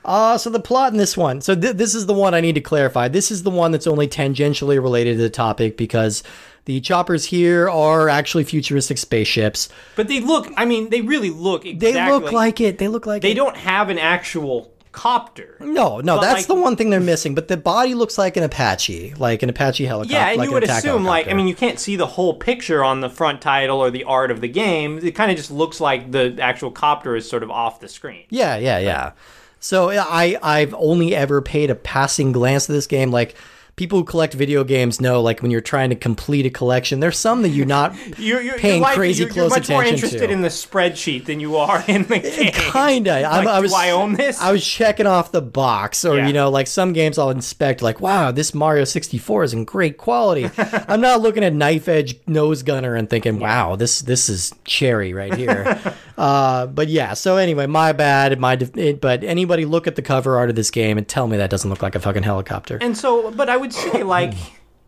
Uh, 0.05 0.37
so 0.37 0.49
the 0.49 0.59
plot 0.59 0.91
in 0.91 0.97
this 0.97 1.15
one. 1.15 1.39
So 1.39 1.55
th- 1.55 1.77
this 1.77 1.95
is 1.95 2.07
the 2.07 2.13
one 2.13 2.33
I 2.33 2.41
need 2.41 2.55
to 2.55 2.59
clarify. 2.61 3.07
This 3.07 3.31
is 3.31 3.43
the 3.43 3.49
one 3.49 3.71
that's 3.71 3.87
only 3.87 4.05
tangentially 4.05 4.75
related 4.81 5.15
to 5.15 5.21
the 5.23 5.29
topic 5.29 5.77
because 5.77 6.23
the 6.65 6.79
choppers 6.81 7.25
here 7.25 7.69
are 7.69 8.07
actually 8.09 8.43
futuristic 8.45 8.97
spaceships. 8.97 9.69
But 9.95 10.07
they 10.07 10.19
look, 10.19 10.51
I 10.57 10.65
mean, 10.65 10.89
they 10.89 11.01
really 11.01 11.29
look 11.29 11.63
They 11.63 11.93
look 12.09 12.31
like 12.31 12.61
it. 12.61 12.77
They 12.77 12.87
look 12.87 13.05
like 13.05 13.21
they 13.21 13.31
it. 13.31 13.35
don't 13.35 13.57
have 13.57 13.89
an 13.89 13.99
actual 13.99 14.71
copter. 14.93 15.57
No, 15.59 15.99
no, 15.99 16.17
But, 16.17 16.21
that's 16.21 16.35
like- 16.41 16.47
the 16.47 16.53
one 16.55 16.75
thing 16.75 16.89
they're 16.91 16.99
missing. 16.99 17.33
But 17.35 17.47
the 17.47 17.57
body 17.57 17.95
looks 17.95 18.17
like 18.17 18.37
an 18.37 18.43
Apache, 18.43 19.15
like 19.17 19.41
an 19.43 19.49
Apache 19.49 19.85
helicopter. 19.85 20.13
Yeah, 20.13 20.29
and 20.29 20.37
like 20.37 20.47
you 20.47 20.53
would 20.53 20.63
assume, 20.63 21.03
like, 21.03 21.27
I 21.27 21.33
mean, 21.33 21.47
you 21.47 21.55
can't 21.55 21.79
see 21.79 21.95
the 21.95 22.05
whole 22.05 22.35
picture 22.35 22.83
on 22.83 23.01
the 23.01 23.09
front 23.09 23.41
title 23.41 23.79
or 23.79 23.89
the 23.91 24.03
art 24.03 24.29
of 24.31 24.39
the 24.39 24.47
game. 24.47 24.99
It 25.03 25.15
kind 25.15 25.31
of 25.31 25.37
just 25.37 25.49
looks 25.51 25.81
like 25.81 26.11
the 26.11 26.37
actual 26.39 26.69
copter 26.71 27.15
is 27.15 27.27
sort 27.27 27.43
of 27.43 27.49
off 27.51 27.79
the 27.79 27.87
screen. 27.89 28.25
Yeah, 28.29 28.55
yeah, 28.57 28.77
yeah. 28.77 29.11
So 29.59 29.89
I 29.89 30.37
I've 30.43 30.73
only 30.75 31.15
ever 31.15 31.41
paid 31.41 31.69
a 31.71 31.75
passing 31.75 32.31
glance 32.31 32.67
to 32.67 32.71
this 32.73 32.85
game. 32.85 33.11
Like 33.11 33.35
people 33.75 33.97
who 33.99 34.05
collect 34.05 34.33
video 34.35 34.63
games 34.63 35.01
know, 35.01 35.21
like 35.21 35.41
when 35.41 35.49
you're 35.49 35.59
trying 35.61 35.89
to 35.89 35.95
complete 35.95 36.45
a 36.45 36.49
collection, 36.49 36.99
there's 36.99 37.17
some 37.17 37.41
that 37.41 37.49
you're 37.49 37.65
not 37.65 37.95
You're, 38.19 38.41
you're, 38.41 38.57
paying 38.57 38.75
you're 38.75 38.83
like, 38.83 38.95
crazy 38.95 39.23
you're, 39.23 39.31
close 39.31 39.49
you're 39.49 39.59
much 39.59 39.69
more 39.69 39.83
interested 39.83 40.27
to. 40.27 40.31
in 40.31 40.41
the 40.41 40.49
spreadsheet 40.49 41.25
than 41.25 41.39
you 41.39 41.55
are 41.57 41.83
in 41.87 42.03
the 42.03 42.19
game. 42.19 42.51
Kinda. 42.51 43.13
Like, 43.33 43.47
I 43.47 43.59
was. 43.59 43.71
do 43.71 43.77
I 43.77 43.89
own 43.91 44.13
this? 44.13 44.39
I 44.41 44.51
was 44.51 44.65
checking 44.65 45.07
off 45.07 45.31
the 45.31 45.41
box, 45.41 46.05
or 46.05 46.17
Yeah. 46.17 46.27
you 46.27 46.33
know, 46.33 46.49
like 46.49 46.67
some 46.67 46.93
games 46.93 47.17
I'll 47.17 47.29
inspect, 47.31 47.81
like, 47.81 47.99
wow, 47.99 48.31
this 48.31 48.53
Mario 48.53 48.83
64 48.83 49.43
is 49.45 49.53
in 49.53 49.65
great 49.65 49.97
quality. 49.97 50.49
I'm 50.87 51.01
not 51.01 51.21
looking 51.21 51.43
at 51.43 51.53
knife 51.53 51.87
edge 51.87 52.15
nose 52.27 52.61
gunner 52.63 52.95
and 52.95 53.09
thinking, 53.09 53.39
wow, 53.39 53.75
this 53.75 54.01
this 54.01 54.29
is 54.29 54.53
cherry 54.65 55.13
right 55.13 55.33
here. 55.33 55.79
uh, 56.17 56.67
but 56.67 56.87
yeah. 56.89 57.13
So 57.13 57.37
anyway, 57.37 57.65
my 57.65 57.91
bad. 57.91 58.39
My 58.39 58.57
it, 58.75 59.01
but 59.01 59.23
anybody 59.23 59.65
look 59.65 59.87
at 59.87 59.95
the 59.95 60.01
cover 60.01 60.37
art 60.37 60.49
of 60.49 60.55
this 60.55 60.69
game 60.71 60.97
and 60.97 61.07
tell 61.07 61.27
me 61.27 61.37
that 61.37 61.49
doesn't 61.49 61.69
look 61.69 61.81
like 61.81 61.95
a 61.95 61.99
fucking 61.99 62.23
helicopter. 62.23 62.77
And 62.81 62.95
so, 62.97 63.31
but 63.31 63.49
I 63.49 63.57
would 63.63 63.73
say 63.73 64.03
like 64.03 64.33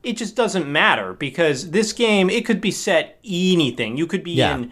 it 0.03 0.17
just 0.17 0.35
doesn't 0.35 0.67
matter 0.71 1.13
because 1.13 1.71
this 1.71 1.91
game 1.93 2.29
it 2.29 2.45
could 2.45 2.61
be 2.61 2.71
set 2.71 3.17
anything. 3.25 3.97
You 3.97 4.05
could 4.07 4.23
be 4.23 4.31
Yeah. 4.33 4.55
in 4.55 4.71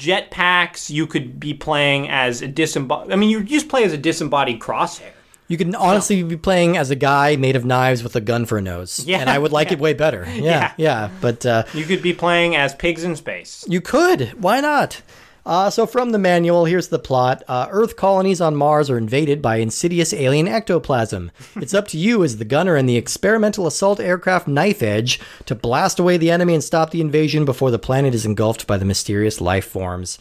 jetpacks. 0.00 0.90
You 0.90 1.06
could 1.06 1.38
be 1.40 1.54
playing 1.54 2.08
as 2.08 2.42
a 2.42 2.48
disembodied. 2.48 3.12
I 3.12 3.16
mean, 3.16 3.30
you 3.30 3.42
just 3.42 3.68
play 3.68 3.84
as 3.84 3.92
a 3.92 3.98
disembodied 3.98 4.60
crosshair. 4.60 5.10
You 5.48 5.56
can 5.56 5.74
honestly 5.76 6.22
be 6.24 6.36
playing 6.36 6.76
as 6.76 6.90
a 6.90 6.96
guy 6.96 7.36
made 7.36 7.54
of 7.54 7.64
knives 7.64 8.02
with 8.02 8.16
a 8.16 8.20
gun 8.20 8.46
for 8.46 8.58
a 8.58 8.62
nose. 8.62 9.04
Yeah, 9.06 9.20
And 9.20 9.30
I 9.30 9.38
would 9.38 9.52
like 9.52 9.68
yeah. 9.68 9.74
it 9.74 9.78
way 9.78 9.92
better. 9.92 10.26
Yeah. 10.34 10.42
Yeah. 10.42 10.72
Yeah. 10.76 11.10
But 11.20 11.46
uh, 11.46 11.62
You 11.72 11.84
could 11.84 12.02
be 12.02 12.12
playing 12.12 12.56
as 12.56 12.74
pigs 12.74 13.04
in 13.04 13.14
space. 13.16 13.64
you 13.68 13.80
could. 13.80 14.34
Why 14.42 14.60
not? 14.60 15.02
Uh, 15.46 15.70
so, 15.70 15.86
from 15.86 16.10
the 16.10 16.18
manual, 16.18 16.64
here's 16.64 16.88
the 16.88 16.98
plot 16.98 17.44
uh, 17.46 17.68
Earth 17.70 17.94
colonies 17.94 18.40
on 18.40 18.56
Mars 18.56 18.90
are 18.90 18.98
invaded 18.98 19.40
by 19.40 19.58
insidious 19.58 20.12
alien 20.12 20.48
ectoplasm. 20.48 21.30
It's 21.54 21.72
up 21.72 21.86
to 21.88 21.98
you, 21.98 22.24
as 22.24 22.38
the 22.38 22.44
gunner 22.44 22.76
in 22.76 22.86
the 22.86 22.96
experimental 22.96 23.68
assault 23.68 24.00
aircraft 24.00 24.48
Knife 24.48 24.82
Edge, 24.82 25.20
to 25.44 25.54
blast 25.54 26.00
away 26.00 26.16
the 26.16 26.32
enemy 26.32 26.52
and 26.54 26.64
stop 26.64 26.90
the 26.90 27.00
invasion 27.00 27.44
before 27.44 27.70
the 27.70 27.78
planet 27.78 28.12
is 28.12 28.26
engulfed 28.26 28.66
by 28.66 28.76
the 28.76 28.84
mysterious 28.84 29.40
life 29.40 29.66
forms. 29.66 30.18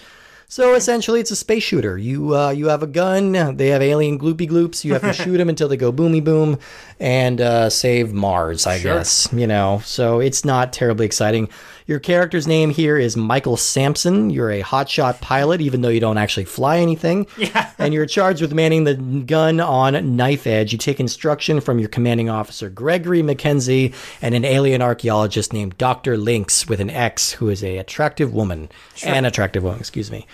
So 0.47 0.75
essentially, 0.75 1.19
it's 1.19 1.31
a 1.31 1.35
space 1.35 1.63
shooter. 1.63 1.97
You 1.97 2.35
uh, 2.37 2.51
you 2.51 2.67
have 2.67 2.83
a 2.83 2.87
gun. 2.87 3.31
They 3.57 3.69
have 3.69 3.81
alien 3.81 4.19
gloopy 4.19 4.47
gloops. 4.47 4.85
You 4.85 4.93
have 4.93 5.01
to 5.01 5.11
shoot 5.11 5.37
them 5.39 5.49
until 5.49 5.67
they 5.67 5.75
go 5.75 5.91
boomy 5.91 6.23
boom, 6.23 6.59
and 6.99 7.41
uh, 7.41 7.71
save 7.71 8.13
Mars. 8.13 8.67
I 8.67 8.77
Sure. 8.77 8.93
guess 8.93 9.27
you 9.33 9.47
know. 9.47 9.81
So 9.83 10.19
it's 10.19 10.45
not 10.45 10.71
terribly 10.71 11.07
exciting. 11.07 11.49
Your 11.87 11.99
character's 11.99 12.47
name 12.47 12.71
here 12.71 12.97
is 12.97 13.15
Michael 13.15 13.57
Sampson. 13.57 14.31
You're 14.31 14.49
a 14.49 14.63
hotshot 14.63 15.21
pilot, 15.21 15.61
even 15.61 15.81
though 15.81 15.89
you 15.89 15.99
don't 15.99 16.17
actually 16.17 16.45
fly 16.45 16.77
anything. 16.79 17.27
Yeah. 17.37 17.71
and 17.77 17.93
you're 17.93 18.07
charged 18.07 18.41
with 18.41 18.53
manning 18.55 18.85
the 18.85 18.95
gun 18.95 19.59
on 19.59 20.15
Knife 20.15 20.47
Edge. 20.47 20.71
You 20.71 20.79
take 20.79 20.99
instruction 20.99 21.61
from 21.61 21.77
your 21.77 21.89
commanding 21.89 22.27
officer, 22.27 22.69
Gregory 22.69 23.21
McKenzie, 23.21 23.93
and 24.19 24.33
an 24.33 24.43
alien 24.45 24.81
archaeologist 24.81 25.53
named 25.53 25.77
Dr. 25.77 26.17
Lynx 26.17 26.67
with 26.67 26.79
an 26.79 26.89
X, 26.89 27.33
who 27.33 27.49
is 27.49 27.63
a 27.63 27.77
attractive 27.77 28.33
woman. 28.33 28.69
An 29.05 29.25
attractive 29.25 29.61
woman, 29.61 29.79
excuse 29.79 30.09
me. 30.09 30.25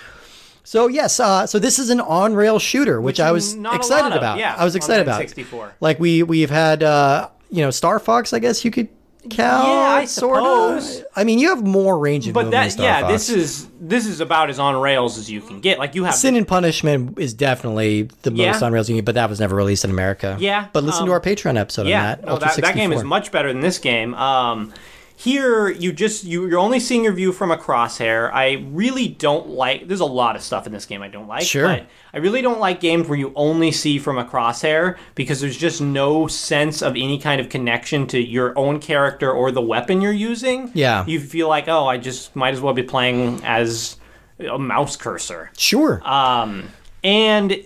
So 0.63 0.87
yes, 0.87 1.19
uh, 1.19 1.45
so 1.47 1.59
this 1.59 1.79
is 1.79 1.89
an 1.89 1.99
on-rail 1.99 2.59
shooter, 2.59 3.01
which, 3.01 3.15
Which 3.15 3.19
I 3.19 3.31
was 3.33 3.55
excited 3.55 4.11
of, 4.13 4.17
about. 4.17 4.37
yeah, 4.37 4.55
I 4.57 4.63
was 4.63 4.75
excited 4.77 5.01
about. 5.05 5.21
N64. 5.21 5.71
Like 5.81 5.99
we 5.99 6.23
we've 6.23 6.49
had, 6.51 6.81
uh, 6.81 7.29
you 7.49 7.61
know, 7.61 7.71
Star 7.71 7.99
Fox. 7.99 8.31
I 8.31 8.39
guess 8.39 8.63
you 8.63 8.71
could 8.71 8.87
count. 9.29 9.67
Yeah, 9.67 9.73
I 9.73 10.05
sorta. 10.05 10.81
suppose. 10.81 11.03
I 11.15 11.23
mean, 11.23 11.39
you 11.39 11.49
have 11.49 11.65
more 11.65 11.97
range 11.99 12.27
of 12.27 12.33
But 12.33 12.45
movement. 12.45 12.63
in 12.63 12.67
that 12.67 12.71
Star 12.71 12.85
yeah, 12.85 13.01
Fox. 13.01 13.13
this 13.13 13.29
is 13.29 13.67
this 13.79 14.05
is 14.07 14.19
about 14.19 14.49
as 14.49 14.59
on 14.59 14.75
rails 14.79 15.17
as 15.17 15.29
you 15.29 15.41
can 15.41 15.59
get. 15.61 15.79
Like 15.79 15.95
you 15.95 16.03
have 16.05 16.15
Sin 16.15 16.35
and 16.35 16.47
Punishment 16.47 17.17
is 17.19 17.33
definitely 17.33 18.09
the 18.23 18.31
Yeah. 18.31 18.51
most 18.51 18.61
on 18.63 18.71
rails 18.73 18.89
you 18.89 18.93
can 18.93 18.99
get, 18.99 19.05
but 19.05 19.15
that 19.15 19.29
was 19.29 19.39
never 19.39 19.55
released 19.55 19.83
in 19.85 19.89
America. 19.91 20.37
Yeah, 20.39 20.67
But 20.73 20.83
listen 20.83 21.05
to 21.05 21.11
um, 21.11 21.13
our 21.13 21.21
Patreon 21.21 21.57
episode 21.59 21.87
yeah, 21.87 21.97
on 21.99 22.03
that. 22.05 22.25
no, 22.25 22.37
that, 22.37 22.55
that 22.57 22.75
game 22.75 22.91
is 22.93 23.03
much 23.03 23.31
better 23.31 23.51
than 23.51 23.61
this 23.61 23.77
game. 23.79 24.13
Um, 24.15 24.73
here 25.21 25.69
you 25.69 25.93
just 25.93 26.23
you, 26.23 26.47
you're 26.47 26.57
only 26.57 26.79
seeing 26.79 27.03
your 27.03 27.13
view 27.13 27.31
from 27.31 27.51
a 27.51 27.57
crosshair. 27.57 28.33
I 28.33 28.65
really 28.71 29.07
don't 29.07 29.49
like. 29.49 29.87
There's 29.87 29.99
a 29.99 30.05
lot 30.05 30.35
of 30.35 30.41
stuff 30.41 30.65
in 30.65 30.73
this 30.73 30.87
game 30.87 31.03
I 31.03 31.09
don't 31.09 31.27
like. 31.27 31.43
Sure. 31.43 31.67
but 31.67 31.85
I 32.11 32.17
really 32.17 32.41
don't 32.41 32.59
like 32.59 32.79
games 32.79 33.07
where 33.07 33.19
you 33.19 33.31
only 33.35 33.71
see 33.71 33.99
from 33.99 34.17
a 34.17 34.25
crosshair 34.25 34.97
because 35.13 35.39
there's 35.39 35.57
just 35.57 35.79
no 35.79 36.25
sense 36.25 36.81
of 36.81 36.93
any 36.95 37.19
kind 37.19 37.39
of 37.39 37.49
connection 37.49 38.07
to 38.07 38.19
your 38.19 38.57
own 38.57 38.79
character 38.79 39.31
or 39.31 39.51
the 39.51 39.61
weapon 39.61 40.01
you're 40.01 40.11
using. 40.11 40.71
Yeah. 40.73 41.05
you 41.05 41.19
feel 41.19 41.47
like 41.47 41.67
oh, 41.67 41.85
I 41.85 41.97
just 41.97 42.35
might 42.35 42.55
as 42.55 42.61
well 42.61 42.73
be 42.73 42.83
playing 42.83 43.43
as 43.43 43.97
a 44.39 44.57
mouse 44.57 44.95
cursor. 44.95 45.51
Sure. 45.55 46.01
Um, 46.03 46.69
and 47.03 47.63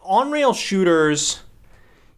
on 0.00 0.30
rail 0.30 0.54
shooters 0.54 1.40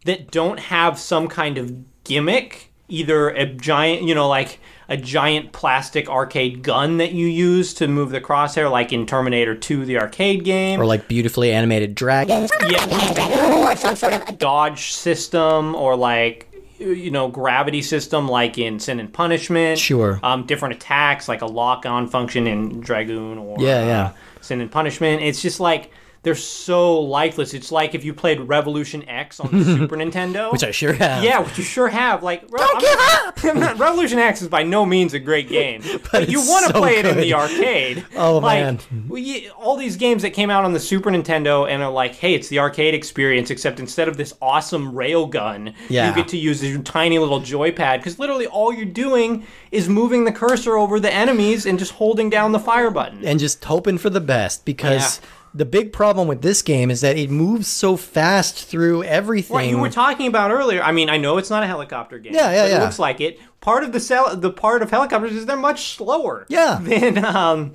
that 0.04 0.30
don't 0.30 0.60
have 0.60 1.00
some 1.00 1.26
kind 1.26 1.58
of 1.58 2.04
gimmick, 2.04 2.67
either 2.88 3.28
a 3.30 3.46
giant, 3.46 4.02
you 4.02 4.14
know, 4.14 4.28
like 4.28 4.58
a 4.88 4.96
giant 4.96 5.52
plastic 5.52 6.08
arcade 6.08 6.62
gun 6.62 6.96
that 6.96 7.12
you 7.12 7.26
use 7.26 7.74
to 7.74 7.86
move 7.88 8.10
the 8.10 8.20
crosshair, 8.20 8.70
like 8.70 8.92
in 8.92 9.04
Terminator 9.06 9.54
2, 9.54 9.84
the 9.84 9.98
arcade 9.98 10.44
game. 10.44 10.80
or 10.80 10.86
like 10.86 11.06
beautifully 11.08 11.52
animated 11.52 11.94
dragons. 11.94 12.50
yeah, 12.70 14.34
dodge 14.38 14.92
system 14.92 15.74
or 15.74 15.96
like 15.96 16.44
you 16.78 17.10
know 17.10 17.28
gravity 17.28 17.82
system 17.82 18.28
like 18.28 18.56
in 18.58 18.78
Sin 18.78 19.00
and 19.00 19.12
Punishment. 19.12 19.78
Sure. 19.78 20.20
Um, 20.22 20.46
different 20.46 20.74
attacks 20.76 21.28
like 21.28 21.42
a 21.42 21.46
lock 21.46 21.86
on 21.86 22.06
function 22.08 22.46
in 22.46 22.80
Dragoon 22.80 23.38
or 23.38 23.56
Yeah, 23.60 23.84
yeah. 23.84 24.02
uh, 24.04 24.12
Sin 24.40 24.60
and 24.60 24.70
Punishment. 24.70 25.22
It's 25.22 25.42
just 25.42 25.60
like 25.60 25.90
they're 26.22 26.34
so 26.34 27.00
lifeless. 27.00 27.54
It's 27.54 27.70
like 27.72 27.94
if 27.94 28.04
you 28.04 28.12
played 28.12 28.40
Revolution 28.40 29.08
X 29.08 29.38
on 29.40 29.50
the 29.56 29.64
Super 29.76 29.96
Nintendo. 29.96 30.50
Which 30.52 30.64
I 30.64 30.70
sure 30.72 30.92
have. 30.92 31.22
yeah, 31.22 31.38
which 31.40 31.56
you 31.58 31.64
sure 31.64 31.88
have. 31.88 32.22
Like, 32.22 32.48
don't 32.48 32.80
give 32.80 32.98
up. 33.00 33.78
Revolution 33.78 34.18
X 34.18 34.42
is 34.42 34.48
by 34.48 34.62
no 34.64 34.84
means 34.84 35.14
a 35.14 35.18
great 35.18 35.48
game, 35.48 35.82
but, 36.12 36.28
you 36.28 36.40
want 36.40 36.66
to 36.66 36.72
so 36.72 36.80
play 36.80 36.96
it 36.96 37.06
in 37.06 37.16
the 37.16 37.34
arcade. 37.34 38.04
Oh, 38.16 38.38
like, 38.38 38.60
man. 38.60 38.78
we, 39.08 39.48
all 39.50 39.76
these 39.76 39.96
games 39.96 40.22
that 40.22 40.30
came 40.30 40.50
out 40.50 40.64
on 40.64 40.72
the 40.72 40.80
Super 40.80 41.10
Nintendo 41.10 41.68
and 41.70 41.82
are 41.82 41.90
like, 41.90 42.14
hey, 42.16 42.34
it's 42.34 42.48
the 42.48 42.58
arcade 42.58 42.94
experience, 42.94 43.50
except 43.50 43.78
instead 43.80 44.08
of 44.08 44.16
this 44.16 44.34
awesome 44.42 44.92
railgun, 44.92 45.74
Yeah. 45.88 46.08
you 46.08 46.14
get 46.14 46.28
to 46.28 46.36
use 46.36 46.60
this 46.60 46.78
tiny 46.84 47.18
little 47.18 47.40
joypad 47.40 47.98
because 47.98 48.18
literally 48.18 48.46
all 48.46 48.72
you're 48.72 48.84
doing 48.84 49.46
is 49.70 49.88
moving 49.88 50.24
the 50.24 50.32
cursor 50.32 50.76
over 50.76 50.98
the 50.98 51.12
enemies 51.12 51.64
and 51.66 51.78
just 51.78 51.92
holding 51.92 52.28
down 52.30 52.52
the 52.52 52.58
fire 52.58 52.90
button. 52.90 53.24
and 53.24 53.38
just 53.38 53.64
hoping 53.64 53.98
for 53.98 54.10
the 54.10 54.20
best 54.20 54.64
because 54.64 55.20
Yeah. 55.20 55.28
The 55.54 55.64
big 55.64 55.92
problem 55.92 56.28
with 56.28 56.42
this 56.42 56.62
game 56.62 56.90
is 56.90 57.00
that 57.00 57.16
it 57.16 57.30
moves 57.30 57.66
so 57.68 57.96
fast 57.96 58.64
through 58.64 59.02
everything. 59.04 59.56
Right, 59.56 59.68
you 59.70 59.78
were 59.78 59.90
talking 59.90 60.26
about 60.26 60.50
earlier. 60.50 60.82
I 60.82 60.92
mean, 60.92 61.08
I 61.10 61.16
know 61.16 61.38
it's 61.38 61.50
not 61.50 61.62
a 61.62 61.66
helicopter 61.66 62.18
game. 62.18 62.34
Yeah, 62.34 62.50
yeah, 62.52 62.66
yeah. 62.66 62.76
It 62.76 62.80
looks 62.80 62.98
like 62.98 63.20
it. 63.20 63.38
Part 63.60 63.84
of 63.84 63.92
the 63.92 64.00
cell, 64.00 64.36
the 64.36 64.50
part 64.52 64.82
of 64.82 64.90
helicopters 64.90 65.32
is 65.32 65.46
they're 65.46 65.56
much 65.56 65.96
slower. 65.96 66.46
Yeah. 66.48 66.78
Than 66.82 67.24
um, 67.24 67.72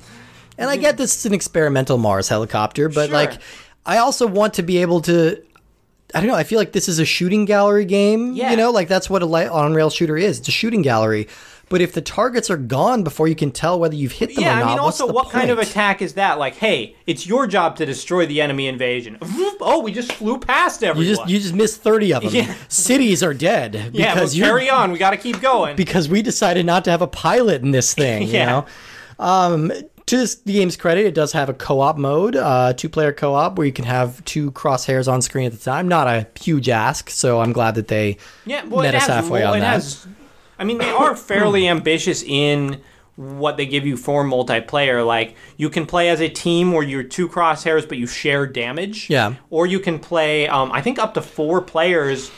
and 0.57 0.69
I 0.69 0.77
get 0.77 0.97
this 0.97 1.15
is 1.17 1.25
an 1.25 1.33
experimental 1.33 1.97
Mars 1.97 2.29
helicopter, 2.29 2.89
but 2.89 3.07
Sure. 3.07 3.13
like 3.13 3.39
I 3.85 3.97
also 3.97 4.27
want 4.27 4.53
to 4.55 4.63
be 4.63 4.77
able 4.79 5.01
to 5.01 5.41
I 6.15 6.19
don't 6.19 6.27
know, 6.29 6.35
I 6.35 6.43
feel 6.43 6.59
like 6.59 6.73
this 6.73 6.87
is 6.87 6.99
a 6.99 7.05
shooting 7.05 7.45
gallery 7.45 7.85
game, 7.85 8.33
Yeah. 8.33 8.51
you 8.51 8.57
know, 8.57 8.69
like 8.69 8.87
that's 8.87 9.09
what 9.09 9.23
a 9.23 9.25
light 9.25 9.49
on 9.49 9.73
rail 9.73 9.89
shooter 9.89 10.15
is. 10.15 10.37
It's 10.39 10.47
a 10.47 10.51
shooting 10.51 10.83
gallery. 10.83 11.27
But 11.69 11.81
if 11.81 11.93
the 11.93 12.01
targets 12.01 12.51
are 12.51 12.57
gone 12.57 13.03
before 13.03 13.27
you 13.27 13.35
can 13.35 13.51
tell 13.51 13.79
whether 13.79 13.95
you've 13.95 14.11
hit 14.11 14.35
them 14.35 14.43
yeah. 14.43 14.57
or 14.57 14.59
not, 14.59 14.65
I 14.65 14.69
mean, 14.71 14.79
also, 14.79 15.11
what 15.11 15.31
kind 15.31 15.49
of 15.49 15.57
attack 15.57 16.01
is 16.01 16.13
that? 16.15 16.37
Like, 16.37 16.55
hey, 16.55 16.95
it's 17.07 17.25
your 17.25 17.47
job 17.47 17.77
to 17.77 17.85
destroy 17.85 18.25
the 18.25 18.41
enemy 18.41 18.67
invasion. 18.67 19.17
Oh, 19.59 19.81
we 19.81 19.91
just 19.91 20.11
flew 20.11 20.37
past 20.37 20.83
everyone. 20.83 21.07
You 21.07 21.15
just 21.15 21.29
you 21.29 21.39
just 21.39 21.55
missed 21.55 21.81
30 21.81 22.13
of 22.13 22.23
them. 22.23 22.33
Yeah. 22.33 22.53
Cities 22.67 23.23
are 23.23 23.33
dead 23.33 23.71
because 23.91 24.35
yeah, 24.35 24.45
well, 24.45 24.51
carry 24.51 24.69
on. 24.69 24.91
We 24.91 24.99
got 24.99 25.11
to 25.11 25.17
keep 25.17 25.41
going. 25.41 25.75
because 25.75 26.07
we 26.09 26.21
decided 26.21 26.65
not 26.65 26.85
to 26.85 26.91
have 26.91 27.01
a 27.01 27.07
pilot 27.07 27.61
in 27.61 27.71
this 27.71 27.93
thing. 27.93 28.27
Yeah. 28.33 28.39
You 28.39 28.45
know, 28.45 28.65
um, 29.19 29.71
to 30.05 30.17
this, 30.17 30.35
the 30.35 30.53
game's 30.53 30.75
credit, 30.75 31.05
it 31.05 31.13
does 31.13 31.31
have 31.31 31.49
a 31.49 31.53
co-op 31.53 31.97
mode, 31.97 32.35
uh, 32.35 32.73
two-player 32.73 33.13
co-op, 33.13 33.57
where 33.57 33.65
you 33.65 33.73
can 33.73 33.85
have 33.85 34.23
two 34.25 34.51
crosshairs 34.51 35.11
on 35.11 35.21
screen 35.21 35.45
at 35.45 35.51
the 35.53 35.57
time. 35.57 35.87
Not 35.87 36.07
a 36.07 36.27
huge 36.39 36.67
ask, 36.69 37.09
so 37.09 37.39
I'm 37.39 37.53
glad 37.53 37.75
that 37.75 37.87
they 37.87 38.17
Yeah, 38.45 38.65
well, 38.65 38.81
met 38.81 38.95
us 38.95 39.07
halfway 39.07 39.41
well, 39.41 39.53
on 39.53 39.57
it 39.59 39.61
that. 39.61 39.73
has. 39.73 40.07
I 40.59 40.63
mean, 40.63 40.77
they 40.77 40.89
are 40.89 41.15
fairly 41.31 41.67
ambitious 41.67 42.23
in 42.23 42.81
what 43.15 43.57
they 43.57 43.65
give 43.65 43.85
you 43.85 43.95
for 43.95 44.23
multiplayer. 44.23 45.05
Like, 45.05 45.35
you 45.57 45.69
can 45.69 45.85
play 45.85 46.09
as 46.09 46.19
a 46.19 46.29
team 46.29 46.71
where 46.71 46.83
you're 46.83 47.03
two 47.03 47.29
crosshairs, 47.29 47.87
but 47.87 47.97
you 47.99 48.07
share 48.07 48.47
damage. 48.47 49.09
Yeah. 49.09 49.35
Or 49.51 49.67
you 49.67 49.79
can 49.79 49.99
play, 49.99 50.47
um, 50.47 50.71
I 50.71 50.81
think, 50.81 50.97
up 50.99 51.13
to 51.15 51.21
four 51.21 51.61
players. 51.61 52.31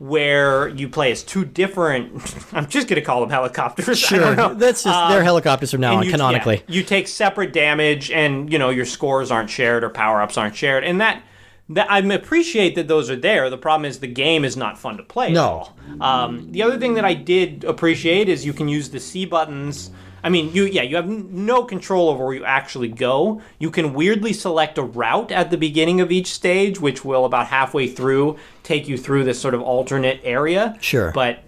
Where 0.00 0.68
you 0.68 0.88
play 0.88 1.12
as 1.12 1.22
two 1.22 1.44
different, 1.44 2.20
I'm 2.52 2.66
just 2.68 2.88
gonna 2.88 3.00
call 3.00 3.20
them 3.20 3.30
helicopters. 3.30 3.96
Sure, 3.96 4.34
that's 4.54 4.82
just 4.82 5.08
they're 5.08 5.22
helicopters 5.22 5.70
from 5.70 5.80
now 5.82 5.96
on, 5.96 6.04
you- 6.04 6.10
canonically. 6.10 6.56
yeah, 6.66 6.74
you 6.74 6.82
take 6.82 7.06
separate 7.06 7.52
damage, 7.52 8.10
and 8.10 8.52
you 8.52 8.58
know 8.58 8.70
your 8.70 8.86
scores 8.86 9.30
aren't 9.30 9.48
shared 9.50 9.84
or 9.84 9.88
power 9.90 10.20
ups 10.20 10.36
aren't 10.36 10.56
shared, 10.56 10.82
and 10.84 11.00
that. 11.00 11.22
That 11.70 11.90
I 11.90 11.98
appreciate 12.00 12.74
that 12.74 12.88
those 12.88 13.08
are 13.08 13.16
there. 13.16 13.48
The 13.48 13.56
problem 13.56 13.86
is 13.88 13.98
the 14.00 14.06
game 14.06 14.44
is 14.44 14.56
not 14.56 14.78
fun 14.78 14.98
to 14.98 15.02
play. 15.02 15.28
at 15.28 15.32
No. 15.32 15.42
all. 15.42 15.76
Um, 16.00 16.52
the 16.52 16.62
other 16.62 16.78
thing 16.78 16.94
that 16.94 17.04
I 17.06 17.14
did 17.14 17.64
appreciate 17.64 18.28
is 18.28 18.44
you 18.44 18.52
can 18.52 18.68
use 18.68 18.90
the 18.90 19.00
C 19.00 19.24
buttons. 19.24 19.90
I 20.22 20.28
mean, 20.28 20.52
you 20.54 20.64
yeah, 20.64 20.82
you 20.82 20.96
have 20.96 21.08
no 21.08 21.64
control 21.64 22.08
over 22.10 22.24
where 22.24 22.34
you 22.34 22.44
actually 22.44 22.88
go. 22.88 23.40
You 23.58 23.70
can 23.70 23.94
weirdly 23.94 24.32
select 24.34 24.76
a 24.78 24.82
route 24.82 25.30
at 25.32 25.50
the 25.50 25.56
beginning 25.56 26.00
of 26.00 26.12
each 26.12 26.32
stage, 26.32 26.80
which 26.80 27.04
will 27.04 27.24
about 27.24 27.46
halfway 27.46 27.86
through 27.88 28.36
take 28.62 28.86
you 28.88 28.98
through 28.98 29.24
this 29.24 29.40
sort 29.40 29.54
of 29.54 29.62
alternate 29.62 30.20
area. 30.22 30.76
Sure. 30.80 31.12
But 31.12 31.44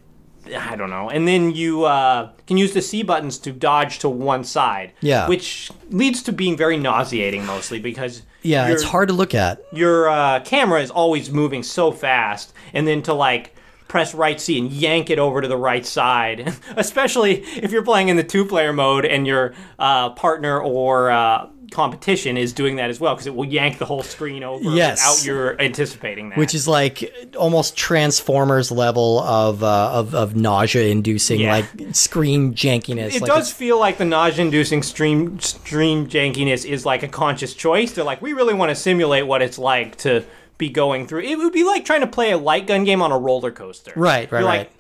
I 0.57 0.77
don't 0.77 0.91
know. 0.91 1.11
And 1.11 1.27
then 1.27 1.55
you 1.55 1.85
uh, 1.85 2.31
can 2.47 2.57
use 2.57 2.73
the 2.73 2.83
C 2.83 3.03
buttons 3.03 3.39
to 3.41 3.53
dodge 3.53 3.99
to 4.01 4.09
one 4.09 4.45
side. 4.45 4.93
Yeah. 5.01 5.27
Which 5.29 5.71
leads 5.91 6.23
to 6.25 6.33
being 6.33 6.57
very 6.57 6.77
nauseating 6.77 7.45
mostly 7.45 7.81
because 7.81 8.23
Yeah, 8.47 8.67
your, 8.67 8.75
it's 8.75 8.85
hard 8.85 9.09
to 9.09 9.15
look 9.15 9.35
at. 9.35 9.63
Your 9.73 10.09
uh, 10.09 10.41
camera 10.41 10.81
is 10.81 10.91
always 10.91 11.31
moving 11.31 11.63
so 11.63 11.93
fast, 11.93 12.53
and 12.73 12.87
then 12.87 13.03
to 13.03 13.15
like 13.15 13.55
press 13.89 14.15
right 14.15 14.41
C 14.41 14.59
and 14.59 14.71
yank 14.71 15.11
it 15.11 15.19
over 15.19 15.41
to 15.41 15.49
the 15.49 15.57
right 15.57 15.85
side. 15.85 16.55
Especially 16.77 17.43
if 17.43 17.73
you're 17.73 17.85
playing 17.85 18.09
in 18.09 18.17
the 18.17 18.25
two 18.25 18.45
player 18.45 18.73
mode 18.73 19.05
and 19.05 19.27
your 19.27 19.55
uh, 19.79 20.11
partner 20.11 20.61
or 20.61 21.11
uh, 21.11 21.49
competition 21.71 22.37
is 22.37 22.53
doing 22.53 22.77
that 22.77 22.91
as 22.91 22.99
well 23.01 23.15
because 23.15 23.27
it 23.27 23.35
will 23.35 23.45
yank 23.45 23.79
the 23.79 23.85
whole 23.87 24.03
screen 24.03 24.43
over 24.43 24.63
Yes. 24.71 25.01
without 25.23 25.27
your 25.27 25.61
anticipating 25.61 26.29
that. 26.31 26.39
which 26.39 26.55
is 26.55 26.67
like 26.69 27.13
almost 27.39 27.77
Transformers 27.77 28.71
level 28.71 29.21
of 29.21 29.63
uh, 29.63 29.91
of, 29.93 30.15
of 30.15 30.37
nausea 30.37 30.89
inducing 30.89 31.41
Yeah. 31.41 31.53
like 31.57 31.95
screen 31.95 32.55
jankiness. 32.55 33.15
it 33.15 33.23
like 33.23 33.29
does 33.31 33.53
feel 33.53 33.79
like 33.79 33.99
the 33.99 34.05
nausea-inducing 34.05 34.83
stream 34.83 35.39
stream 35.41 36.07
jankiness 36.09 36.65
is 36.65 36.87
like 36.87 37.03
a 37.03 37.09
conscious 37.09 37.55
choice. 37.55 37.93
They're 37.93 38.05
like, 38.05 38.23
we 38.23 38.33
really 38.33 38.55
want 38.55 38.71
to 38.71 38.75
simulate 38.75 39.27
what 39.27 39.43
it's 39.43 39.59
like 39.59 39.97
to 39.99 40.25
be 40.59 40.69
going 40.69 41.07
through. 41.07 41.21
It 41.21 41.37
would 41.39 41.53
be 41.53 41.65
like 41.65 41.85
trying 41.85 42.01
to 42.01 42.07
play 42.07 42.31
a 42.31 42.39
light 42.39 42.67
gun 42.67 42.85
game 42.85 43.03
on 43.03 43.13
a 43.13 43.19
roller 43.19 43.51
coaster. 43.51 43.93
Right, 43.97 44.31
right, 44.33 44.41
You're 44.41 44.49
right. 44.49 44.59
like, 44.61 44.67
"Eh, 44.69 44.71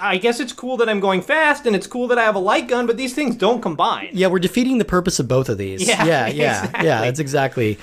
I 0.00 0.18
guess 0.18 0.40
it's 0.40 0.52
cool 0.52 0.76
that 0.78 0.88
I'm 0.88 1.00
going 1.00 1.20
fast, 1.22 1.66
and 1.66 1.76
it's 1.76 1.86
cool 1.86 2.08
that 2.08 2.18
I 2.18 2.22
have 2.24 2.34
a 2.34 2.38
light 2.40 2.68
gun, 2.68 2.86
but 2.86 2.96
these 2.96 3.14
things 3.14 3.36
don't 3.36 3.60
combine. 3.60 4.10
Yeah, 4.12 4.28
we're 4.28 4.38
defeating 4.38 4.78
the 4.78 4.84
purpose 4.84 5.18
of 5.18 5.28
both 5.28 5.48
of 5.48 5.58
these. 5.58 5.86
Yeah, 5.88 6.04
yeah, 6.04 6.26
yeah, 6.26 6.58
exactly. 6.64 6.86
yeah. 6.86 7.00
That's 7.00 7.18
exactly. 7.20 7.78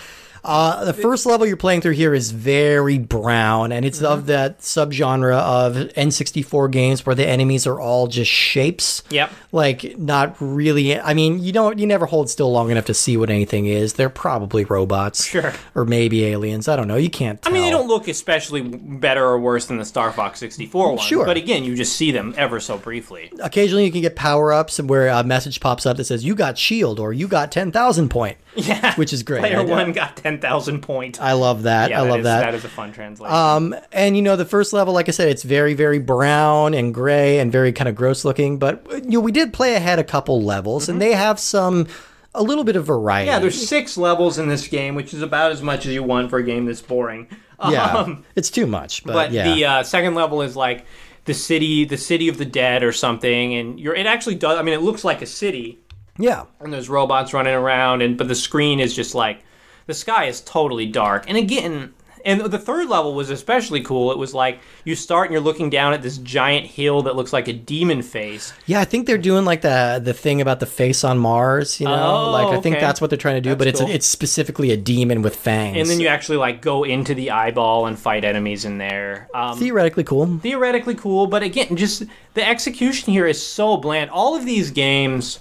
Uh, 0.46 0.86
the 0.86 0.94
first 0.94 1.26
level 1.26 1.46
you're 1.48 1.58
playing 1.58 1.82
through 1.82 1.94
here 1.94 2.14
is 2.14 2.32
very 2.32 2.98
brown, 3.00 3.72
and 3.72 3.84
it's 3.86 3.96
Mm-hmm. 3.96 4.06
of 4.14 4.26
that 4.28 4.60
subgenre 4.60 5.34
of 5.34 5.74
N64 5.76 6.70
games 6.70 7.06
where 7.06 7.16
the 7.16 7.26
enemies 7.26 7.66
are 7.66 7.80
all 7.80 8.08
just 8.08 8.30
shapes. 8.30 9.02
Yep. 9.10 9.32
Like 9.52 9.98
not 9.98 10.36
really. 10.40 11.00
I 11.00 11.14
mean, 11.14 11.42
you 11.42 11.52
don't. 11.54 11.80
You 11.80 11.88
never 11.88 12.06
hold 12.06 12.30
still 12.30 12.52
long 12.52 12.70
enough 12.72 12.86
to 12.86 12.94
see 12.94 13.16
what 13.18 13.30
anything 13.30 13.66
is. 13.66 13.94
They're 13.94 14.10
probably 14.10 14.66
robots. 14.66 15.26
Sure. 15.26 15.54
Or 15.74 15.86
maybe 15.86 16.26
aliens. 16.26 16.68
I 16.68 16.76
don't 16.76 16.88
know. 16.88 16.98
You 16.98 17.10
can't. 17.10 17.42
Tell. 17.42 17.52
I 17.52 17.54
mean, 17.54 17.64
they 17.64 17.70
don't 17.72 17.88
look 17.88 18.08
especially 18.08 18.62
better 18.62 19.24
or 19.26 19.40
worse 19.40 19.66
than 19.68 19.78
the 19.78 19.86
Star 19.86 20.12
Fox 20.12 20.40
64 20.40 20.90
one. 20.96 20.98
Sure. 21.00 21.26
But 21.26 21.38
again, 21.38 21.64
you 21.64 21.76
just 21.76 21.96
see 21.96 22.12
them 22.12 22.34
ever 22.38 22.60
so 22.60 22.78
briefly. 22.78 23.32
Occasionally, 23.40 23.86
you 23.86 23.92
can 23.92 24.02
get 24.02 24.16
power 24.16 24.52
ups 24.54 24.80
where 24.82 25.08
a 25.08 25.24
message 25.24 25.60
pops 25.62 25.86
up 25.86 25.98
that 25.98 26.04
says 26.06 26.24
you 26.26 26.36
got 26.36 26.58
shield 26.58 27.00
or 27.00 27.14
you 27.14 27.28
got 27.28 27.52
ten 27.52 27.72
thousand 27.72 28.10
point. 28.10 28.38
Yeah. 28.56 28.96
Which 28.96 29.12
is 29.12 29.22
great. 29.22 29.42
Player 29.42 29.66
one 29.66 29.92
got 29.92 30.16
10,000 30.42 30.82
points. 30.82 31.20
I 31.20 31.34
love 31.34 31.64
that. 31.64 31.90
yeah, 31.90 32.02
I 32.02 32.08
love 32.08 32.20
is, 32.20 32.24
that. 32.26 32.42
That 32.42 32.54
is 32.54 32.66
a 32.66 32.70
fun 32.70 32.92
translation. 32.92 33.36
Um, 33.36 33.76
and 33.92 34.16
you 34.16 34.22
know, 34.22 34.36
the 34.36 34.46
first 34.46 34.74
level, 34.74 34.94
like 34.94 35.08
I 35.08 35.12
said, 35.12 35.30
it's 35.30 35.44
very, 35.44 35.74
very 35.74 36.00
brown 36.00 36.74
and 36.74 36.94
gray 36.94 37.40
and 37.40 37.52
very 37.52 37.72
kind 37.72 37.88
of 37.88 37.96
gross 37.96 38.26
looking. 38.26 38.60
But 38.60 38.86
you 38.92 39.12
know, 39.12 39.20
we 39.20 39.32
did 39.32 39.54
play 39.54 39.76
ahead 39.76 40.00
a 40.00 40.04
couple 40.04 40.42
levels, 40.42 40.90
and 40.90 41.02
they 41.02 41.14
have 41.14 41.40
some 41.40 41.88
a 42.34 42.44
little 42.44 42.64
bit 42.64 42.76
of 42.76 42.86
variety. 42.86 43.28
Mm-hmm. 43.28 43.36
yeah, 43.36 43.40
there's 43.40 43.68
six 43.68 43.98
levels 43.98 44.38
in 44.38 44.50
this 44.50 44.68
game, 44.68 44.96
which 44.96 45.14
is 45.14 45.22
about 45.22 45.52
as 45.52 45.62
much 45.62 45.86
as 45.86 45.94
you 45.94 46.04
want 46.04 46.30
for 46.30 46.38
a 46.38 46.44
game 46.44 46.66
that's 46.66 46.82
boring. 46.82 47.28
yeah, 47.70 47.86
Um, 47.98 48.26
it's 48.36 48.50
too 48.50 48.68
much, 48.68 49.04
but, 49.04 49.14
but 49.14 49.32
yeah, 49.32 49.54
the 49.54 49.66
uh, 49.66 49.84
second 49.84 50.16
level 50.16 50.42
is 50.42 50.56
like 50.56 50.86
the 51.26 51.34
city, 51.34 51.86
the 51.86 51.98
city 51.98 52.28
of 52.28 52.38
the 52.38 52.46
dead 52.46 52.84
or 52.84 52.92
something, 52.92 53.54
and 53.56 53.80
you're. 53.80 53.96
It 53.96 54.06
actually 54.06 54.36
does. 54.36 54.60
I 54.60 54.62
mean, 54.62 54.74
it 54.74 54.82
looks 54.82 55.04
like 55.04 55.22
a 55.22 55.26
city, 55.26 55.80
yeah, 56.18 56.46
and 56.60 56.74
there's 56.74 56.90
robots 56.90 57.34
running 57.34 57.54
around, 57.54 58.02
and 58.02 58.18
but 58.18 58.28
the 58.28 58.36
screen 58.36 58.80
is 58.80 58.94
just 58.94 59.16
like 59.16 59.42
the 59.86 59.94
sky 59.94 60.26
is 60.26 60.42
totally 60.42 60.86
dark. 60.86 61.26
And 61.28 61.38
again, 61.38 61.94
and 62.24 62.42
the 62.42 62.58
third 62.58 62.90
level 62.90 63.14
was 63.14 63.30
especially 63.30 63.82
cool. 63.82 64.12
It 64.12 64.18
was 64.18 64.34
like 64.34 64.58
you 64.84 64.96
start 64.96 65.28
and 65.28 65.34
you're 65.34 65.44
looking 65.44 65.70
down 65.70 65.94
at 65.94 66.02
this 66.02 66.18
giant 66.18 66.66
hill 66.66 67.04
that 67.04 67.16
looks 67.16 67.32
like 67.32 67.48
a 67.48 67.54
demon 67.54 68.02
face. 68.02 68.52
yeah. 68.66 68.80
I 68.82 68.86
think 68.86 69.06
they're 69.06 69.20
doing 69.20 69.46
like 69.46 69.62
the 69.62 70.02
the 70.04 70.12
thing 70.14 70.42
about 70.42 70.60
the 70.60 70.66
face 70.66 71.04
on 71.04 71.20
Mars. 71.20 71.80
You 71.80 71.86
know, 71.86 71.94
Oh, 71.94 72.32
like 72.32 72.48
I 72.58 72.60
think 72.62 72.78
okay. 72.78 72.84
that's 72.86 73.00
what 73.00 73.12
they're 73.12 73.18
trying 73.20 73.36
to 73.36 73.42
do. 73.42 73.56
but 73.56 73.68
it's 73.68 73.80
cool. 73.80 73.92
it's 73.92 74.08
specifically 74.08 74.72
a 74.72 74.78
demon 74.78 75.22
with 75.22 75.36
fangs. 75.36 75.78
And 75.78 75.88
then 75.88 76.00
you 76.00 76.08
actually 76.08 76.38
like 76.38 76.64
go 76.64 76.84
into 76.84 77.14
the 77.14 77.30
eyeball 77.30 77.86
and 77.86 77.98
fight 77.98 78.26
enemies 78.26 78.66
in 78.66 78.80
there. 78.80 79.30
Um, 79.36 79.60
theoretically 79.60 80.04
cool. 80.04 80.40
theoretically 80.40 80.96
cool, 80.96 81.28
but 81.28 81.44
again, 81.44 81.76
just 81.76 82.06
the 82.34 82.44
execution 82.48 83.14
here 83.14 83.28
is 83.28 83.40
so 83.40 83.78
bland. 83.78 84.10
All 84.10 84.36
of 84.36 84.46
these 84.48 84.72
games 84.72 85.38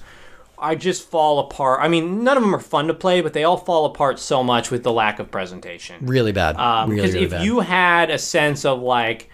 I 0.64 0.74
just 0.74 1.08
fall 1.08 1.40
apart. 1.40 1.80
I 1.82 1.88
mean, 1.88 2.24
none 2.24 2.38
of 2.38 2.42
them 2.42 2.54
are 2.54 2.60
fun 2.60 2.86
to 2.86 2.94
play, 2.94 3.20
but 3.20 3.34
they 3.34 3.44
all 3.44 3.58
fall 3.58 3.84
apart 3.84 4.18
so 4.18 4.42
much 4.42 4.70
with 4.70 4.82
the 4.82 4.92
lack 4.92 5.18
of 5.18 5.30
presentation. 5.30 6.06
Really 6.06 6.32
bad. 6.32 6.56
Uh, 6.56 6.86
because 6.86 7.12
really, 7.12 7.12
really 7.12 7.24
if 7.24 7.30
bad. 7.32 7.44
you 7.44 7.60
had 7.60 8.10
a 8.10 8.18
sense 8.18 8.64
of 8.64 8.80
like 8.80 9.28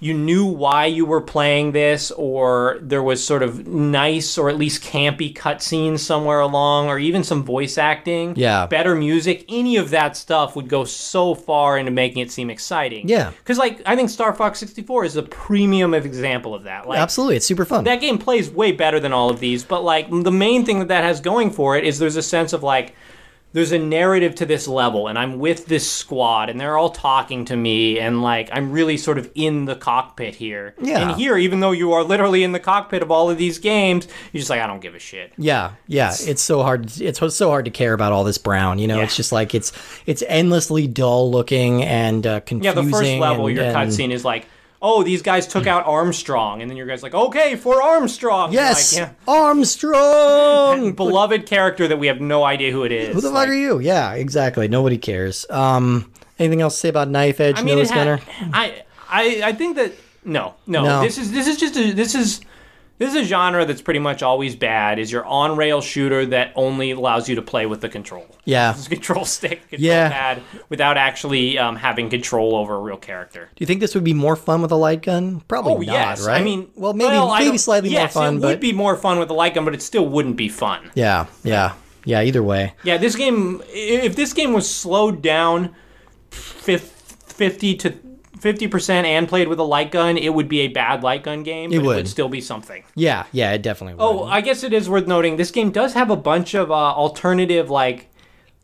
you 0.00 0.14
knew 0.14 0.44
why 0.46 0.86
you 0.86 1.04
were 1.04 1.20
playing 1.20 1.72
this, 1.72 2.12
or 2.12 2.78
there 2.80 3.02
was 3.02 3.24
sort 3.24 3.42
of 3.42 3.66
nice 3.66 4.38
or 4.38 4.48
at 4.48 4.56
least 4.56 4.82
campy 4.82 5.34
cutscenes 5.34 5.98
somewhere 5.98 6.38
along, 6.38 6.86
or 6.88 6.98
even 7.00 7.24
some 7.24 7.42
voice 7.42 7.76
acting, 7.76 8.34
Yeah. 8.36 8.66
better 8.66 8.94
music, 8.94 9.44
any 9.48 9.76
of 9.76 9.90
that 9.90 10.16
stuff 10.16 10.54
would 10.54 10.68
go 10.68 10.84
so 10.84 11.34
far 11.34 11.76
into 11.78 11.90
making 11.90 12.22
it 12.22 12.30
seem 12.30 12.48
exciting. 12.48 13.08
Yeah. 13.08 13.30
because 13.38 13.58
like 13.58 13.80
I 13.86 13.96
think 13.96 14.08
Star 14.10 14.32
Fox 14.32 14.60
64 14.60 15.04
is 15.04 15.16
a 15.16 15.22
premium 15.24 15.94
of 15.94 16.06
example 16.06 16.54
of 16.54 16.62
that. 16.64 16.86
Like 16.88 17.00
Absolutely, 17.00 17.36
it's 17.36 17.46
super 17.46 17.64
fun. 17.64 17.82
that 17.84 18.00
game 18.00 18.18
plays 18.18 18.48
way 18.50 18.70
better 18.70 19.00
than 19.00 19.12
all 19.12 19.30
of 19.30 19.40
these 19.40 19.64
but 19.64 19.82
like 19.82 20.08
the 20.10 20.30
main 20.30 20.64
thing 20.64 20.78
that 20.78 20.88
that 20.88 21.02
has 21.02 21.20
going 21.20 21.50
for 21.50 21.76
it 21.76 21.84
is 21.84 21.98
there's 21.98 22.16
a 22.16 22.22
sense 22.22 22.52
of 22.52 22.62
like 22.62 22.94
there's 23.54 23.72
a 23.72 23.78
narrative 23.78 24.34
to 24.34 24.44
this 24.46 24.68
level 24.68 25.08
and 25.08 25.18
i'm 25.18 25.38
with 25.38 25.66
this 25.66 25.90
squad 25.90 26.50
and 26.50 26.60
they're 26.60 26.76
all 26.76 26.90
talking 26.90 27.44
to 27.46 27.56
me 27.56 27.98
and 27.98 28.22
like 28.22 28.48
i'm 28.52 28.70
really 28.70 28.96
sort 28.96 29.16
of 29.18 29.30
in 29.34 29.64
the 29.64 29.74
cockpit 29.74 30.34
here 30.34 30.74
Yeah. 30.80 31.00
and 31.10 31.18
here 31.18 31.36
even 31.38 31.60
though 31.60 31.70
you 31.72 31.92
are 31.92 32.04
literally 32.04 32.44
in 32.44 32.52
the 32.52 32.60
cockpit 32.60 33.02
of 33.02 33.10
all 33.10 33.30
of 33.30 33.38
these 33.38 33.58
games 33.58 34.06
you're 34.32 34.40
just 34.40 34.50
like 34.50 34.60
i 34.60 34.66
don't 34.66 34.80
give 34.80 34.94
a 34.94 34.98
shit 34.98 35.32
Yeah, 35.38 35.72
yeah, 35.86 36.12
it's 36.20 36.42
so 36.42 36.62
hard. 36.62 36.90
It's 37.00 37.18
so 37.34 37.48
hard 37.48 37.64
to 37.64 37.70
care 37.70 37.92
about 37.94 38.12
all 38.12 38.22
this 38.24 38.38
brown. 38.38 38.78
You 38.78 38.86
know, 38.86 38.98
Yeah. 38.98 39.04
it's 39.04 39.16
just 39.16 39.32
like 39.32 39.54
it's 39.54 39.72
it's 40.06 40.22
endlessly 40.28 40.86
dull 40.86 41.30
looking 41.30 41.82
and 41.84 42.26
uh, 42.26 42.30
yeah 42.30 42.40
confusing. 42.40 42.84
the 42.84 42.90
first 42.90 43.12
level 43.18 43.46
and, 43.46 43.56
your 43.56 43.64
and- 43.64 43.76
cutscene 43.76 44.10
is 44.12 44.24
like 44.24 44.46
oh 44.80 45.02
these 45.02 45.22
guys 45.22 45.46
took 45.46 45.66
out 45.66 45.84
armstrong 45.86 46.62
and 46.62 46.70
then 46.70 46.76
your 46.76 46.86
guys 46.86 47.02
like 47.02 47.14
okay 47.14 47.56
for 47.56 47.82
armstrong 47.82 48.52
Yes, 48.52 48.92
like, 48.96 49.08
yeah. 49.08 49.12
Armstrong. 49.32 50.92
beloved 50.96 51.46
character 51.46 51.88
that 51.88 51.98
we 51.98 52.06
have 52.06 52.20
no 52.20 52.44
idea 52.44 52.72
who 52.72 52.84
it 52.84 52.92
is 52.92 53.14
Who 53.14 53.20
the 53.20 53.28
fuck 53.28 53.34
Like, 53.34 53.48
are 53.48 53.54
you? 53.54 53.78
Yeah, 53.80 54.12
exactly. 54.14 54.68
Nobody 54.68 54.98
cares. 54.98 55.46
Um, 55.50 56.12
anything 56.38 56.60
else 56.60 56.74
to 56.74 56.80
say 56.80 56.88
about 56.88 57.08
Knife 57.08 57.40
Edge 57.40 57.58
I 57.58 57.62
mean, 57.62 57.84
had, 57.84 58.22
I, 58.52 58.82
I, 59.08 59.40
I 59.44 59.52
think 59.52 59.76
that 59.76 59.92
no, 60.24 60.54
no, 60.66 60.84
No. 60.84 61.02
This 61.02 61.18
is 61.18 61.32
this 61.32 61.46
is 61.46 61.56
just 61.56 61.76
a, 61.76 61.92
this 61.92 62.14
is 62.14 62.40
this 62.98 63.14
is 63.14 63.22
a 63.22 63.24
genre 63.24 63.64
that's 63.64 63.80
pretty 63.82 64.00
much 64.00 64.22
always 64.22 64.54
bad. 64.56 64.98
Is 64.98 65.10
your 65.10 65.24
on 65.24 65.56
rail 65.56 65.80
shooter 65.80 66.26
that 66.26 66.52
only 66.56 66.90
allows 66.90 67.28
you 67.28 67.36
to 67.36 67.42
play 67.42 67.64
with 67.66 67.80
the 67.80 67.88
control, 67.88 68.26
yeah. 68.44 68.72
the 68.72 68.88
control 68.88 69.24
stick, 69.36 69.60
control 69.68 69.86
Yeah. 69.86 70.08
pad, 70.10 70.42
without 70.68 70.96
actually 70.96 71.58
um, 71.58 71.76
having 71.76 72.10
control 72.10 72.56
over 72.56 72.74
a 72.74 72.80
real 72.80 72.96
character. 72.96 73.48
Do 73.54 73.62
you 73.62 73.66
think 73.66 73.80
this 73.80 73.94
would 73.94 74.04
be 74.04 74.14
more 74.14 74.36
fun 74.36 74.60
with 74.62 74.72
a 74.72 74.76
light 74.76 75.02
gun? 75.02 75.40
Probably 75.48 75.86
Oh 75.88 75.92
not, 75.92 75.92
yes, 75.92 76.26
right? 76.26 76.40
I 76.40 76.44
mean, 76.44 76.70
well, 76.74 76.92
maybe 76.92 77.14
I 77.16 77.40
maybe 77.44 77.58
slightly 77.58 77.90
yes, 77.90 78.14
more 78.14 78.24
fun, 78.24 78.36
It 78.36 78.40
but 78.40 78.46
would 78.48 78.60
be 78.60 78.72
more 78.72 78.96
fun 78.96 79.18
with 79.18 79.30
a 79.30 79.34
light 79.34 79.54
gun, 79.54 79.64
but 79.64 79.74
it 79.74 79.82
still 79.82 80.06
wouldn't 80.08 80.36
be 80.36 80.48
fun. 80.48 80.90
yeah, 80.94 81.26
yeah, 81.44 81.74
yeah. 82.04 82.20
Either 82.22 82.42
way, 82.42 82.74
Yeah, 82.82 82.96
this 82.98 83.14
game. 83.16 83.62
If 83.68 84.16
this 84.16 84.32
game 84.32 84.52
was 84.52 84.68
slowed 84.72 85.22
down, 85.22 85.74
fif- 86.30 86.82
fifty 87.26 87.74
to 87.76 87.94
fifty 88.40 88.68
percent, 88.68 89.06
and 89.06 89.28
played 89.28 89.48
with 89.48 89.58
a 89.58 89.64
light 89.64 89.90
gun, 89.90 90.16
it 90.16 90.32
would 90.32 90.48
be 90.48 90.60
a 90.60 90.68
bad 90.68 91.02
light 91.02 91.22
gun 91.22 91.42
game. 91.42 91.70
But 91.70 91.76
it 91.76 91.82
would. 91.82 91.96
would 91.96 92.08
still 92.08 92.28
be 92.28 92.40
something. 92.40 92.84
yeah, 92.94 93.24
yeah. 93.32 93.52
It 93.52 93.62
definitely 93.62 93.94
would. 93.94 94.02
Oh, 94.02 94.24
I 94.24 94.40
guess 94.40 94.62
it 94.64 94.72
is 94.72 94.88
worth 94.88 95.06
noting. 95.06 95.36
This 95.36 95.50
game 95.50 95.70
does 95.70 95.94
have 95.94 96.10
a 96.10 96.16
bunch 96.16 96.54
of 96.54 96.70
uh, 96.70 96.74
alternative 96.74 97.70
like 97.70 98.08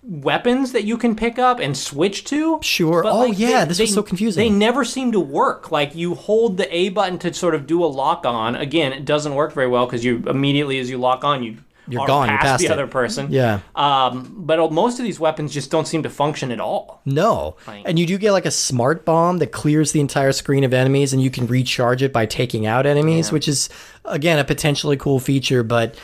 weapons 0.03 0.72
that 0.72 0.85
you 0.85 0.99
can 0.99 1.16
pick 1.16 1.39
up 1.39 1.59
and 1.59 1.77
switch 1.77 2.25
to. 2.25 2.59
Sure. 2.62 3.03
But, 3.03 3.12
Oh, 3.12 3.18
like, 3.20 3.39
yeah, 3.39 3.64
this 3.64 3.81
was 3.81 3.95
so 3.95 4.03
confusing. 4.03 4.43
They 4.43 4.51
never 4.51 4.85
seem 4.85 5.12
to 5.12 5.20
work. 5.20 5.70
Like 5.70 5.95
you 5.95 6.14
hold 6.14 6.57
the 6.59 6.75
A 6.75 6.91
button 6.91 7.18
to 7.20 7.33
sort 7.33 7.55
of 7.55 7.66
do 7.66 7.83
a 7.83 7.87
lock 7.87 8.27
on. 8.27 8.55
Again, 8.55 8.93
it 8.93 9.05
doesn't 9.07 9.35
work 9.35 9.53
very 9.55 9.68
well 9.68 9.87
because 9.87 10.05
you 10.05 10.22
immediately 10.27 10.79
as 10.79 10.91
you 10.91 10.99
lock 10.99 11.25
on, 11.25 11.43
you 11.43 11.57
You're 11.89 12.07
gone, 12.07 12.28
you're 12.28 12.39
past 12.39 12.47
past 12.47 12.61
the 12.61 12.66
it. 12.66 12.72
other 12.72 12.87
person. 12.87 13.26
yeah. 13.30 13.61
Um, 13.74 14.32
but 14.39 14.72
most 14.72 14.99
of 14.99 15.05
these 15.05 15.20
weapons 15.20 15.53
just 15.53 15.70
don't 15.70 15.87
seem 15.87 16.03
to 16.05 16.11
function 16.11 16.51
at 16.51 16.61
all. 16.61 17.01
No. 17.05 17.57
Like- 17.66 17.82
And 17.87 17.99
you 17.99 18.07
do 18.07 18.16
get 18.18 18.32
like 18.32 18.47
a 18.47 18.51
smart 18.51 19.05
bomb 19.05 19.39
that 19.39 19.49
clears 19.53 19.93
the 19.93 20.01
entire 20.01 20.32
screen 20.32 20.64
of 20.64 20.72
enemies 20.72 21.12
and 21.12 21.22
you 21.22 21.30
can 21.30 21.47
recharge 21.47 22.03
it 22.03 22.12
by 22.12 22.26
taking 22.26 22.64
out 22.66 22.87
enemies, 22.87 23.30
which 23.32 23.49
is 23.49 23.68
again 24.05 24.39
a 24.39 24.45
potentially 24.45 24.97
cool 24.97 25.20
feature, 25.20 25.62
but 25.62 25.99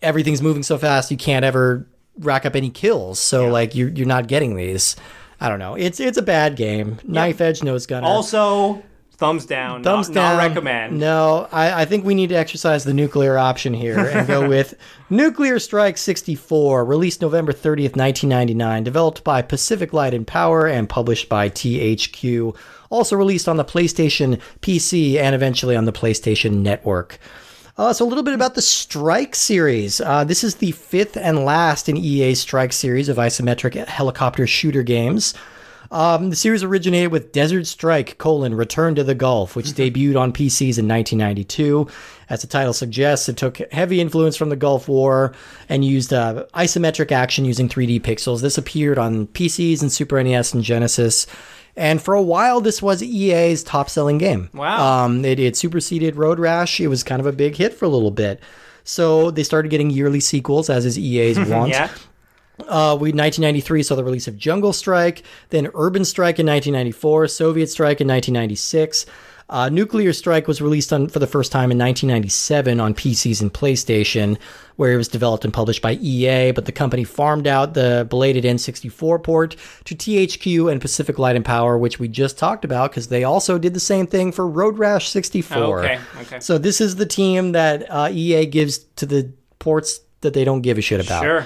everything's 0.00 0.42
moving 0.42 0.62
so 0.62 0.78
fast 0.78 1.10
you 1.10 1.16
can't 1.16 1.44
ever 1.44 1.86
rack 2.18 2.44
up 2.46 2.56
any 2.56 2.70
kills. 2.70 3.18
So 3.20 3.48
like 3.48 3.74
you're 3.74 3.88
you're 3.90 4.06
not 4.06 4.28
getting 4.28 4.56
these. 4.56 4.96
I 5.40 5.48
don't 5.48 5.58
know. 5.58 5.74
It's 5.74 5.98
it's 6.00 6.18
a 6.18 6.22
bad 6.22 6.56
game. 6.56 6.98
Knife 7.04 7.40
edge 7.40 7.62
nose 7.62 7.86
gunner. 7.86 8.06
Also, 8.06 8.82
thumbs 9.22 9.46
down. 9.46 9.84
Thumbs 9.84 10.08
not, 10.08 10.14
down. 10.14 10.36
Not 10.36 10.48
recommend. 10.48 10.98
No, 10.98 11.48
I, 11.52 11.82
I 11.82 11.84
think 11.84 12.04
we 12.04 12.16
need 12.16 12.30
to 12.30 12.34
exercise 12.34 12.82
the 12.82 12.92
nuclear 12.92 13.38
option 13.38 13.72
here 13.72 13.96
and 13.96 14.26
go 14.26 14.48
with 14.48 14.74
Nuclear 15.10 15.60
Strike 15.60 15.96
64, 15.96 16.84
released 16.84 17.22
November 17.22 17.52
30th, 17.52 17.94
1999, 17.94 18.82
developed 18.82 19.22
by 19.22 19.40
Pacific 19.40 19.92
Light 19.92 20.12
and 20.12 20.26
Power 20.26 20.66
and 20.66 20.88
published 20.88 21.28
by 21.28 21.48
THQ. 21.48 22.56
Also 22.90 23.14
released 23.14 23.48
on 23.48 23.58
the 23.58 23.64
PlayStation 23.64 24.40
PC 24.60 25.18
and 25.18 25.36
eventually 25.36 25.76
on 25.76 25.84
the 25.84 25.92
PlayStation 25.92 26.54
Network. 26.62 27.20
Uh, 27.78 27.92
so 27.92 28.04
a 28.04 28.08
little 28.08 28.24
bit 28.24 28.34
about 28.34 28.56
the 28.56 28.60
Strike 28.60 29.36
series. 29.36 30.00
Uh, 30.00 30.24
this 30.24 30.42
is 30.42 30.56
the 30.56 30.72
fifth 30.72 31.16
and 31.16 31.44
last 31.44 31.88
in 31.88 31.96
EA's 31.96 32.40
Strike 32.40 32.72
series 32.72 33.08
of 33.08 33.18
isometric 33.18 33.86
helicopter 33.86 34.48
shooter 34.48 34.82
games. 34.82 35.32
Um, 35.92 36.30
the 36.30 36.36
series 36.36 36.62
originated 36.62 37.12
with 37.12 37.32
Desert 37.32 37.66
Strike: 37.66 38.16
colon, 38.16 38.54
Return 38.54 38.94
to 38.94 39.04
the 39.04 39.14
Gulf, 39.14 39.54
which 39.54 39.66
debuted 39.66 40.18
on 40.18 40.32
PCs 40.32 40.78
in 40.78 40.88
1992. 40.88 41.86
As 42.30 42.40
the 42.40 42.46
title 42.46 42.72
suggests, 42.72 43.28
it 43.28 43.36
took 43.36 43.58
heavy 43.72 44.00
influence 44.00 44.34
from 44.34 44.48
the 44.48 44.56
Gulf 44.56 44.88
War 44.88 45.34
and 45.68 45.84
used 45.84 46.14
uh, 46.14 46.46
isometric 46.54 47.12
action 47.12 47.44
using 47.44 47.68
3D 47.68 48.00
pixels. 48.00 48.40
This 48.40 48.56
appeared 48.56 48.96
on 48.96 49.26
PCs 49.28 49.82
and 49.82 49.92
Super 49.92 50.22
NES 50.22 50.54
and 50.54 50.64
Genesis. 50.64 51.26
And 51.76 52.00
for 52.00 52.14
a 52.14 52.22
while, 52.22 52.60
this 52.62 52.80
was 52.80 53.02
EA's 53.02 53.62
top 53.62 53.90
selling 53.90 54.18
game. 54.18 54.48
Wow. 54.54 55.04
Um, 55.04 55.24
it, 55.24 55.38
it 55.38 55.56
superseded 55.56 56.16
Road 56.16 56.38
Rash. 56.38 56.80
It 56.80 56.88
was 56.88 57.02
kind 57.02 57.20
of 57.20 57.26
a 57.26 57.32
big 57.32 57.56
hit 57.56 57.74
for 57.74 57.84
a 57.84 57.88
little 57.88 58.10
bit. 58.10 58.40
So 58.84 59.30
they 59.30 59.42
started 59.42 59.70
getting 59.70 59.90
yearly 59.90 60.20
sequels, 60.20 60.68
as 60.68 60.84
is 60.86 60.98
EA's 60.98 61.38
want. 61.48 61.70
Yeah. 61.70 61.90
Uh, 62.60 62.96
we 63.00 63.08
1993 63.08 63.82
saw 63.82 63.94
the 63.94 64.04
release 64.04 64.28
of 64.28 64.36
Jungle 64.36 64.72
Strike, 64.72 65.22
then 65.50 65.68
Urban 65.74 66.04
Strike 66.04 66.38
in 66.38 66.46
1994, 66.46 67.28
Soviet 67.28 67.68
Strike 67.68 68.00
in 68.00 68.08
1996. 68.08 69.06
Uh, 69.52 69.68
Nuclear 69.68 70.14
Strike 70.14 70.48
was 70.48 70.62
released 70.62 70.94
on 70.94 71.08
for 71.08 71.18
the 71.18 71.26
first 71.26 71.52
time 71.52 71.70
in 71.70 71.78
1997 71.78 72.80
on 72.80 72.94
PCs 72.94 73.42
and 73.42 73.52
PlayStation, 73.52 74.38
where 74.76 74.92
it 74.92 74.96
was 74.96 75.08
developed 75.08 75.44
and 75.44 75.52
published 75.52 75.82
by 75.82 75.92
EA. 75.94 76.52
But 76.52 76.64
the 76.64 76.72
company 76.72 77.04
farmed 77.04 77.46
out 77.46 77.74
the 77.74 78.06
belated 78.08 78.44
N64 78.44 79.22
port 79.22 79.56
to 79.84 79.94
THQ 79.94 80.72
and 80.72 80.80
Pacific 80.80 81.18
Light 81.18 81.36
and 81.36 81.44
Power, 81.44 81.76
which 81.76 81.98
we 81.98 82.08
just 82.08 82.38
talked 82.38 82.64
about, 82.64 82.92
because 82.92 83.08
they 83.08 83.24
also 83.24 83.58
did 83.58 83.74
the 83.74 83.80
same 83.80 84.06
thing 84.06 84.32
for 84.32 84.48
Road 84.48 84.78
Rash 84.78 85.10
64. 85.10 85.80
Okay, 85.80 86.00
okay. 86.22 86.40
So 86.40 86.56
this 86.56 86.80
is 86.80 86.96
the 86.96 87.06
team 87.06 87.52
that 87.52 87.84
uh, 87.90 88.08
EA 88.10 88.46
gives 88.46 88.78
to 88.78 89.04
the 89.04 89.32
ports 89.58 90.00
that 90.22 90.32
they 90.32 90.44
don't 90.44 90.62
give 90.62 90.78
a 90.78 90.80
shit 90.80 91.04
about. 91.04 91.24
Sure. 91.24 91.44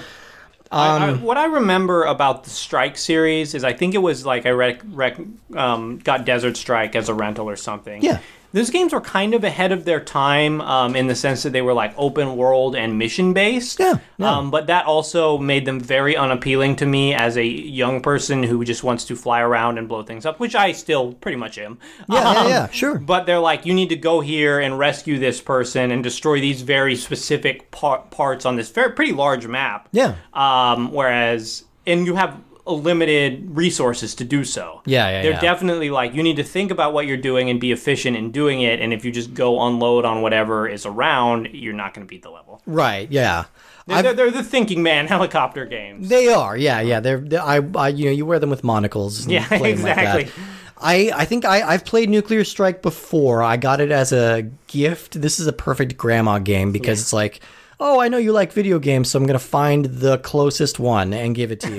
I, 0.71 0.87
I, 0.97 1.09
Um, 1.09 1.23
what 1.23 1.37
I 1.37 1.45
remember 1.45 2.03
about 2.03 2.43
the 2.43 2.49
Strike 2.49 2.97
series 2.97 3.53
is 3.53 3.63
I 3.63 3.73
think 3.73 3.95
it 3.95 3.99
was 3.99 4.25
like 4.25 4.45
I 4.45 4.51
rec, 4.51 4.81
rec, 4.91 5.17
um, 5.55 5.99
got 5.99 6.25
Desert 6.25 6.57
Strike 6.57 6.95
as 6.95 7.09
a 7.09 7.13
rental 7.13 7.49
or 7.49 7.55
something. 7.55 8.01
Yeah. 8.01 8.19
Those 8.53 8.69
games 8.69 8.93
were 8.93 9.01
kind 9.01 9.33
of 9.33 9.43
ahead 9.43 9.71
of 9.71 9.83
their 9.85 9.99
time 9.99 10.61
um, 10.61 10.95
in 10.95 11.07
the 11.07 11.15
sense 11.15 11.43
that 11.43 11.51
they 11.51 11.61
were 11.61 11.73
like 11.73 11.93
open 11.97 12.37
world 12.37 12.75
and 12.75 12.97
mission 12.97 13.33
based. 13.33 13.79
Yeah, 13.79 13.99
yeah. 14.17 14.37
Um, 14.37 14.49
but 14.51 14.67
that 14.67 14.85
also 14.85 15.37
made 15.37 15.65
them 15.65 15.79
very 15.79 16.15
unappealing 16.15 16.75
to 16.77 16.85
me 16.85 17.13
as 17.13 17.35
a 17.37 17.45
young 17.45 18.01
person 18.01 18.43
who 18.43 18.63
just 18.63 18.83
wants 18.83 19.03
to 19.05 19.15
fly 19.15 19.41
around 19.41 19.77
and 19.77 19.87
blow 19.89 20.01
things 20.03 20.25
up, 20.25 20.39
which 20.39 20.55
I 20.55 20.71
still 20.71 21.13
pretty 21.13 21.37
much 21.37 21.57
am. 21.57 21.77
Yeah, 22.09 22.21
yeah, 22.33 22.39
Um, 22.39 22.47
yeah, 22.49 22.69
sure. 22.69 22.97
But 22.99 23.25
they're 23.25 23.39
like, 23.39 23.65
you 23.65 23.73
need 23.73 23.89
to 23.89 23.95
go 23.97 24.21
here 24.21 24.59
and 24.59 24.79
rescue 24.79 25.19
this 25.19 25.41
person 25.41 25.91
and 25.91 26.01
destroy 26.03 26.39
these 26.39 26.61
very 26.61 26.95
specific 26.95 27.69
par- 27.71 28.03
parts 28.11 28.45
on 28.45 28.55
this 28.55 28.69
very 28.69 28.93
pretty 28.93 29.11
large 29.11 29.45
map. 29.45 29.89
Yeah. 29.91 30.15
Um, 30.33 30.91
whereas, 30.93 31.65
and 31.85 32.05
you 32.05 32.15
have 32.15 32.37
limited 32.73 33.55
resources 33.55 34.13
to 34.15 34.23
do 34.23 34.43
so. 34.43 34.81
Yeah, 34.85 35.09
yeah, 35.09 35.21
They're 35.21 35.31
yeah. 35.33 35.39
definitely 35.41 35.89
like 35.89 36.13
you 36.13 36.23
need 36.23 36.35
to 36.37 36.43
think 36.43 36.71
about 36.71 36.93
what 36.93 37.05
you're 37.07 37.17
doing 37.17 37.49
and 37.49 37.59
be 37.59 37.71
efficient 37.71 38.15
in 38.17 38.31
doing 38.31 38.61
it. 38.61 38.79
And 38.79 38.93
if 38.93 39.03
you 39.05 39.11
just 39.11 39.33
go 39.33 39.61
unload 39.67 40.05
on 40.05 40.21
whatever 40.21 40.67
is 40.67 40.85
around, 40.85 41.49
you're 41.53 41.73
not 41.73 41.93
going 41.93 42.05
to 42.05 42.09
beat 42.09 42.23
the 42.23 42.29
level. 42.29 42.61
Right. 42.65 43.09
Yeah. 43.11 43.45
They're, 43.85 44.03
they're, 44.03 44.13
they're 44.13 44.31
the 44.31 44.43
thinking 44.43 44.83
man 44.83 45.07
helicopter 45.15 45.65
games. 45.65 46.09
They 46.09 46.27
are. 46.27 46.57
Yeah. 46.57 46.81
Yeah. 46.81 46.99
They're. 46.99 47.19
they 47.19 47.37
I, 47.37 47.59
I. 47.75 47.87
You 47.89 48.05
know. 48.05 48.11
You 48.11 48.25
wear 48.25 48.39
them 48.39 48.49
with 48.49 48.63
monocles. 48.63 49.23
And 49.23 49.31
Yeah, 49.31 49.47
'em 49.49 49.61
like 49.61 49.77
that. 49.77 50.19
exactly. 50.19 50.43
I. 50.77 51.11
I 51.15 51.25
think 51.25 51.45
I. 51.45 51.61
I've 51.61 51.85
played 51.85 52.09
Nuclear 52.09 52.43
Strike 52.43 52.81
before. 52.81 53.41
I 53.43 53.55
got 53.57 53.79
it 53.79 53.91
as 53.91 54.11
a 54.11 54.49
gift. 54.67 55.21
This 55.21 55.39
is 55.39 55.47
a 55.47 55.53
perfect 55.53 55.95
grandma 55.97 56.39
game 56.39 56.71
because 56.73 56.99
it's 57.01 57.13
like. 57.13 57.39
Oh, 57.79 57.99
I 57.99 58.07
know 58.07 58.17
you 58.17 58.31
like 58.31 58.51
video 58.53 58.79
games, 58.79 59.09
so 59.11 59.19
I'm 59.19 59.27
gonna 59.27 59.37
find 59.37 59.85
the 59.85 60.17
closest 60.19 60.79
one 60.79 61.13
and 61.13 61.35
give 61.35 61.51
it 61.51 61.59
to 61.59 61.69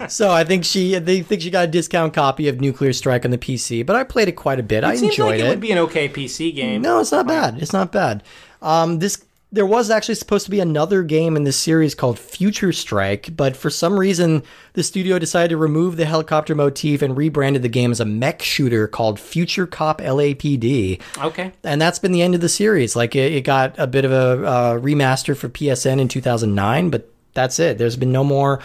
you. 0.00 0.08
so 0.08 0.30
I 0.30 0.44
think 0.44 0.64
she, 0.64 0.96
they 0.98 1.22
think 1.22 1.42
she 1.42 1.50
got 1.50 1.64
a 1.64 1.66
discount 1.66 2.14
copy 2.14 2.46
of 2.48 2.60
Nuclear 2.60 2.92
Strike 2.92 3.24
on 3.24 3.32
the 3.32 3.38
PC, 3.38 3.84
but 3.84 3.96
I 3.96 4.04
played 4.04 4.28
it 4.28 4.32
quite 4.36 4.60
a 4.60 4.62
bit. 4.62 4.84
I 4.84 4.92
It 4.92 4.98
seems 4.98 5.12
enjoyed 5.14 5.30
like 5.32 5.40
it, 5.40 5.46
it. 5.46 5.48
would 5.48 5.60
be 5.60 5.72
an 5.72 5.78
okay 5.78 6.08
PC 6.08 6.54
game. 6.54 6.82
No, 6.82 7.00
it's 7.00 7.10
not 7.10 7.26
bad. 7.26 7.60
It's 7.60 7.72
not 7.72 7.90
bad. 7.90 8.22
Um, 8.62 9.00
this 9.00 9.24
there 9.52 9.66
was 9.66 9.90
actually 9.90 10.14
supposed 10.14 10.44
to 10.44 10.50
be 10.50 10.60
another 10.60 11.02
game 11.02 11.36
in 11.36 11.42
this 11.42 11.56
series 11.56 11.94
called 11.94 12.18
Future 12.18 12.72
Strike, 12.72 13.36
but 13.36 13.56
for 13.56 13.68
some 13.68 13.98
reason 13.98 14.44
the 14.74 14.82
studio 14.82 15.18
decided 15.18 15.50
to 15.50 15.56
remove 15.56 15.96
the 15.96 16.04
helicopter 16.04 16.54
motif 16.54 17.02
and 17.02 17.16
rebranded 17.16 17.62
the 17.62 17.68
game 17.68 17.90
as 17.90 17.98
a 17.98 18.04
mech 18.04 18.42
shooter 18.42 18.86
called 18.86 19.18
Future 19.18 19.66
Cop 19.66 20.00
LAPD. 20.00 21.00
Okay. 21.18 21.52
And 21.64 21.80
that's 21.80 21.98
been 21.98 22.12
the 22.12 22.22
end 22.22 22.36
of 22.36 22.40
the 22.40 22.48
series. 22.48 22.94
Like 22.94 23.16
it, 23.16 23.32
it 23.32 23.42
got 23.42 23.76
a 23.76 23.88
bit 23.88 24.04
of 24.04 24.12
a 24.12 24.46
uh, 24.46 24.78
remaster 24.78 25.36
for 25.36 25.48
PSN 25.48 26.00
in 26.00 26.06
2009, 26.06 26.90
but 26.90 27.10
that's 27.34 27.58
it. 27.58 27.78
There's 27.78 27.96
been 27.96 28.12
no 28.12 28.22
more 28.22 28.60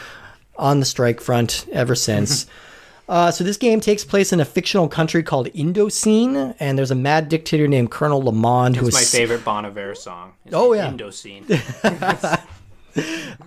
on 0.55 0.79
the 0.79 0.86
strike 0.86 1.19
front 1.19 1.65
ever 1.71 1.95
since. 1.95 2.45
Uh, 3.07 3.29
so 3.31 3.43
this 3.43 3.57
game 3.57 3.79
takes 3.79 4.03
place 4.03 4.33
in 4.33 4.39
a 4.39 4.45
fictional 4.45 4.87
country 4.87 5.21
called 5.21 5.47
Indocene, 5.47 6.55
and 6.59 6.77
there's 6.77 6.91
a 6.91 6.95
mad 6.95 7.29
dictator 7.29 7.67
named 7.67 7.91
Colonel 7.91 8.21
LeMonde 8.23 8.75
who 8.77 8.87
is 8.87 8.93
my 8.93 9.01
favorite 9.01 9.45
Bon 9.45 9.65
Iver 9.65 9.93
song. 9.95 10.33
It's 10.45 10.55
Oh, 10.55 10.73
yeah. 10.73 10.89
Indocene. 10.89 11.45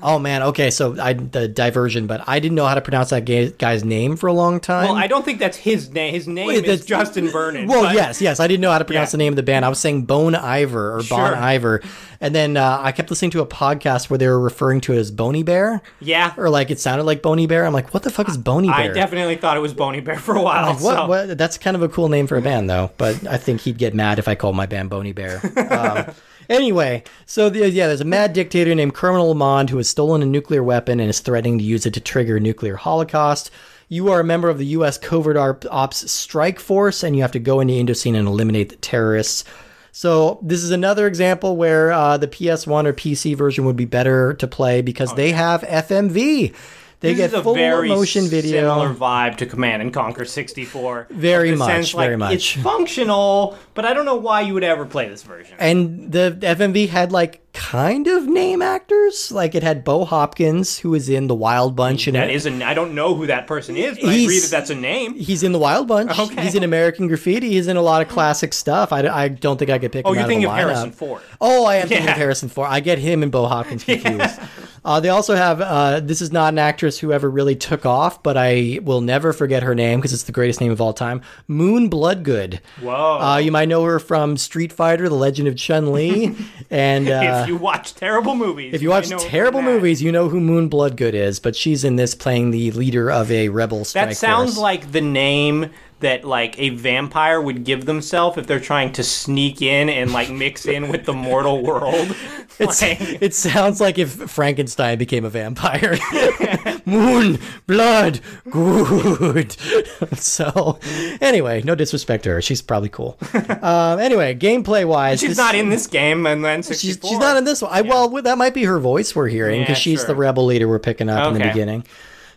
oh 0.03 0.18
man 0.18 0.42
okay 0.42 0.70
so 0.70 1.01
I 1.01 1.14
the 1.14 1.49
diversion 1.49 2.07
but 2.07 2.22
I 2.28 2.38
didn't 2.40 2.55
know 2.57 2.66
how 2.66 2.74
to 2.74 2.80
pronounce 2.80 3.11
that 3.11 3.20
guy's 3.59 3.84
name 3.84 4.16
for 4.16 4.26
a 4.26 4.32
long 4.32 4.61
time. 4.61 4.86
well, 4.88 4.96
I 4.96 5.07
don't 5.07 5.24
think 5.24 5.38
that's 5.38 5.57
his 5.57 5.90
name. 5.90 6.12
His 6.12 6.28
name 6.28 6.46
Wait, 6.49 6.64
is 6.64 6.84
Justin 6.84 7.28
Vernon. 7.28 7.66
Well, 7.66 7.84
but- 7.84 7.94
yes, 7.94 8.20
yes. 8.20 8.40
I 8.40 8.46
didn't 8.46 8.61
know 8.61 8.70
how 8.70 8.78
to 8.78 8.84
pronounce 8.84 9.09
Yeah. 9.09 9.12
the 9.12 9.16
name 9.18 9.32
of 9.32 9.36
the 9.36 9.42
band. 9.42 9.64
I 9.64 9.68
was 9.68 9.78
saying 9.78 10.03
Bone 10.05 10.34
Iver 10.34 10.94
or 10.96 10.99
Bon 10.99 11.32
Sure. 11.32 11.36
Iver. 11.36 11.82
And 12.20 12.34
then 12.34 12.57
uh, 12.57 12.78
I 12.82 12.92
kept 12.92 13.11
listening 13.11 13.30
to 13.32 13.40
a 13.40 13.46
podcast 13.46 14.11
where 14.11 14.18
they 14.18 14.26
were 14.26 14.40
referring 14.40 14.80
to 14.82 14.92
it 14.92 14.99
as 14.99 15.11
Bony 15.11 15.42
Bear. 15.42 15.80
Yeah. 16.01 16.34
Or 16.36 16.51
like 16.51 16.70
it 16.70 16.80
sounded 16.80 17.05
like 17.05 17.22
Bony 17.22 17.46
Bear. 17.46 17.64
I'm 17.64 17.72
like, 17.72 17.94
what 17.94 18.03
the 18.03 18.11
fuck 18.11 18.28
is 18.28 18.36
Bony 18.36 18.68
Bear?" 18.68 18.76
I 18.76 18.88
definitely 18.88 19.36
thought 19.36 19.57
it 19.57 19.61
was 19.61 19.72
Bony 19.74 20.01
Bear 20.01 20.18
for 20.18 20.34
a 20.36 20.42
while. 20.42 20.72
Like, 20.74 20.82
what, 20.82 20.94
so- 20.96 21.07
what? 21.07 21.38
That's 21.38 21.59
kind 21.59 21.76
of 21.76 21.82
a 21.82 21.88
cool 21.88 22.09
name 22.09 22.26
for 22.26 22.36
a 22.36 22.42
band, 22.42 22.68
though. 22.68 22.90
But 22.99 23.26
I 23.26 23.36
think 23.38 23.61
he'd 23.62 23.78
get 23.78 23.94
mad 23.94 24.18
if 24.18 24.26
I 24.28 24.34
called 24.34 24.57
my 24.57 24.66
band 24.66 24.90
Bony 24.90 25.12
Bear. 25.12 25.40
Um, 25.68 26.14
anyway, 26.49 27.03
so 27.26 27.49
the, 27.49 27.68
yeah, 27.70 27.86
there's 27.86 28.01
a 28.01 28.05
mad 28.05 28.32
dictator 28.32 28.74
named 28.74 28.94
Colonel 28.94 29.34
LeMonde 29.34 29.70
who 29.70 29.76
has 29.78 29.88
stolen 29.88 30.22
a 30.22 30.26
nuclear 30.26 30.62
weapon 30.62 31.01
and 31.01 31.11
is 31.11 31.20
threatening 31.20 31.59
to 31.59 31.64
use 31.64 31.86
it 31.86 31.94
to 31.94 32.01
trigger 32.01 32.36
a 32.36 32.40
nuclear 32.40 32.76
holocaust. 32.76 33.51
You 33.88 34.11
are 34.11 34.20
a 34.20 34.24
member 34.24 34.49
of 34.51 34.59
the 34.59 34.66
U.S. 34.66 34.99
Covert 34.99 35.64
Ops 35.70 36.11
Strike 36.11 36.61
Force, 36.61 37.03
and 37.03 37.16
you 37.16 37.22
have 37.22 37.32
to 37.32 37.38
go 37.38 37.61
into 37.61 37.74
Indocene 37.74 38.16
and 38.16 38.28
eliminate 38.28 38.68
the 38.68 38.76
terrorists. 38.76 39.44
So 39.92 40.38
this 40.42 40.62
is 40.62 40.70
another 40.70 41.07
example 41.07 41.57
where 41.57 41.90
uh, 41.90 42.18
the 42.18 42.28
PS1 42.28 42.86
or 42.86 42.92
PC 42.92 43.34
version 43.34 43.64
would 43.64 43.76
be 43.76 43.86
better 43.86 44.34
to 44.34 44.46
play 44.46 44.82
because 44.82 45.14
they 45.14 45.32
have 45.32 45.62
FMV. 45.62 46.55
They 47.01 47.11
This 47.11 47.18
get 47.18 47.26
is 47.28 47.34
a 47.34 47.42
full 47.44 47.55
very 47.55 47.88
motion 47.88 48.26
video. 48.26 48.61
similar 48.76 48.92
vibe 48.92 49.36
to 49.36 49.46
Command 49.46 49.82
and 49.82 49.94
Conquer 49.94 50.24
64. 50.24 51.07
Very 51.11 51.55
much, 51.55 51.68
sense, 51.68 51.94
like, 51.94 52.07
very 52.07 52.16
much. 52.16 52.32
It's 52.34 52.51
functional, 52.51 53.57
but 53.74 53.84
I 53.84 53.94
don't 53.94 54.05
know 54.05 54.16
why 54.16 54.40
you 54.40 54.55
would 54.55 54.64
ever 54.64 54.84
play 54.84 55.09
this 55.09 55.22
version. 55.22 55.55
And 55.61 56.11
the 56.11 56.36
FMV 56.40 56.88
had 56.88 57.12
like 57.12 57.47
kind 57.59 58.06
of 58.06 58.26
name 58.26 58.62
actors. 58.62 59.32
Like 59.32 59.56
it 59.56 59.64
had 59.64 59.82
Bo 59.82 60.04
Hopkins, 60.04 60.78
who 60.78 60.94
is 60.94 61.09
in 61.09 61.26
the 61.26 61.34
Wild 61.34 61.74
Bunch, 61.74 62.06
and 62.06 62.14
that 62.14 62.30
is 62.30 62.46
an 62.46 62.62
I 62.62 62.72
don't 62.72 62.94
know 62.94 63.14
who 63.14 63.26
that 63.26 63.48
person 63.48 63.76
is, 63.76 63.98
but 63.98 64.11
I 64.11 64.14
agree 64.14 64.38
that 64.38 64.50
that's 64.50 64.70
a 64.70 64.76
name. 64.76 65.14
he's 65.14 65.42
in 65.42 65.50
the 65.52 65.59
Wild 65.59 65.88
Bunch. 65.88 66.16
Okay. 66.16 66.42
He's 66.42 66.54
in 66.54 66.62
American 66.62 67.09
Graffiti. 67.09 67.50
He's 67.50 67.66
in 67.66 67.76
a 67.76 67.82
lot 67.82 68.00
of 68.00 68.09
classic 68.09 68.52
stuff. 68.52 68.92
I, 68.92 69.00
I 69.09 69.28
don't 69.28 69.59
think 69.59 69.70
I 69.70 69.78
could 69.78 69.90
pick. 69.90 70.06
Oh, 70.06 70.11
him 70.11 70.14
you're 70.14 70.22
out 70.22 70.28
thinking 70.28 70.46
of, 70.46 70.54
Harrison. 70.54 70.92
Ford. 70.92 71.22
Oh, 71.40 71.66
I 71.66 71.76
am 71.76 71.88
thinking 71.88 72.09
of 72.09 72.16
Harrison 72.16 72.48
Ford. 72.48 72.68
I 72.70 72.78
get 72.78 72.98
him 72.98 73.24
and 73.24 73.32
Bo 73.32 73.46
Hopkins 73.46 73.82
confused. 73.84 74.38
Uh, 74.84 75.00
they 75.00 75.09
also 75.09 75.34
have. 75.34 75.61
Uh, 75.61 76.00
this 76.00 76.22
is 76.22 76.32
not 76.32 76.54
an 76.54 76.59
actress 76.59 76.98
who 76.98 77.12
ever 77.12 77.28
really 77.28 77.56
took 77.56 77.84
off, 77.84 78.22
but 78.22 78.36
I 78.36 78.78
will 78.82 79.00
never 79.00 79.32
forget 79.32 79.62
her 79.62 79.74
name 79.74 79.98
because 79.98 80.12
it's 80.12 80.22
the 80.22 80.32
greatest 80.32 80.61
name 80.61 80.70
of 80.70 80.80
all 80.80 80.92
time. 80.92 81.22
Moon 81.46 81.88
Bloodgood. 81.88 82.61
Whoa. 82.80 83.18
Uh, 83.20 83.36
you 83.38 83.52
might 83.52 83.68
know 83.68 83.82
her 83.84 83.98
from 83.98 84.36
Street 84.36 84.72
Fighter: 84.72 85.09
The 85.09 85.14
Legend 85.14 85.48
of 85.48 85.56
Chun 85.56 85.92
Li, 85.92 86.34
and 86.70 87.09
uh, 87.09 87.20
you 87.49 87.57
watch 87.57 87.94
terrible 87.94 88.34
movies, 88.36 88.74
If 88.74 88.82
you 88.82 88.90
watch 88.90 89.09
terrible 89.09 89.62
movies, 89.62 90.01
you 90.03 90.12
know 90.12 90.28
who 90.28 90.38
Moon 90.40 90.68
Bloodgood 90.68 91.14
is, 91.14 91.40
but 91.40 91.57
she's 91.57 91.82
in 91.82 91.96
this 91.96 92.14
playing 92.14 92.51
the 92.53 92.70
leader 92.72 93.11
of 93.11 93.30
a 93.32 93.49
rebel 93.49 93.84
strike 93.84 94.11
That 94.11 94.16
sounds 94.16 94.51
force. 94.55 94.62
like 94.62 94.92
the 94.92 95.01
name 95.01 95.70
that 96.01 96.24
like 96.24 96.59
a 96.59 96.70
vampire 96.70 97.40
would 97.40 97.64
give 97.64 97.84
themselves 97.84 98.38
if 98.38 98.46
they're 98.46 98.61
trying 98.61 98.92
to 98.92 99.03
sneak 99.03 99.61
in 99.62 99.88
and 99.88 100.12
like 100.12 100.30
mix 100.30 100.64
in 100.66 100.88
with 100.90 101.05
the 101.05 101.12
mortal 101.12 101.62
world. 101.64 102.14
It's, 102.61 102.82
Like- 102.82 103.01
it 103.22 103.34
sounds 103.34 103.80
like 103.80 103.99
if 103.99 104.11
Frankenstein 104.30 104.99
became 104.99 105.24
a 105.24 105.30
vampire. 105.30 105.96
Moon, 106.86 107.38
blood, 107.66 108.20
good. 108.51 109.53
so, 110.16 110.78
anyway, 111.20 111.62
no 111.62 111.74
disrespect 111.74 112.24
to 112.24 112.30
her. 112.30 112.42
She's 112.42 112.62
probably 112.62 112.88
cool. 112.88 113.18
um, 113.62 113.99
anyway, 113.99 114.34
gameplay 114.34 114.86
wise, 114.86 115.20
She's 115.20 115.36
not 115.36 115.55
in 115.55 115.68
this 115.68 115.86
game, 115.86 116.26
and 116.26 116.44
then 116.44 116.62
She's, 116.62 116.80
she's 116.80 117.18
not 117.18 117.36
in 117.36 117.44
this 117.44 117.61
one. 117.62 117.70
I, 117.72 117.82
Well, 117.82 118.09
that 118.22 118.38
might 118.38 118.55
be 118.55 118.64
her 118.64 118.78
voice 118.78 119.14
we're 119.14 119.28
hearing 119.28 119.61
because 119.61 119.76
Yeah, 119.78 119.80
she's 119.82 120.01
sure. 120.01 120.07
the 120.09 120.14
rebel 120.14 120.44
leader 120.46 120.66
we're 120.68 120.78
picking 120.78 121.09
up 121.09 121.28
in 121.28 121.34
the 121.34 121.40
beginning. 121.49 121.84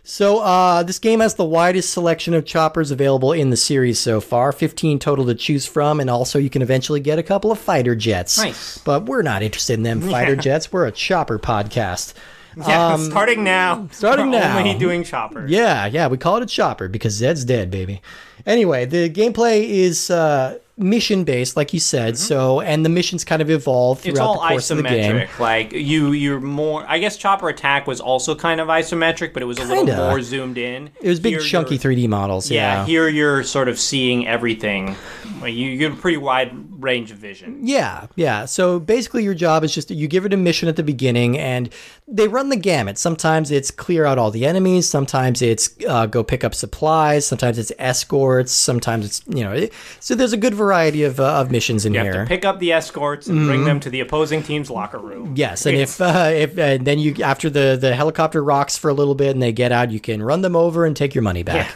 So 0.04 0.40
uh, 0.40 0.82
this 0.82 0.98
game 0.98 1.20
has 1.20 1.34
the 1.34 1.44
widest 1.44 1.92
selection 1.92 2.34
of 2.34 2.44
choppers 2.44 2.90
available 2.90 3.32
in 3.32 3.50
the 3.50 3.56
series 3.56 4.00
so 4.00 4.20
far, 4.20 4.50
15 4.50 4.98
total 4.98 5.26
to 5.26 5.34
choose 5.34 5.64
from, 5.64 6.00
and 6.00 6.10
also 6.10 6.38
you 6.40 6.50
can 6.50 6.60
eventually 6.60 6.98
get 6.98 7.20
a 7.20 7.22
couple 7.22 7.52
of 7.52 7.58
fighter 7.58 7.94
jets. 7.94 8.36
Nice. 8.38 8.78
But 8.78 9.04
we're 9.04 9.22
not 9.22 9.42
interested 9.42 9.74
in 9.74 9.84
them 9.84 10.00
fighter 10.00 10.34
jets. 10.34 10.72
We're 10.72 10.86
a 10.86 10.92
chopper 10.92 11.38
podcast. 11.38 12.14
Yeah, 12.54 12.98
starting 12.98 13.44
now. 13.44 13.88
starting 13.92 14.30
now. 14.30 14.58
Only 14.58 14.76
doing 14.78 15.04
chopper. 15.04 15.46
Yeah, 15.46 15.86
yeah, 15.86 16.08
we 16.08 16.18
call 16.18 16.36
it 16.36 16.42
a 16.42 16.46
chopper 16.46 16.86
because 16.86 17.14
Zed's 17.14 17.46
dead, 17.46 17.70
baby. 17.70 18.02
Anyway, 18.44 18.84
the 18.84 19.08
gameplay 19.08 19.66
is 19.66 20.10
uh, 20.10 20.58
mission 20.82 21.24
based, 21.24 21.56
like 21.56 21.72
you 21.72 21.80
said. 21.80 22.16
So, 22.18 22.60
and 22.60 22.84
the 22.84 22.88
missions 22.88 23.24
kind 23.24 23.42
of 23.42 23.50
evolve 23.50 24.00
throughout 24.00 24.12
Mm-hmm. 24.12 24.12
It's 24.12 24.20
all 24.20 24.34
the 24.42 24.48
course 24.48 24.70
of 24.70 24.76
the 24.78 24.82
game. 24.84 25.16
isometric. 25.16 25.38
Like 25.38 25.72
you, 25.72 26.12
you're 26.12 26.40
more. 26.40 26.84
I 26.88 26.98
guess 26.98 27.16
Chopper 27.16 27.48
Attack 27.48 27.86
was 27.86 28.00
also 28.00 28.34
kind 28.34 28.60
of 28.60 28.68
isometric, 28.68 29.32
but 29.32 29.42
it 29.42 29.46
was 29.46 29.58
a 29.58 29.62
little 29.64 29.86
Kinda. 29.86 29.96
more 29.96 30.20
zoomed 30.22 30.58
in. 30.58 30.90
It 31.00 31.08
was 31.08 31.20
big, 31.20 31.32
Here 31.34 31.40
chunky 31.40 31.78
3D 31.78 32.08
models. 32.08 32.50
Yeah, 32.50 32.80
Yeah, 32.80 32.86
here 32.86 33.08
you're 33.08 33.42
sort 33.42 33.68
of 33.68 33.78
seeing 33.78 34.26
everything. 34.26 34.96
You 35.42 35.48
you 35.48 35.76
get 35.78 35.92
a 35.92 35.96
pretty 35.96 36.18
wide 36.18 36.52
range 36.82 37.10
of 37.10 37.18
vision. 37.18 37.60
Yeah, 37.66 38.06
yeah. 38.16 38.44
So 38.44 38.78
basically, 38.78 39.24
your 39.24 39.34
job 39.34 39.64
is 39.64 39.74
just 39.74 39.90
you 39.90 40.06
give 40.08 40.24
it 40.24 40.32
a 40.32 40.36
mission 40.36 40.68
at 40.68 40.76
the 40.76 40.82
beginning, 40.84 41.36
and 41.38 41.72
they 42.06 42.28
run 42.28 42.48
the 42.48 42.56
gamut. 42.56 42.96
Sometimes 42.98 43.50
it's 43.50 43.70
clear 43.70 44.04
out 44.04 44.18
all 44.18 44.30
the 44.30 44.46
enemies. 44.46 44.88
Sometimes 44.88 45.42
it's 45.42 45.70
uh, 45.88 46.06
go 46.06 46.22
pick 46.22 46.44
up 46.44 46.54
supplies. 46.54 47.26
Sometimes 47.26 47.58
it's 47.58 47.72
escorts. 47.78 48.52
Sometimes 48.52 49.04
it's 49.06 49.22
you 49.28 49.42
know. 49.42 49.52
It, 49.52 49.72
so 50.00 50.14
there's 50.14 50.32
a 50.32 50.36
good 50.36 50.54
variety 50.54 50.71
of, 50.72 51.20
uh, 51.20 51.40
of 51.40 51.50
missions 51.50 51.84
in 51.86 51.94
You 51.94 52.00
here. 52.00 52.12
have 52.14 52.24
to 52.24 52.28
pick 52.28 52.44
up 52.44 52.58
the 52.58 52.72
escorts 52.72 53.26
and 53.28 53.46
bring 53.46 53.64
them 53.64 53.78
to 53.80 53.90
the 53.90 54.00
opposing 54.00 54.42
team's 54.42 54.70
locker 54.70 54.98
room. 54.98 55.26
Mm-hmm. 55.26 55.36
Yes, 55.36 55.66
and 55.66 55.76
if 55.76 56.00
uh, 56.00 56.30
if 56.32 56.58
uh, 56.58 56.78
then 56.80 56.98
you 56.98 57.14
after 57.22 57.48
the 57.50 57.76
the 57.80 57.94
helicopter 57.94 58.42
rocks 58.42 58.76
for 58.76 58.88
a 58.90 58.94
little 58.94 59.14
bit 59.14 59.30
and 59.30 59.42
they 59.42 59.52
get 59.52 59.72
out, 59.72 59.90
you 59.90 60.00
can 60.00 60.22
run 60.22 60.40
them 60.42 60.56
over 60.56 60.84
and 60.86 60.96
take 60.96 61.14
your 61.14 61.22
money 61.22 61.42
back. 61.42 61.74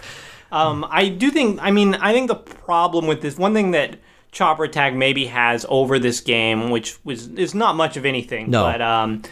Um, 0.52 0.86
I 0.90 1.08
do 1.08 1.30
think. 1.30 1.58
I 1.60 1.70
mean, 1.70 1.94
I 1.96 2.12
think 2.12 2.28
the 2.28 2.36
problem 2.36 3.06
with 3.06 3.20
this 3.20 3.36
one 3.36 3.52
thing 3.52 3.72
that 3.72 3.98
Chopper 4.32 4.64
Attack 4.64 4.94
maybe 4.94 5.26
has 5.26 5.66
over 5.68 5.98
this 5.98 6.20
game, 6.20 6.70
which 6.70 7.02
was 7.04 7.28
is 7.28 7.54
not 7.54 7.74
much 7.76 7.96
of 7.96 8.04
anything, 8.06 8.50
No. 8.50 8.62
but 8.64 8.80
um, 8.80 9.22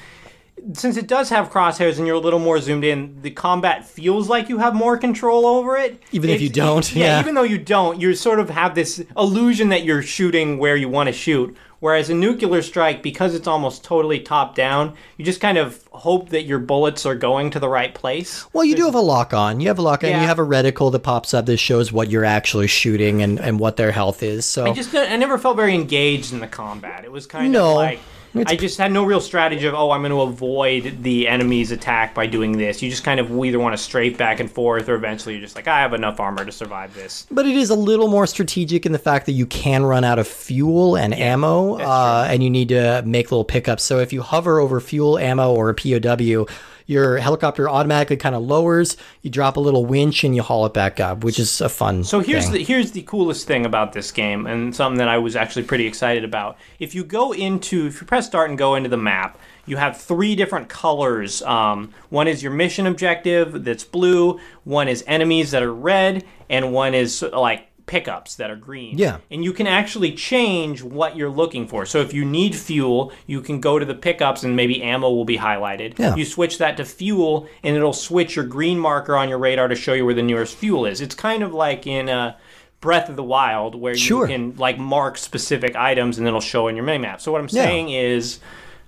since 0.73 0.97
it 0.97 1.07
does 1.07 1.29
have 1.31 1.51
crosshairs 1.51 1.99
and 1.99 2.07
you're 2.07 2.17
a 2.17 2.21
little 2.21 2.39
more 2.39 2.59
zoomed 2.61 2.85
in, 2.85 3.21
the 3.23 3.31
combat 3.31 3.87
feels 3.87 4.29
like 4.29 4.49
you 4.49 4.59
have 4.59 4.75
more 4.75 4.97
control 4.97 5.47
over 5.47 5.77
it. 5.77 6.03
Even 6.13 6.31
if 6.31 6.41
you 6.41 6.49
don't, 6.49 6.93
yeah, 6.97 7.05
yeah. 7.05 7.21
Even 7.21 7.35
though 7.35 7.43
you 7.43 7.59
don't, 7.59 8.01
you 8.01 8.15
sort 8.15 8.41
of 8.41 8.51
have 8.51 8.75
this 8.75 9.05
illusion 9.17 9.69
that 9.69 9.85
you're 9.85 10.03
shooting 10.03 10.59
where 10.59 10.77
you 10.77 10.89
want 10.89 11.09
to 11.09 11.13
shoot. 11.13 11.57
Whereas 11.81 12.09
a 12.09 12.15
nuclear 12.15 12.63
strike, 12.63 13.03
because 13.03 13.35
it's 13.35 13.47
almost 13.47 13.85
totally 13.85 14.19
top 14.19 14.55
down, 14.55 14.95
you 15.19 15.25
just 15.25 15.43
kind 15.43 15.59
of 15.59 15.87
hope 15.93 16.31
that 16.31 16.45
your 16.45 16.59
bullets 16.59 17.05
are 17.05 17.15
going 17.15 17.51
to 17.51 17.61
the 17.61 17.69
right 17.69 17.95
place. 17.95 18.47
Well, 18.55 18.65
you 18.65 18.75
do 18.75 18.87
have 18.87 18.95
a 18.95 19.01
lock 19.01 19.35
on. 19.35 19.61
You 19.61 19.69
have 19.69 19.79
a 19.79 19.83
lock 19.83 20.03
on. 20.03 20.09
Yeah. 20.09 20.23
You 20.23 20.27
have 20.27 20.39
a 20.39 20.47
reticle 20.47 20.91
that 20.93 21.01
pops 21.01 21.35
up 21.35 21.45
that 21.45 21.59
shows 21.59 21.93
what 21.93 22.11
you're 22.11 22.25
actually 22.25 22.69
shooting 22.69 23.21
and, 23.21 23.39
and 23.39 23.61
what 23.61 23.77
their 23.77 23.93
health 23.93 24.23
is. 24.23 24.47
So 24.47 24.65
I 24.65 24.73
just 24.73 24.95
I 24.95 25.15
never 25.17 25.37
felt 25.37 25.57
very 25.57 25.75
engaged 25.75 26.33
in 26.33 26.41
the 26.41 26.47
combat. 26.47 27.05
It 27.05 27.13
was 27.13 27.27
kind 27.27 27.53
No. 27.53 27.71
of 27.73 27.77
like 27.77 28.01
It's- 28.35 28.53
I 28.53 28.57
just 28.57 28.79
had 28.79 28.91
no 28.93 29.05
real 29.05 29.21
strategy 29.21 29.65
of 29.67 29.75
oh 29.75 29.91
I'm 29.93 30.01
going 30.03 30.11
to 30.11 30.23
avoid 30.23 31.03
the 31.03 31.29
enemy's 31.29 31.71
attack 31.71 32.15
by 32.15 32.27
doing 32.27 32.53
this. 32.59 32.83
You 32.83 32.91
just 32.91 33.05
kind 33.05 33.21
of 33.21 33.31
either 33.45 33.59
want 33.59 33.77
to 33.77 33.83
strafe 33.83 34.19
back 34.19 34.41
and 34.41 34.51
forth 34.51 34.89
or 34.89 34.95
eventually 34.95 35.35
you're 35.35 35.43
just 35.43 35.55
like 35.57 35.69
I 35.69 35.81
have 35.81 35.95
enough 35.95 36.19
armor 36.19 36.45
to 36.45 36.53
survive 36.53 36.95
this. 36.95 37.27
But 37.31 37.47
it 37.47 37.57
is 37.57 37.71
a 37.71 37.75
little 37.77 38.09
more 38.09 38.27
strategic 38.27 38.87
in 38.87 38.93
the 38.93 38.99
fact 38.99 39.27
that 39.27 39.33
you 39.33 39.47
can 39.47 39.85
run 39.85 40.03
out 40.05 40.19
of 40.19 40.27
fuel 40.27 40.97
and 40.97 41.15
ammo, 41.15 41.77
uh, 41.79 42.27
and 42.29 42.43
you 42.43 42.51
need 42.51 42.69
to 42.71 43.03
make 43.07 43.31
little 43.31 43.45
pickups. 43.45 43.83
So 43.85 44.01
if 44.01 44.13
you 44.13 44.23
hover 44.23 44.59
over 44.59 44.81
fuel, 44.81 45.19
ammo, 45.19 45.55
or 45.55 45.69
a 45.71 45.75
POW, 45.75 46.47
your 46.87 47.19
helicopter 47.19 47.69
automatically 47.69 48.17
kind 48.17 48.35
of 48.35 48.43
lowers. 48.43 48.97
You 49.23 49.31
drop 49.31 49.57
a 49.57 49.61
little 49.61 49.87
winch 49.87 50.25
and 50.25 50.35
you 50.35 50.43
haul 50.43 50.67
it 50.67 50.75
back 50.75 51.01
up, 51.01 51.25
which 51.25 51.39
is 51.39 51.61
a 51.61 51.69
fun. 51.69 52.05
So 52.05 52.21
here's 52.21 52.45
thing. 52.45 52.55
the 52.55 52.65
here's 52.65 52.93
the 52.93 53.03
coolest 53.03 53.47
thing 53.47 53.65
about 53.65 53.93
this 53.93 54.11
game, 54.11 54.47
and 54.47 54.75
something 54.75 54.99
that 54.99 55.09
I 55.09 55.19
was 55.19 55.37
actually 55.37 55.65
pretty 55.65 55.87
excited 55.87 56.25
about. 56.25 56.59
If 56.79 56.95
you 56.95 57.05
go 57.05 57.33
into 57.33 57.87
if 57.87 58.01
you 58.01 58.07
press 58.07 58.27
start 58.27 58.51
and 58.51 58.59
go 58.59 58.75
into 58.75 58.89
the 58.89 58.97
map, 58.97 59.39
you 59.67 59.77
have 59.77 59.97
three 59.97 60.35
different 60.37 60.69
colors. 60.69 61.43
Um, 61.43 61.93
one 62.11 62.29
is 62.29 62.43
your 62.43 62.53
mission 62.53 62.87
objective 62.87 63.65
that's 63.65 63.85
blue. 63.85 64.39
One 64.65 64.89
is 64.89 65.03
enemies 65.07 65.53
that 65.53 65.63
are 65.63 65.75
red, 65.75 66.25
and 66.51 66.73
one 66.73 66.95
is 66.95 67.23
like 67.23 67.69
pickups 67.87 68.37
that 68.37 68.51
are 68.51 68.57
green. 68.57 68.97
Yeah. 68.97 69.19
And 69.31 69.45
you 69.45 69.53
can 69.53 69.67
actually 69.67 70.13
change 70.13 70.83
what 70.83 71.17
you're 71.17 71.31
looking 71.31 71.69
for. 71.69 71.85
So 71.85 72.01
if 72.01 72.15
you 72.15 72.25
need 72.25 72.55
fuel, 72.55 73.13
you 73.27 73.41
can 73.41 73.61
go 73.61 73.79
to 73.79 73.85
the 73.85 73.95
pickups 73.95 74.43
and 74.43 74.57
maybe 74.57 74.83
ammo 74.83 75.11
will 75.11 75.25
be 75.27 75.37
highlighted. 75.39 75.99
Yeah. 75.99 76.15
You 76.17 76.25
switch 76.25 76.59
that 76.59 76.77
to 76.79 76.85
fuel 76.85 77.47
and 77.63 77.77
it'll 77.77 77.93
switch 77.93 78.37
your 78.37 78.45
green 78.47 78.79
marker 78.79 79.17
on 79.17 79.29
your 79.29 79.39
radar 79.39 79.69
to 79.69 79.75
show 79.75 79.93
you 79.93 80.05
where 80.07 80.15
the 80.15 80.23
nearest 80.23 80.57
fuel 80.57 80.87
is. 80.87 81.01
It's 81.01 81.15
kind 81.15 81.43
of 81.43 81.53
like 81.53 81.87
in 81.87 82.09
uh, 82.09 82.37
Breath 82.81 83.09
of 83.09 83.17
the 83.17 83.23
Wild 83.23 83.75
where 83.75 83.95
Sure. 83.97 84.27
you 84.29 84.35
can 84.35 84.57
like 84.57 84.79
mark 84.79 85.19
specific 85.19 85.77
items 85.77 86.19
and 86.19 86.27
it'll 86.27 86.41
show 86.41 86.69
in 86.69 86.77
your 86.77 86.85
mini 86.85 86.99
map. 86.99 87.21
So 87.21 87.33
what 87.33 87.41
I'm 87.41 87.49
saying 87.49 87.91
is 87.91 88.41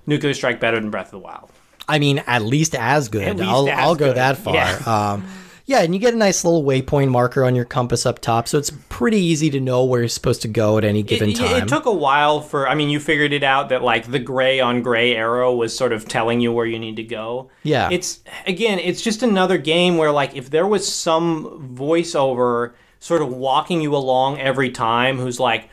Nuclear 0.06 0.34
Strike 0.34 0.58
better 0.60 0.80
than 0.80 0.90
Breath 0.90 1.06
of 1.06 1.12
the 1.12 1.18
Wild. 1.18 1.50
I 1.88 1.98
mean, 1.98 2.18
at 2.26 2.42
least 2.42 2.74
as 2.74 3.08
good. 3.08 3.36
Least 3.38 3.48
I'll, 3.48 3.68
as 3.68 3.78
I'll 3.78 3.94
go 3.94 4.06
good. 4.08 4.16
that 4.16 4.38
far. 4.38 4.54
Yeah. 4.54 4.76
Um, 4.86 5.24
yeah, 5.66 5.82
and 5.82 5.92
you 5.92 6.00
get 6.00 6.14
a 6.14 6.16
nice 6.16 6.44
little 6.44 6.62
waypoint 6.62 7.10
marker 7.10 7.44
on 7.44 7.56
your 7.56 7.64
compass 7.64 8.06
up 8.06 8.20
top, 8.20 8.46
so 8.46 8.56
it's 8.56 8.70
pretty 8.88 9.18
easy 9.18 9.50
to 9.50 9.60
know 9.60 9.84
where 9.84 10.00
you're 10.00 10.08
supposed 10.08 10.42
to 10.42 10.48
go 10.48 10.78
at 10.78 10.84
any 10.84 11.02
given 11.02 11.30
it, 11.30 11.36
time. 11.36 11.64
It 11.64 11.68
took 11.68 11.86
a 11.86 11.92
while 11.92 12.40
for. 12.40 12.68
I 12.68 12.76
mean, 12.76 12.88
you 12.88 13.00
figured 13.00 13.32
it 13.32 13.42
out 13.42 13.70
that 13.70 13.82
like 13.82 14.08
the 14.08 14.20
gray 14.20 14.60
on 14.60 14.82
gray 14.82 15.16
arrow 15.16 15.52
was 15.54 15.76
sort 15.76 15.92
of 15.92 16.06
telling 16.06 16.40
you 16.40 16.52
where 16.52 16.66
you 16.66 16.78
need 16.78 16.96
to 16.96 17.02
go. 17.02 17.50
Yeah. 17.64 17.88
It's 17.90 18.20
again, 18.46 18.78
it's 18.78 19.02
just 19.02 19.24
another 19.24 19.58
game 19.58 19.96
where 19.96 20.12
like 20.12 20.36
if 20.36 20.50
there 20.50 20.68
was 20.68 20.90
some 20.90 21.74
voiceover 21.74 22.74
sort 23.00 23.20
of 23.20 23.28
walking 23.28 23.80
you 23.80 23.94
along 23.96 24.38
every 24.38 24.70
time, 24.70 25.18
who's 25.18 25.40
like. 25.40 25.68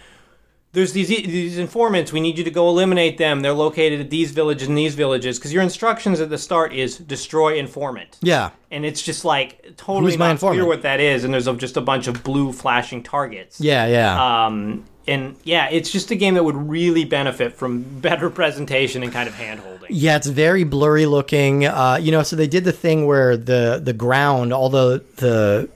There's 0.74 0.91
these 0.93 1.07
these 1.07 1.59
informants. 1.59 2.11
We 2.11 2.19
need 2.19 2.38
you 2.38 2.43
to 2.43 2.51
go 2.51 2.67
eliminate 2.67 3.19
them. 3.19 3.41
They're 3.41 3.53
located 3.53 3.99
at 3.99 4.09
these 4.09 4.32
villages 4.32 4.67
and 4.67 4.78
these 4.78 4.95
villages. 4.95 5.38
Because 5.38 5.53
your 5.53 5.61
instructions 5.61 6.19
at 6.19 6.32
the 6.32 6.38
start 6.38 6.74
is 6.74 6.97
destroy 6.97 7.57
informant 7.57 8.17
yeah. 8.21 8.49
and 8.71 8.84
it's 8.84 9.01
just 9.01 9.24
like 9.24 9.61
totally 9.78 10.13
Who's 10.13 10.17
not 10.17 10.39
clear 10.39 10.65
what 10.65 10.82
that 10.82 10.99
is. 10.99 11.24
And 11.24 11.34
there's 11.34 11.45
just 11.57 11.78
a 11.78 11.82
bunch 11.82 12.07
of 12.07 12.24
blue 12.24 12.51
flashing 12.51 13.03
targets. 13.03 13.61
Yeah, 13.61 13.86
yeah. 13.86 14.45
Um, 14.45 14.86
and 15.07 15.36
yeah, 15.43 15.69
it's 15.69 15.91
just 15.91 16.09
a 16.09 16.15
game 16.15 16.34
that 16.36 16.43
would 16.43 16.55
really 16.55 17.05
benefit 17.05 17.53
from 17.53 17.84
better 17.84 18.30
presentation 18.32 19.03
and 19.03 19.13
kind 19.13 19.30
of 19.30 19.36
hand 19.36 19.59
holding. 19.59 19.89
Yeah, 19.91 20.15
it's 20.15 20.28
very 20.28 20.63
blurry 20.63 21.05
looking. 21.05 21.65
Uh, 21.65 21.99
you 22.01 22.11
know, 22.11 22.24
so 22.24 22.36
they 22.36 22.47
did 22.47 22.63
the 22.63 22.71
thing 22.71 23.05
where 23.05 23.38
the 23.38 23.80
the 23.84 23.93
ground, 23.93 24.53
although 24.53 24.97
the 24.97 25.69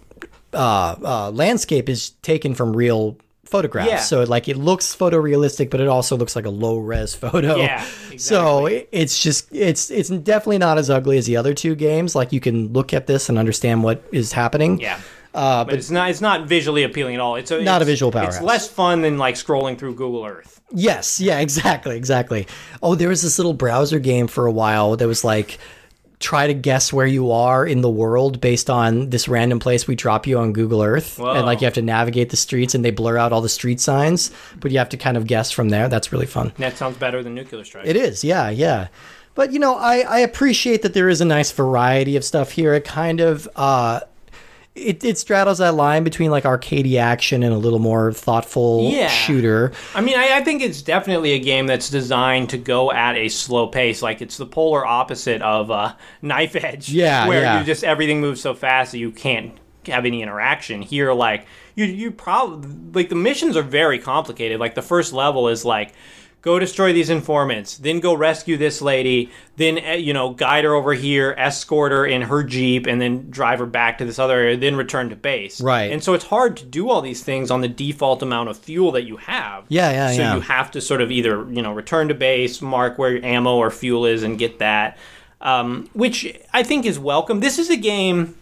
uh, 0.54 0.96
uh, 1.04 1.32
landscape 1.32 1.88
is 1.88 2.12
taken 2.22 2.56
from 2.56 2.76
real 2.76 3.18
photographs, 3.48 3.90
Yeah. 3.90 4.00
so 4.00 4.24
like 4.24 4.48
it 4.48 4.58
looks 4.58 4.96
photorealistic, 4.96 5.70
but 5.70 5.80
it 5.80 5.88
also 5.88 6.16
looks 6.18 6.36
like 6.36 6.46
a 6.46 6.50
low 6.50 6.78
res 6.78 7.16
photo. 7.16 7.56
Yeah, 7.58 7.84
So 8.18 8.66
exactly. 8.66 8.76
it- 8.76 8.90
it's 8.92 9.24
just 9.24 9.48
it's 9.54 9.90
it's 9.90 10.10
definitely 10.10 10.58
not 10.60 10.78
as 10.78 10.90
ugly 10.90 11.18
as 11.18 11.26
the 11.26 11.38
other 11.38 11.54
two 11.54 11.76
games. 11.76 12.16
Like 12.16 12.32
you 12.34 12.40
can 12.40 12.74
look 12.74 12.94
at 12.94 13.08
this 13.08 13.30
and 13.30 13.38
understand 13.38 13.84
what 13.84 14.04
is 14.12 14.32
happening. 14.34 14.80
Yeah. 14.80 15.00
Uh, 15.34 15.64
But 15.64 15.72
but 15.72 15.80
it's 15.80 15.92
not 15.92 16.10
it's 16.10 16.22
not 16.22 16.48
visually 16.48 16.84
appealing 16.84 17.14
at 17.16 17.22
all. 17.22 17.36
It's 17.36 17.52
a, 17.52 17.62
Not 17.62 17.82
a 17.82 17.86
visual 17.86 18.12
visual 18.12 18.28
It's 18.30 18.42
less 18.42 18.68
fun 18.68 19.02
than 19.02 19.18
like 19.20 19.36
scrolling 19.36 19.78
through 19.78 19.94
Google 19.96 20.26
Earth. 20.26 20.62
Yes, 20.74 21.20
yeah, 21.20 21.40
exactly, 21.48 21.96
exactly. 21.96 22.48
Oh, 22.82 22.96
there 22.96 23.10
was 23.10 23.22
this 23.22 23.38
little 23.38 23.54
browser 23.54 24.00
game 24.00 24.28
for 24.28 24.48
a 24.48 24.52
while 24.52 24.96
that 24.98 25.08
was 25.08 25.24
like 25.24 25.60
try 26.20 26.48
to 26.48 26.54
guess 26.54 26.92
where 26.92 27.06
you 27.06 27.32
are 27.32 27.66
in 27.66 27.82
the 27.82 27.90
world 27.90 28.42
based 28.42 28.70
on 28.70 29.12
this 29.12 29.28
random 29.28 29.60
place 29.60 29.88
we 29.88 29.96
drop 29.96 30.26
you 30.26 30.40
on 30.40 30.52
Google 30.52 30.82
Earth. 30.82 31.20
And 31.20 31.46
like 31.46 31.62
you 31.62 31.66
have 31.66 31.76
to 31.76 31.82
navigate 31.82 32.32
the 32.32 32.38
streets 32.38 32.74
and 32.74 32.84
they 32.84 32.92
blur 32.92 33.18
out 33.18 33.32
all 33.32 33.42
the 33.42 33.50
street 33.50 33.80
signs, 33.80 34.32
but 34.60 34.72
you 34.72 34.80
have 34.80 34.90
to 34.90 34.98
kind 34.98 35.16
of 35.16 35.28
guess 35.28 35.52
from 35.52 35.70
there. 35.70 35.88
That's 35.88 36.12
really 36.12 36.26
fun. 36.26 36.54
That 36.58 36.78
sounds 36.78 36.98
better 36.98 37.22
than 37.22 37.36
Nuclear 37.36 37.64
Strike. 37.64 37.86
It 37.86 37.96
is, 37.96 38.24
yeah, 38.24 38.50
yeah. 38.50 38.88
But 39.36 39.52
you 39.54 39.60
know, 39.60 39.76
I, 39.76 40.00
I 40.00 40.20
appreciate 40.20 40.82
that 40.82 40.96
there 40.96 41.10
is 41.10 41.22
a 41.22 41.26
nice 41.26 41.52
variety 41.52 42.16
of 42.16 42.26
stuff 42.26 42.52
here. 42.52 42.74
It 42.74 42.84
kind 42.86 43.20
of 43.20 43.48
uh 43.56 44.00
it, 44.78 45.04
it 45.04 45.18
straddles 45.18 45.58
that 45.58 45.74
line 45.76 46.04
between 46.04 46.32
like 46.32 46.44
arcadey 46.44 47.00
action 47.00 47.44
and 47.44 47.54
a 47.54 47.58
little 47.58 47.80
more 47.80 48.14
thoughtful 48.14 48.90
Yeah. 48.92 49.08
shooter. 49.08 49.72
I 49.96 50.02
mean, 50.02 50.18
I, 50.18 50.38
I 50.38 50.44
think 50.44 50.62
it's 50.62 50.82
definitely 50.82 51.32
a 51.34 51.40
game 51.40 51.68
that's 51.68 51.90
designed 51.90 52.50
to 52.52 52.58
go 52.58 52.92
at 52.92 53.16
a 53.16 53.30
slow 53.30 53.68
pace. 53.68 54.02
Like 54.02 54.22
it's 54.22 54.38
the 54.38 54.46
polar 54.46 54.86
opposite 54.86 55.42
of 55.42 55.72
uh, 55.72 55.94
Knife 56.22 56.56
Edge, 56.64 56.90
Yeah, 56.90 57.28
where 57.28 57.42
yeah. 57.42 57.60
you 57.60 57.66
just 57.66 57.84
everything 57.84 58.22
moves 58.22 58.42
so 58.42 58.54
fast 58.54 58.92
that 58.92 59.00
you 59.00 59.12
can't 59.12 59.58
have 59.88 60.06
any 60.06 60.22
interaction. 60.22 60.82
Here, 60.82 61.14
like 61.14 61.46
you, 61.76 61.86
you 61.86 62.12
probably 62.12 62.70
like 63.02 63.10
the 63.10 63.16
missions 63.16 63.56
are 63.58 63.62
very 63.64 64.00
complicated. 64.00 64.60
Like 64.60 64.76
the 64.76 64.82
first 64.82 65.14
level 65.14 65.48
is 65.50 65.66
like. 65.66 65.94
Go 66.42 66.60
destroy 66.60 66.94
these 66.94 67.10
informants, 67.10 67.78
then 67.78 68.00
go 68.00 68.14
rescue 68.14 68.58
this 68.58 68.82
lady, 68.82 69.32
then 69.58 69.80
uh, 69.86 69.94
you 69.94 70.14
know 70.14 70.30
guide 70.30 70.64
her 70.64 70.74
over 70.74 70.94
here, 70.94 71.34
escort 71.38 71.92
her 71.92 72.06
in 72.06 72.22
her 72.22 72.44
jeep, 72.44 72.86
and 72.86 73.02
then 73.02 73.30
drive 73.30 73.60
her 73.60 73.66
back 73.66 73.98
to 73.98 74.06
this 74.06 74.20
other 74.20 74.36
area, 74.36 74.56
then 74.56 74.76
return 74.76 75.10
to 75.10 75.16
base. 75.16 75.60
Right. 75.60 75.92
And 75.92 76.02
so 76.02 76.14
it's 76.14 76.26
hard 76.26 76.56
to 76.58 76.66
do 76.66 76.90
all 76.90 77.02
these 77.02 77.24
things 77.24 77.50
on 77.52 77.62
the 77.62 77.68
default 77.68 78.22
amount 78.22 78.50
of 78.50 78.58
fuel 78.58 78.92
that 78.94 79.04
you 79.04 79.18
have. 79.18 79.66
Yeah, 79.68 79.92
yeah, 79.92 80.12
so 80.12 80.22
yeah. 80.22 80.36
you 80.36 80.42
have 80.42 80.72
to 80.72 80.80
sort 80.80 81.02
of 81.02 81.12
either 81.12 81.46
you 81.52 81.62
know 81.62 81.74
return 81.74 82.08
to 82.10 82.14
base, 82.14 82.62
mark 82.62 82.98
where 82.98 83.14
your 83.14 83.26
ammo 83.26 83.56
or 83.58 83.72
fuel 83.72 84.06
is, 84.06 84.24
and 84.24 84.38
get 84.38 84.60
that, 84.60 84.98
um, 85.42 85.90
which 85.94 86.34
I 86.54 86.64
think 86.64 86.86
is 86.86 87.00
welcome. 87.00 87.40
This 87.40 87.58
is 87.60 87.70
a 87.70 87.78
game 87.78 88.38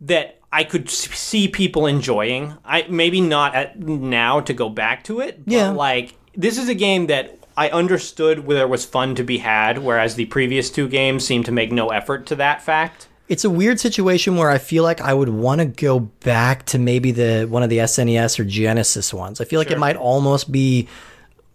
that 0.00 0.40
I 0.52 0.64
could 0.64 0.88
see 0.90 1.48
people 1.48 1.86
enjoying. 1.86 2.56
I 2.64 2.86
maybe 2.88 3.20
not 3.20 3.54
at 3.54 3.78
now 3.78 4.40
to 4.40 4.52
go 4.52 4.68
back 4.68 5.04
to 5.04 5.20
it. 5.20 5.44
But 5.44 5.52
Yeah. 5.52 5.70
like 5.70 6.14
this 6.36 6.58
is 6.58 6.68
a 6.68 6.74
game 6.74 7.06
that 7.06 7.38
I 7.56 7.70
understood 7.70 8.46
where 8.46 8.56
there 8.58 8.68
was 8.68 8.84
fun 8.84 9.14
to 9.14 9.24
be 9.24 9.38
had, 9.38 9.78
whereas 9.78 10.14
the 10.14 10.26
previous 10.26 10.70
two 10.70 10.88
games 10.88 11.26
seemed 11.26 11.46
to 11.46 11.52
make 11.52 11.72
no 11.72 11.88
effort 11.88 12.26
to 12.26 12.36
that 12.36 12.62
fact. 12.62 13.08
It's 13.28 13.44
a 13.44 13.50
weird 13.50 13.80
situation 13.80 14.36
where 14.36 14.50
I 14.50 14.58
feel 14.58 14.84
like 14.84 15.00
I 15.00 15.12
would 15.12 15.30
want 15.30 15.60
to 15.60 15.64
go 15.64 15.98
back 16.00 16.66
to 16.66 16.78
maybe 16.78 17.10
the 17.10 17.46
one 17.50 17.62
of 17.64 17.70
the 17.70 17.78
SNES 17.78 18.38
or 18.38 18.44
Genesis 18.44 19.12
ones. 19.12 19.40
I 19.40 19.44
feel 19.44 19.58
like 19.58 19.68
Sure. 19.68 19.76
it 19.76 19.80
might 19.80 19.96
almost 19.96 20.52
be 20.52 20.86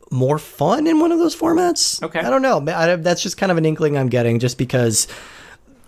more 0.10 0.38
fun 0.38 0.86
in 0.88 1.00
one 1.00 1.14
of 1.14 1.20
those 1.20 1.34
formats. 1.36 2.04
Okay. 2.04 2.20
I 2.20 2.30
don't 2.30 2.42
know. 2.42 2.58
I, 2.68 2.98
that's 2.98 3.24
just 3.24 3.38
kind 3.38 3.52
of 3.52 3.58
an 3.58 3.66
inkling 3.66 3.98
I'm 3.98 4.10
getting, 4.10 4.40
just 4.40 4.58
because 4.58 5.08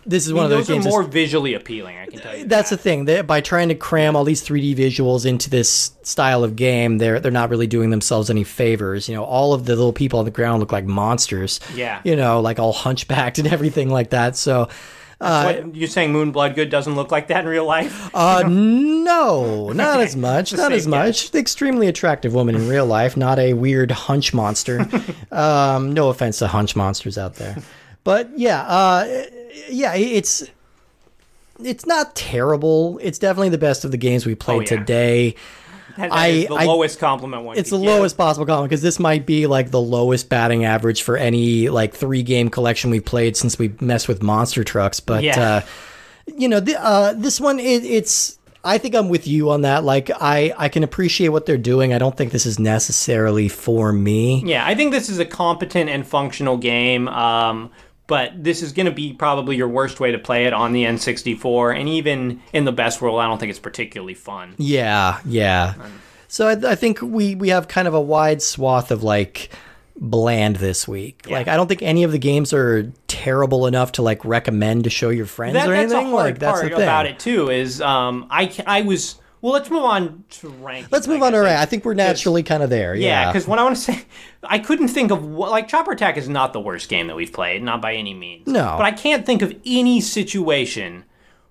this 0.05 0.25
is 0.25 0.31
I 0.31 0.35
one 0.35 0.45
of 0.45 0.49
those, 0.51 0.67
those 0.67 0.85
are 0.85 0.89
more 0.89 1.01
that's- 1.01 1.13
visually 1.13 1.53
appealing. 1.53 1.97
I 1.97 2.05
can 2.07 2.19
tell 2.19 2.37
you. 2.37 2.45
that's 2.45 2.69
that. 2.69 2.77
the 2.77 2.81
thing. 2.81 3.05
They, 3.05 3.21
by 3.21 3.41
trying 3.41 3.69
to 3.69 3.75
cram 3.75 4.15
all 4.15 4.23
these 4.23 4.43
3D 4.43 4.75
visuals 4.75 5.25
into 5.25 5.49
this 5.49 5.91
style 6.03 6.43
of 6.43 6.55
game, 6.55 6.97
they're 6.97 7.19
they're 7.19 7.31
not 7.31 7.49
really 7.49 7.67
doing 7.67 7.89
themselves 7.89 8.29
any 8.29 8.43
favors. 8.43 9.07
You 9.07 9.15
know, 9.15 9.23
all 9.23 9.53
of 9.53 9.65
the 9.65 9.75
little 9.75 9.93
people 9.93 10.19
on 10.19 10.25
the 10.25 10.31
ground 10.31 10.59
look 10.59 10.71
like 10.71 10.85
monsters. 10.85 11.59
Yeah. 11.75 12.01
You 12.03 12.15
know, 12.15 12.41
like 12.41 12.59
all 12.59 12.73
hunchbacked 12.73 13.37
and 13.39 13.47
everything 13.47 13.89
like 13.89 14.09
that. 14.11 14.35
So. 14.35 14.69
what 15.19 15.73
you 15.73 15.87
saying? 15.87 16.11
Moon 16.11 16.31
Bloodgood 16.31 16.69
doesn't 16.69 16.95
look 16.95 17.09
like 17.11 17.27
that 17.27 17.41
in 17.45 17.47
real 17.49 17.65
life? 17.65 18.09
Uh, 18.13 18.43
no, 18.47 19.71
not 19.71 20.01
as 20.01 20.15
much. 20.15 20.53
Not 20.53 20.71
as 20.71 20.85
much. 20.87 21.33
Extremely 21.33 21.87
attractive 21.87 22.33
woman 22.33 22.55
in 22.55 22.67
real 22.67 22.85
life, 22.85 23.15
not 23.17 23.39
a 23.39 23.53
weird 23.53 23.91
hunch 23.91 24.33
monster. 24.33 24.87
um, 25.31 25.93
no 25.93 26.09
offense 26.09 26.39
to 26.39 26.47
hunch 26.47 26.75
monsters 26.75 27.17
out 27.17 27.35
there, 27.35 27.57
but 28.03 28.29
yeah, 28.37 28.61
uh, 28.63 29.23
yeah, 29.69 29.93
it's 29.95 30.43
it's 31.63 31.85
not 31.85 32.15
terrible. 32.15 32.99
It's 33.01 33.19
definitely 33.19 33.49
the 33.49 33.57
best 33.57 33.85
of 33.85 33.91
the 33.91 33.97
games 33.97 34.25
we 34.25 34.35
played 34.35 34.57
Oh, 34.57 34.61
yeah. 34.61 34.79
today. 34.79 35.35
That- 35.97 36.11
I- 36.11 36.45
the 36.49 36.55
I- 36.55 36.65
lowest 36.65 36.97
compliment 36.99 37.43
one. 37.43 37.57
It's 37.57 37.69
the 37.69 37.77
give. 37.77 37.85
lowest 37.85 38.17
possible 38.17 38.45
comment 38.47 38.69
because 38.69 38.81
this 38.81 38.99
might 38.99 39.25
be 39.27 39.45
like 39.45 39.69
the 39.69 39.79
lowest 39.81 40.27
batting 40.27 40.65
average 40.65 41.03
for 41.03 41.17
any 41.17 41.69
like 41.69 41.93
three 41.93 42.23
game 42.23 42.49
collection 42.49 42.89
we 42.89 42.99
played 42.99 43.37
since 43.37 43.59
we 43.59 43.73
messed 43.79 44.07
with 44.07 44.23
monster 44.23 44.63
trucks. 44.63 44.99
But 44.99 45.23
Yeah. 45.23 45.39
uh, 45.39 45.61
you 46.35 46.47
know, 46.47 46.59
the, 46.59 46.83
uh, 46.83 47.13
this 47.15 47.39
one 47.39 47.59
it, 47.59 47.83
it's. 47.85 48.39
I 48.65 48.77
think 48.77 48.95
I'm 48.95 49.09
with 49.09 49.27
you 49.27 49.49
on 49.51 49.61
that. 49.63 49.83
Like, 49.83 50.09
I 50.21 50.53
I 50.57 50.69
can 50.69 50.83
appreciate 50.83 51.27
what 51.29 51.45
they're 51.45 51.57
doing. 51.57 51.93
I 51.93 51.97
don't 51.97 52.15
think 52.15 52.31
this 52.31 52.45
is 52.45 52.57
necessarily 52.59 53.49
for 53.49 53.91
me. 53.91 54.41
Yeah, 54.45 54.65
I 54.65 54.73
think 54.73 54.93
this 54.93 55.09
is 55.09 55.19
a 55.19 55.25
competent 55.25 55.89
and 55.89 56.07
functional 56.07 56.55
game. 56.57 57.09
Um, 57.09 57.69
but 58.07 58.31
this 58.43 58.61
is 58.61 58.71
going 58.73 58.85
to 58.85 58.91
be 58.91 59.13
probably 59.13 59.55
your 59.55 59.67
worst 59.67 59.99
way 59.99 60.11
to 60.11 60.19
play 60.19 60.45
it 60.45 60.53
on 60.53 60.73
the 60.73 60.83
N64, 60.83 61.79
and 61.79 61.87
even 61.89 62.41
in 62.51 62.65
the 62.65 62.71
best 62.71 63.01
world, 63.01 63.19
I 63.19 63.27
don't 63.27 63.37
think 63.39 63.49
it's 63.49 63.59
particularly 63.59 64.13
fun. 64.13 64.55
Yeah, 64.57 65.19
yeah. 65.25 65.73
So 66.27 66.47
I, 66.47 66.71
I 66.71 66.75
think 66.75 67.01
we 67.01 67.35
we 67.35 67.49
have 67.49 67.67
kind 67.67 67.87
of 67.87 67.93
a 67.93 68.01
wide 68.01 68.41
swath 68.41 68.91
of 68.91 69.03
like 69.03 69.51
bland 69.95 70.55
this 70.57 70.87
week. 70.87 71.29
Like, 71.29 71.47
I 71.47 71.55
don't 71.55 71.67
think 71.67 71.83
any 71.83 72.03
of 72.03 72.11
the 72.11 72.17
games 72.17 72.51
are 72.53 72.91
terrible 73.07 73.67
enough 73.67 73.91
to 73.93 74.01
like 74.01 74.25
recommend 74.25 74.85
to 74.85 74.89
show 74.89 75.09
your 75.09 75.27
friends 75.27 75.53
That, 75.53 75.69
or 75.69 75.73
that's 75.73 75.93
a 75.93 75.97
anything. 75.97 76.11
hard 76.13 76.25
like, 76.25 76.39
that's 76.39 76.61
the 76.61 76.69
thing. 76.69 76.73
about 76.81 77.05
it 77.05 77.19
too. 77.19 77.49
Is 77.49 77.79
um, 77.81 78.25
I 78.29 78.51
I 78.65 78.81
was 78.81 79.15
well. 79.43 79.53
Let's 79.53 79.69
move 79.69 79.83
on 79.83 80.23
to 80.31 80.49
rank. 80.49 80.87
Let's 80.89 81.07
move 81.07 81.21
on 81.21 81.33
to 81.33 81.39
rank. 81.39 81.59
I 81.59 81.65
think 81.65 81.85
we're 81.85 81.93
naturally 81.93 82.41
kind 82.41 82.63
of 82.63 82.71
there. 82.71 82.95
Yeah, 82.95 83.07
Yeah, 83.25 83.31
because 83.31 83.47
what 83.47 83.59
I 83.59 83.63
want 83.63 83.75
to 83.75 83.81
say, 83.81 84.05
I 84.43 84.57
couldn't 84.57 84.87
think 84.87 85.11
of 85.11 85.23
what 85.23 85.51
like 85.51 85.67
Chopper 85.67 85.91
Attack 85.91 86.17
is 86.17 86.27
not 86.27 86.53
the 86.53 86.59
worst 86.59 86.89
game 86.89 87.05
that 87.07 87.15
we've 87.15 87.31
played, 87.31 87.61
not 87.61 87.81
by 87.81 87.93
any 87.93 88.15
means. 88.15 88.47
No. 88.47 88.73
but 88.77 88.85
I 88.85 88.91
can't 88.91 89.23
think 89.25 89.43
of 89.43 89.53
any 89.65 90.01
situation 90.01 91.03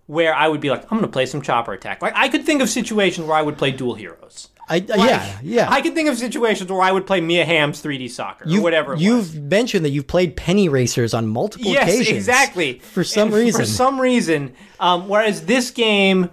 where 0.07 0.35
I 0.35 0.49
would 0.49 0.61
be 0.61 0.69
like, 0.69 0.83
I'm 0.85 0.99
going 0.99 1.03
to 1.03 1.09
play 1.09 1.27
some 1.27 1.43
Chopper 1.43 1.73
Attack. 1.73 2.03
Like 2.03 2.15
I 2.17 2.29
could 2.29 2.45
think 2.45 2.61
of 2.61 2.69
situations 2.69 3.27
where 3.29 3.37
I 3.37 3.43
would 3.43 3.57
play 3.57 3.71
Dual 3.71 3.95
Heroes. 3.95 4.49
I, 4.69 4.77
uh, 4.79 4.97
yeah, 4.97 5.39
yeah. 5.43 5.67
I 5.71 5.81
could 5.83 5.95
think 5.95 6.09
of 6.09 6.17
situations 6.17 6.71
where 6.71 6.81
I 6.81 6.93
would 6.93 7.07
play 7.07 7.21
Mia 7.21 7.45
Hamm's 7.45 7.83
3D 7.83 8.09
Soccer 8.11 8.45
or 8.49 8.61
whatever. 8.63 8.95
It 8.95 9.01
You've 9.01 9.35
was. 9.35 9.37
mentioned 9.37 9.85
that 9.85 9.91
you've 9.91 10.07
played 10.07 10.37
Penny 10.37 10.69
Racers 10.69 11.13
on 11.15 11.27
multiple 11.29 11.73
yes, 11.73 11.89
occasions. 11.89 12.17
exactly. 12.17 12.79
For 12.79 13.05
some 13.05 13.29
And 13.29 13.37
reason. 13.37 13.61
For 13.61 13.67
some 13.67 14.01
reason. 14.01 14.55
Um, 14.81 15.09
whereas 15.09 15.47
this 15.47 15.71
game, 15.73 16.31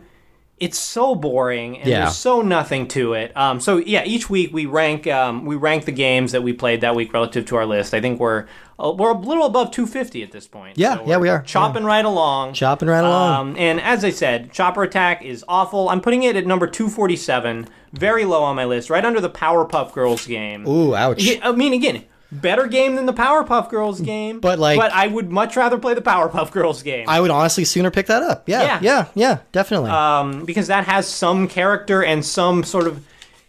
it's 0.60 0.78
so 0.78 1.16
boring 1.16 1.78
and 1.80 1.88
Yeah. 1.89 1.99
there's 2.01 2.16
so 2.18 2.41
nothing 2.41 2.88
to 2.89 3.14
it. 3.14 3.36
Um, 3.38 3.60
so 3.60 3.78
yeah, 3.78 4.03
each 4.05 4.30
week 4.30 4.53
we 4.53 4.66
rank 4.66 5.07
um, 5.07 5.45
we 5.45 5.55
rank 5.55 5.86
the 5.86 5.91
games 5.91 6.32
that 6.34 6.43
we 6.43 6.53
played 6.53 6.82
that 6.82 6.95
week 6.95 7.14
relative 7.14 7.45
to 7.47 7.55
our 7.55 7.66
list. 7.66 7.93
I 7.93 8.01
think 8.01 8.20
we're 8.20 8.45
uh, 8.82 8.91
we're 8.91 9.12
a 9.12 9.18
little 9.18 9.45
above 9.45 9.72
250 9.72 10.24
at 10.24 10.32
this 10.32 10.47
point. 10.47 10.78
Yeah, 10.78 10.95
So 10.97 11.03
yeah, 11.07 11.18
we 11.18 11.28
are. 11.30 11.41
chopping 11.41 11.84
right 11.84 12.05
along. 12.05 12.53
Chopping 12.53 12.88
right 12.88 13.03
along. 13.03 13.49
Um, 13.51 13.55
and 13.57 13.82
as 13.82 14.03
I 14.05 14.10
said, 14.10 14.51
Chopper 14.53 14.84
Attack 14.84 15.24
is 15.24 15.43
awful. 15.49 15.89
I'm 15.89 15.99
putting 16.01 16.24
it 16.24 16.36
at 16.38 16.45
number 16.47 16.66
247, 16.66 17.68
very 17.91 18.24
low 18.26 18.41
on 18.43 18.55
my 18.55 18.66
list, 18.66 18.89
right 18.89 19.03
under 19.03 19.20
the 19.20 19.30
Powerpuff 19.30 19.91
Girls 19.93 20.26
game. 20.26 20.66
Ooh, 20.68 20.95
ouch. 20.95 21.28
I 21.43 21.51
mean, 21.51 21.74
again, 21.74 22.03
better 22.32 22.68
game 22.68 22.96
than 22.96 23.06
the 23.06 23.14
Powerpuff 23.14 23.70
Girls 23.70 24.00
game. 24.02 24.40
But, 24.40 24.60
like- 24.60 24.78
but 24.80 24.92
I 24.94 25.08
would 25.08 25.32
much 25.32 25.56
rather 25.56 25.78
play 25.78 25.94
the 25.94 26.02
Powerpuff 26.02 26.52
Girls 26.52 26.84
game. 26.84 27.10
I 27.10 27.20
would 27.22 27.32
honestly 27.32 27.66
sooner 27.66 27.90
pick 27.92 28.06
that 28.08 28.22
up. 28.24 28.48
Yeah, 28.48 28.62
Yeah. 28.64 28.80
yeah, 28.82 29.06
yeah, 29.16 29.38
definitely. 29.52 29.90
um, 29.92 30.46
because 30.46 30.68
that 30.68 30.86
has 30.86 31.08
some 31.08 31.48
character 31.48 32.04
and 32.04 32.24
some 32.26 32.64
sort 32.64 32.88
of. 32.88 33.04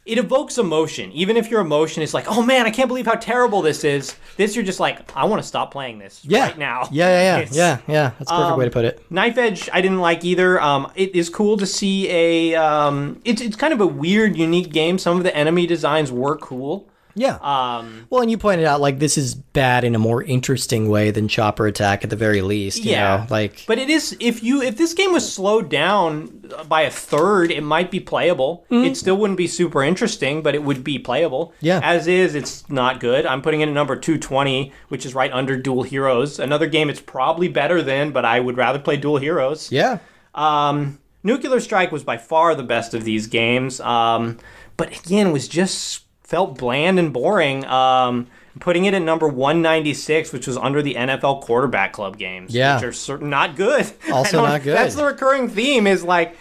It 0.07 0.16
evokes 0.18 0.57
emotion, 0.59 1.12
even 1.12 1.37
if 1.37 1.51
your 1.51 1.61
emotion 1.61 2.03
is 2.03 2.14
like, 2.14 2.24
"Oh 2.26 2.43
man, 2.43 2.64
I 2.66 2.70
can't 2.70 2.89
believe 2.89 3.05
how 3.07 3.14
terrible 3.14 3.61
this 3.62 3.85
is." 3.85 4.16
This 4.39 4.57
you're 4.57 4.64
just 4.64 4.81
like, 4.81 4.99
"I 5.14 5.26
want 5.26 5.41
to 5.43 5.47
stop 5.47 5.70
playing 5.70 5.99
this 5.99 6.20
yeah, 6.24 6.47
right 6.47 6.59
now." 6.59 6.89
Yeah, 6.91 7.07
yeah, 7.09 7.20
yeah, 7.22 7.39
It's- 7.43 7.55
yeah, 7.57 7.78
yeah. 7.87 8.11
That's 8.18 8.31
a 8.31 8.35
perfect 8.35 8.59
way 8.59 8.64
to 8.64 8.70
put 8.70 8.85
it. 8.87 9.05
Knife 9.11 9.37
Edge, 9.39 9.68
I 9.72 9.81
didn't 9.83 10.01
like 10.01 10.24
either. 10.24 10.61
Um, 10.61 10.91
it 10.97 11.14
is 11.14 11.28
cool 11.28 11.59
to 11.59 11.66
see 11.66 12.09
a. 12.11 12.55
Um, 12.57 13.20
it's 13.26 13.43
it's 13.43 13.57
kind 13.57 13.74
of 13.74 13.81
a 13.83 13.87
weird, 13.87 14.37
unique 14.37 14.72
game. 14.72 14.99
Some 14.99 15.18
of 15.18 15.22
the 15.22 15.37
enemy 15.37 15.66
designs 15.66 16.11
were 16.11 16.37
cool. 16.39 16.89
Yeah. 17.14 17.36
Um, 17.42 18.06
well, 18.11 18.22
and 18.22 18.30
you 18.30 18.38
pointed 18.38 18.66
out 18.66 18.80
like 18.80 18.98
this 18.98 19.18
is 19.18 19.34
bad 19.34 19.84
in 19.84 19.94
a 19.94 19.98
more 19.98 20.22
interesting 20.22 20.88
way 20.88 21.11
than 21.11 21.28
Chopper 21.28 21.66
Attack 21.66 22.04
at 22.04 22.11
the 22.11 22.16
very 22.16 22.42
least. 22.42 22.84
You 22.84 22.92
Yeah. 22.92 23.16
know? 23.16 23.26
like 23.30 23.64
But 23.66 23.78
it 23.78 23.90
is 23.90 24.16
if 24.20 24.42
you 24.42 24.62
if 24.62 24.76
this 24.76 24.94
game 24.94 25.12
was 25.12 25.30
slowed 25.30 25.68
down 25.68 26.50
by 26.68 26.82
a 26.82 26.90
third, 26.90 27.50
it 27.50 27.62
might 27.62 27.90
be 27.90 28.00
playable. 28.00 28.64
It 28.70 28.96
still 28.96 29.16
wouldn't 29.16 29.36
be 29.38 29.46
super 29.46 29.82
interesting, 29.82 30.42
but 30.42 30.54
it 30.54 30.62
would 30.62 30.82
be 30.84 30.98
playable. 30.98 31.52
Yeah. 31.61 31.80
As 31.82 32.06
is, 32.06 32.34
it's 32.34 32.68
not 32.68 33.00
good. 33.00 33.26
I'm 33.26 33.42
putting 33.42 33.61
it 33.61 33.68
at 33.68 33.74
number 33.74 33.96
220, 33.96 34.72
which 34.88 35.04
is 35.06 35.14
right 35.14 35.32
under 35.32 35.56
Dual 35.56 35.82
Heroes. 35.84 36.38
Another 36.38 36.66
game 36.66 36.90
it's 36.90 37.00
probably 37.00 37.48
better 37.48 37.82
than, 37.82 38.11
but 38.12 38.24
I 38.24 38.40
would 38.40 38.56
rather 38.56 38.78
play 38.78 38.96
Dual 38.96 39.18
Heroes. 39.18 39.70
yeah, 39.72 39.98
Um, 40.34 40.98
Nuclear 41.22 41.61
Strike 41.61 41.92
was 41.92 42.02
by 42.02 42.16
far 42.16 42.54
the 42.54 42.62
best 42.62 42.94
of 42.94 43.04
these 43.04 43.26
games, 43.26 43.80
um, 43.80 44.38
but 44.76 44.88
again, 45.04 45.32
was 45.32 45.48
just 45.48 46.02
felt 46.31 46.57
bland 46.57 46.99
and 47.01 47.12
boring. 47.12 47.64
Um, 47.66 48.28
putting 48.61 48.85
it 48.85 48.95
at 48.95 49.03
number 49.03 49.26
196, 49.28 50.33
which 50.33 50.47
was 50.47 50.57
under 50.57 50.83
the 50.83 50.95
NFL 50.95 51.43
Quarterback 51.43 51.93
Club 51.93 52.16
games, 52.18 52.55
Yeah. 52.55 52.76
which 52.76 52.85
are 52.85 52.93
certain 52.93 53.31
not 53.31 53.57
good. 53.57 53.91
Also 54.12 54.39
don't- 54.47 54.62
good. 54.62 54.76
That's 54.76 54.95
the 54.95 55.05
recurring 55.05 55.49
theme. 55.49 55.87
Is 55.87 56.03
like 56.05 56.37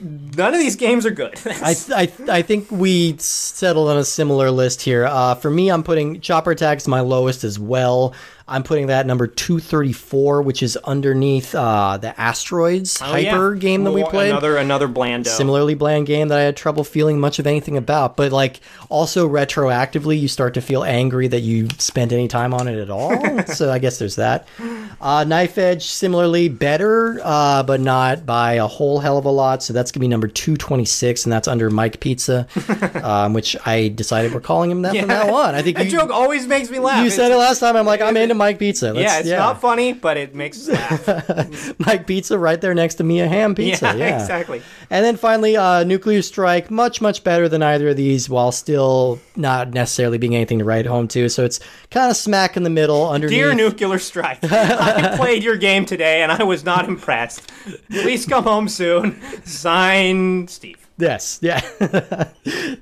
none 0.00 0.54
of 0.54 0.60
these 0.60 0.76
games 0.76 1.04
are 1.06 1.10
good. 1.10 1.38
I, 1.46 1.74
I 1.94 2.12
I 2.28 2.42
think 2.42 2.70
we 2.70 3.16
settled 3.18 3.88
on 3.90 3.98
a 3.98 4.04
similar 4.04 4.50
list 4.50 4.82
here. 4.82 5.06
Uh, 5.06 5.34
for 5.34 5.50
me, 5.50 5.70
I'm 5.70 5.82
putting 5.82 6.20
Chopper 6.20 6.52
is 6.52 6.88
my 6.88 7.00
lowest 7.00 7.44
as 7.44 7.58
well. 7.58 8.14
I'm 8.48 8.62
putting 8.62 8.86
that 8.88 9.06
number 9.06 9.26
234, 9.26 10.42
which 10.42 10.62
is 10.62 10.76
underneath 10.78 11.54
uh, 11.54 11.98
the 11.98 12.18
Asteroids 12.20 13.00
Oh, 13.02 13.14
yeah. 13.16 13.30
Hyper 13.30 13.54
game 13.54 13.84
that 13.84 13.92
we 13.92 14.02
played. 14.04 14.30
Another 14.30 14.56
another 14.56 14.88
Blando. 14.88 15.26
similarly 15.26 15.74
bland 15.74 16.06
game 16.06 16.28
that 16.28 16.38
I 16.38 16.42
had 16.42 16.56
trouble 16.56 16.82
feeling 16.84 17.20
much 17.20 17.38
of 17.38 17.46
anything 17.46 17.76
about. 17.76 18.16
But 18.16 18.32
like 18.32 18.60
also 18.88 19.28
retroactively, 19.28 20.18
you 20.18 20.28
start 20.28 20.54
to 20.54 20.60
feel 20.60 20.82
angry 20.84 21.28
that 21.28 21.40
you 21.40 21.68
spent 21.78 22.12
any 22.12 22.26
time 22.28 22.54
on 22.54 22.68
it 22.68 22.78
at 22.78 22.90
all. 22.90 23.12
so 23.46 23.70
I 23.70 23.78
guess 23.78 23.98
there's 23.98 24.16
that. 24.16 24.48
Uh, 25.00 25.24
Knife 25.24 25.58
Edge, 25.58 25.84
similarly 25.86 26.48
better, 26.48 27.20
uh, 27.22 27.62
but 27.62 27.80
not 27.80 28.24
by 28.26 28.54
a 28.54 28.66
whole 28.66 28.98
hell 28.98 29.18
of 29.18 29.24
a 29.26 29.30
lot. 29.30 29.62
So 29.62 29.72
that's 29.72 29.92
gonna 29.92 30.00
be 30.02 30.08
number 30.08 30.26
226, 30.28 31.24
and 31.24 31.32
that's 31.32 31.46
under 31.48 31.70
Mike 31.70 32.00
Pizza, 32.00 32.46
um, 33.04 33.34
which 33.34 33.56
I 33.66 33.88
decided 33.88 34.32
we're 34.32 34.40
calling 34.40 34.70
him 34.70 34.82
that 34.82 34.96
from 34.96 35.08
now 35.08 35.34
on. 35.34 35.54
I 35.54 35.62
think 35.62 35.76
that 35.76 35.86
you, 35.86 35.92
joke 35.92 36.10
always 36.10 36.46
makes 36.46 36.70
me 36.70 36.78
laugh. 36.78 36.98
you 37.00 37.06
It's- 37.06 37.16
said 37.16 37.30
it 37.30 37.36
last 37.36 37.60
time. 37.60 37.76
I'm 37.76 37.86
like, 37.86 38.00
I'm 38.00 38.16
into 38.16 38.34
Mike 38.38 38.58
Pizza. 38.58 38.92
Let's- 38.92 39.02
Yeah, 39.04 39.18
it's 39.20 39.28
not 39.28 39.60
funny, 39.60 39.92
but 39.92 40.16
it 40.16 40.34
makes 40.34 40.66
us 40.68 41.06
laugh. 41.06 41.78
Mike 41.78 42.06
Pizza 42.06 42.38
right 42.38 42.60
there 42.60 42.72
next 42.74 42.94
to 42.96 43.04
Mia 43.04 43.28
Hamm 43.28 43.54
Pizza. 43.54 43.86
yeah, 43.86 43.94
Yeah, 43.94 44.20
exactly. 44.20 44.62
And 44.90 45.04
then 45.04 45.16
finally, 45.18 45.56
uh, 45.56 45.84
Nuclear 45.84 46.22
Strike, 46.22 46.70
much, 46.70 47.00
much 47.02 47.22
better 47.24 47.48
than 47.48 47.62
either 47.62 47.88
of 47.90 47.96
these, 47.96 48.30
while 48.30 48.52
still 48.52 49.20
not 49.36 49.70
necessarily 49.74 50.16
being 50.16 50.34
anything 50.34 50.60
to 50.60 50.64
write 50.64 50.86
home 50.86 51.08
to. 51.08 51.28
So 51.28 51.44
it's 51.44 51.60
kind 51.90 52.10
of 52.10 52.16
smack 52.16 52.56
in 52.56 52.62
the 52.62 52.70
middle 52.70 53.08
underneath. 53.10 53.36
Dear 53.36 53.52
Nuclear 53.54 53.98
Strike, 53.98 54.38
I 54.42 55.16
played 55.18 55.42
your 55.44 55.56
game 55.56 55.84
today 55.84 56.22
and 56.22 56.32
I 56.32 56.44
was 56.44 56.64
not 56.64 56.88
impressed. 56.88 57.50
Please 57.90 58.24
come 58.24 58.44
home 58.44 58.68
soon. 58.68 59.20
Sign 59.44 60.48
Steve. 60.48 60.87
Yes, 60.98 61.38
yeah. 61.40 61.60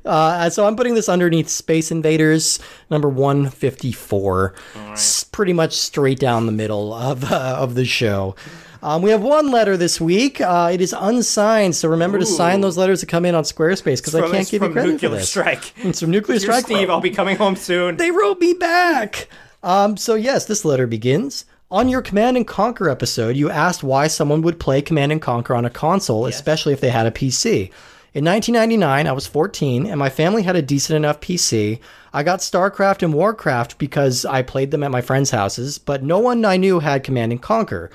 uh, 0.05 0.49
so 0.51 0.67
I'm 0.67 0.75
putting 0.75 0.95
this 0.95 1.09
underneath 1.09 1.49
Space 1.51 1.91
Invaders, 1.91 2.59
number 2.91 3.09
154. 3.09 4.55
S- 4.93 5.25
pretty 5.25 5.53
much 5.53 5.75
straight 5.75 6.19
down 6.19 6.47
the 6.47 6.53
middle 6.53 6.95
of 6.95 7.31
uh, 7.31 7.57
of 7.59 7.75
the 7.75 7.85
show. 7.85 8.35
Um, 8.83 9.03
we 9.03 9.11
have 9.11 9.23
one 9.23 9.51
letter 9.51 9.77
this 9.77 10.01
week. 10.01 10.41
Uh, 10.41 10.71
it 10.73 10.81
is 10.81 10.95
unsigned, 10.97 11.75
so 11.77 11.89
remember 11.89 12.19
to 12.19 12.27
sign 12.27 12.61
those 12.61 12.79
letters 12.79 13.01
that 13.01 13.09
come 13.09 13.25
in 13.25 13.35
on 13.35 13.43
Squarespace 13.45 13.99
because 13.99 14.15
I 14.15 14.21
can't 14.31 14.49
give 14.49 14.63
you 14.63 14.69
from 14.69 14.73
credit 14.73 14.93
Nuclear 14.93 15.11
for 15.11 15.17
this. 15.17 15.29
Strike. 15.29 15.73
It's 15.85 16.01
from 16.03 16.11
Nuclear 16.11 16.39
Dear 16.39 16.47
Strike. 16.53 16.65
Steve, 16.67 16.89
I'll 16.91 17.01
be 17.01 17.11
coming 17.11 17.37
home 17.37 17.57
soon. 17.57 17.97
They 17.97 18.11
wrote 18.11 18.39
me 18.41 18.55
back. 18.55 19.29
Um, 19.63 19.97
so 19.97 20.15
yes, 20.15 20.45
this 20.47 20.65
letter 20.65 20.87
begins. 20.87 21.45
On 21.69 21.89
your 21.89 22.01
Command 22.01 22.37
and 22.37 22.47
Conquer 22.47 22.89
episode, 22.89 23.35
you 23.35 23.51
asked 23.51 23.83
why 23.83 24.07
someone 24.07 24.41
would 24.43 24.61
play 24.61 24.81
Command 24.81 25.11
and 25.11 25.21
Conquer 25.21 25.55
on 25.57 25.65
a 25.65 25.71
console, 25.71 26.27
especially 26.27 26.73
if 26.73 26.81
they 26.81 26.91
had 26.91 27.07
a 27.07 27.11
PC. 27.11 27.73
In 28.17 28.25
1999, 28.25 29.07
I 29.07 29.13
was 29.13 29.27
14, 29.27 29.85
and 29.85 29.99
my 29.99 30.09
family 30.09 30.43
had 30.43 30.57
a 30.57 30.63
decent 30.63 30.97
enough 30.97 31.21
PC. 31.21 31.81
I 32.15 32.23
got 32.23 32.39
StarCraft 32.39 33.03
and 33.03 33.13
Warcraft 33.13 33.77
because 33.77 34.25
I 34.25 34.41
played 34.41 34.71
them 34.71 34.83
at 34.83 34.91
my 34.91 35.03
friends' 35.03 35.33
houses, 35.33 35.77
but 35.77 36.03
no 36.03 36.19
one 36.19 36.43
I 36.47 36.57
knew 36.57 36.81
had 36.81 37.05
Command 37.05 37.33
and 37.33 37.43
Conquer. 37.43 37.91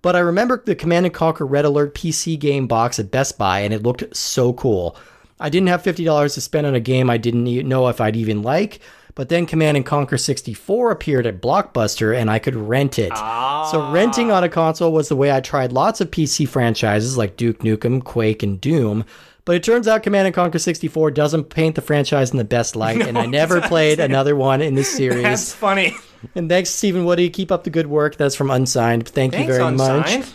But 0.00 0.14
I 0.14 0.20
remember 0.20 0.62
the 0.64 0.76
Command 0.76 1.06
and 1.06 1.12
Conquer 1.12 1.44
Red 1.44 1.64
Alert 1.64 1.92
PC 1.92 2.38
game 2.38 2.68
box 2.68 3.00
at 3.00 3.10
Best 3.10 3.36
Buy, 3.36 3.62
and 3.62 3.74
it 3.74 3.82
looked 3.82 4.16
so 4.16 4.52
cool. 4.52 4.96
I 5.40 5.50
didn't 5.50 5.70
have 5.70 5.82
$50 5.82 6.34
to 6.34 6.40
spend 6.40 6.68
on 6.68 6.76
a 6.76 6.80
game 6.80 7.10
I 7.10 7.16
didn't 7.16 7.66
know 7.66 7.88
if 7.88 8.00
I'd 8.00 8.14
even 8.14 8.42
like, 8.42 8.78
but 9.16 9.28
then 9.28 9.44
Command 9.44 9.76
and 9.76 9.84
Conquer 9.84 10.18
64 10.18 10.92
appeared 10.92 11.26
at 11.26 11.40
Blockbuster 11.40 12.16
and 12.16 12.30
I 12.30 12.38
could 12.38 12.54
rent 12.54 12.96
it. 12.98 13.10
So 13.10 13.22
ah. 13.22 13.90
renting 13.92 14.30
on 14.30 14.44
a 14.44 14.48
console 14.48 14.92
was 14.92 15.08
the 15.08 15.16
way 15.16 15.32
I 15.32 15.40
tried 15.40 15.72
lots 15.72 16.00
of 16.00 16.12
PC 16.12 16.48
franchises 16.48 17.16
like 17.16 17.36
Duke 17.36 17.58
Nukem, 17.60 18.04
Quake, 18.04 18.44
and 18.44 18.60
Doom. 18.60 19.04
But 19.44 19.56
it 19.56 19.62
turns 19.62 19.86
out 19.86 20.02
Command 20.02 20.26
and 20.26 20.34
Conquer 20.34 20.58
64 20.58 21.10
doesn't 21.10 21.44
paint 21.44 21.74
the 21.74 21.82
franchise 21.82 22.30
in 22.30 22.38
the 22.38 22.44
best 22.44 22.76
light, 22.76 23.02
and 23.02 23.18
I 23.18 23.26
never 23.40 23.60
played 23.60 24.00
another 24.00 24.34
one 24.34 24.62
in 24.62 24.74
this 24.74 24.90
series. 24.94 25.22
That's 25.22 25.52
funny. 25.52 25.94
and 26.34 26.48
thanks, 26.48 26.70
Stephen 26.70 27.04
Woody. 27.04 27.28
Keep 27.28 27.52
up 27.52 27.64
the 27.64 27.70
good 27.70 27.86
work. 27.86 28.16
That's 28.16 28.34
from 28.34 28.50
Unsigned. 28.50 29.06
Thank 29.08 29.32
Thanks, 29.34 29.46
you 29.48 29.52
very 29.52 29.64
Unsigned. 29.66 30.20
much. 30.20 30.32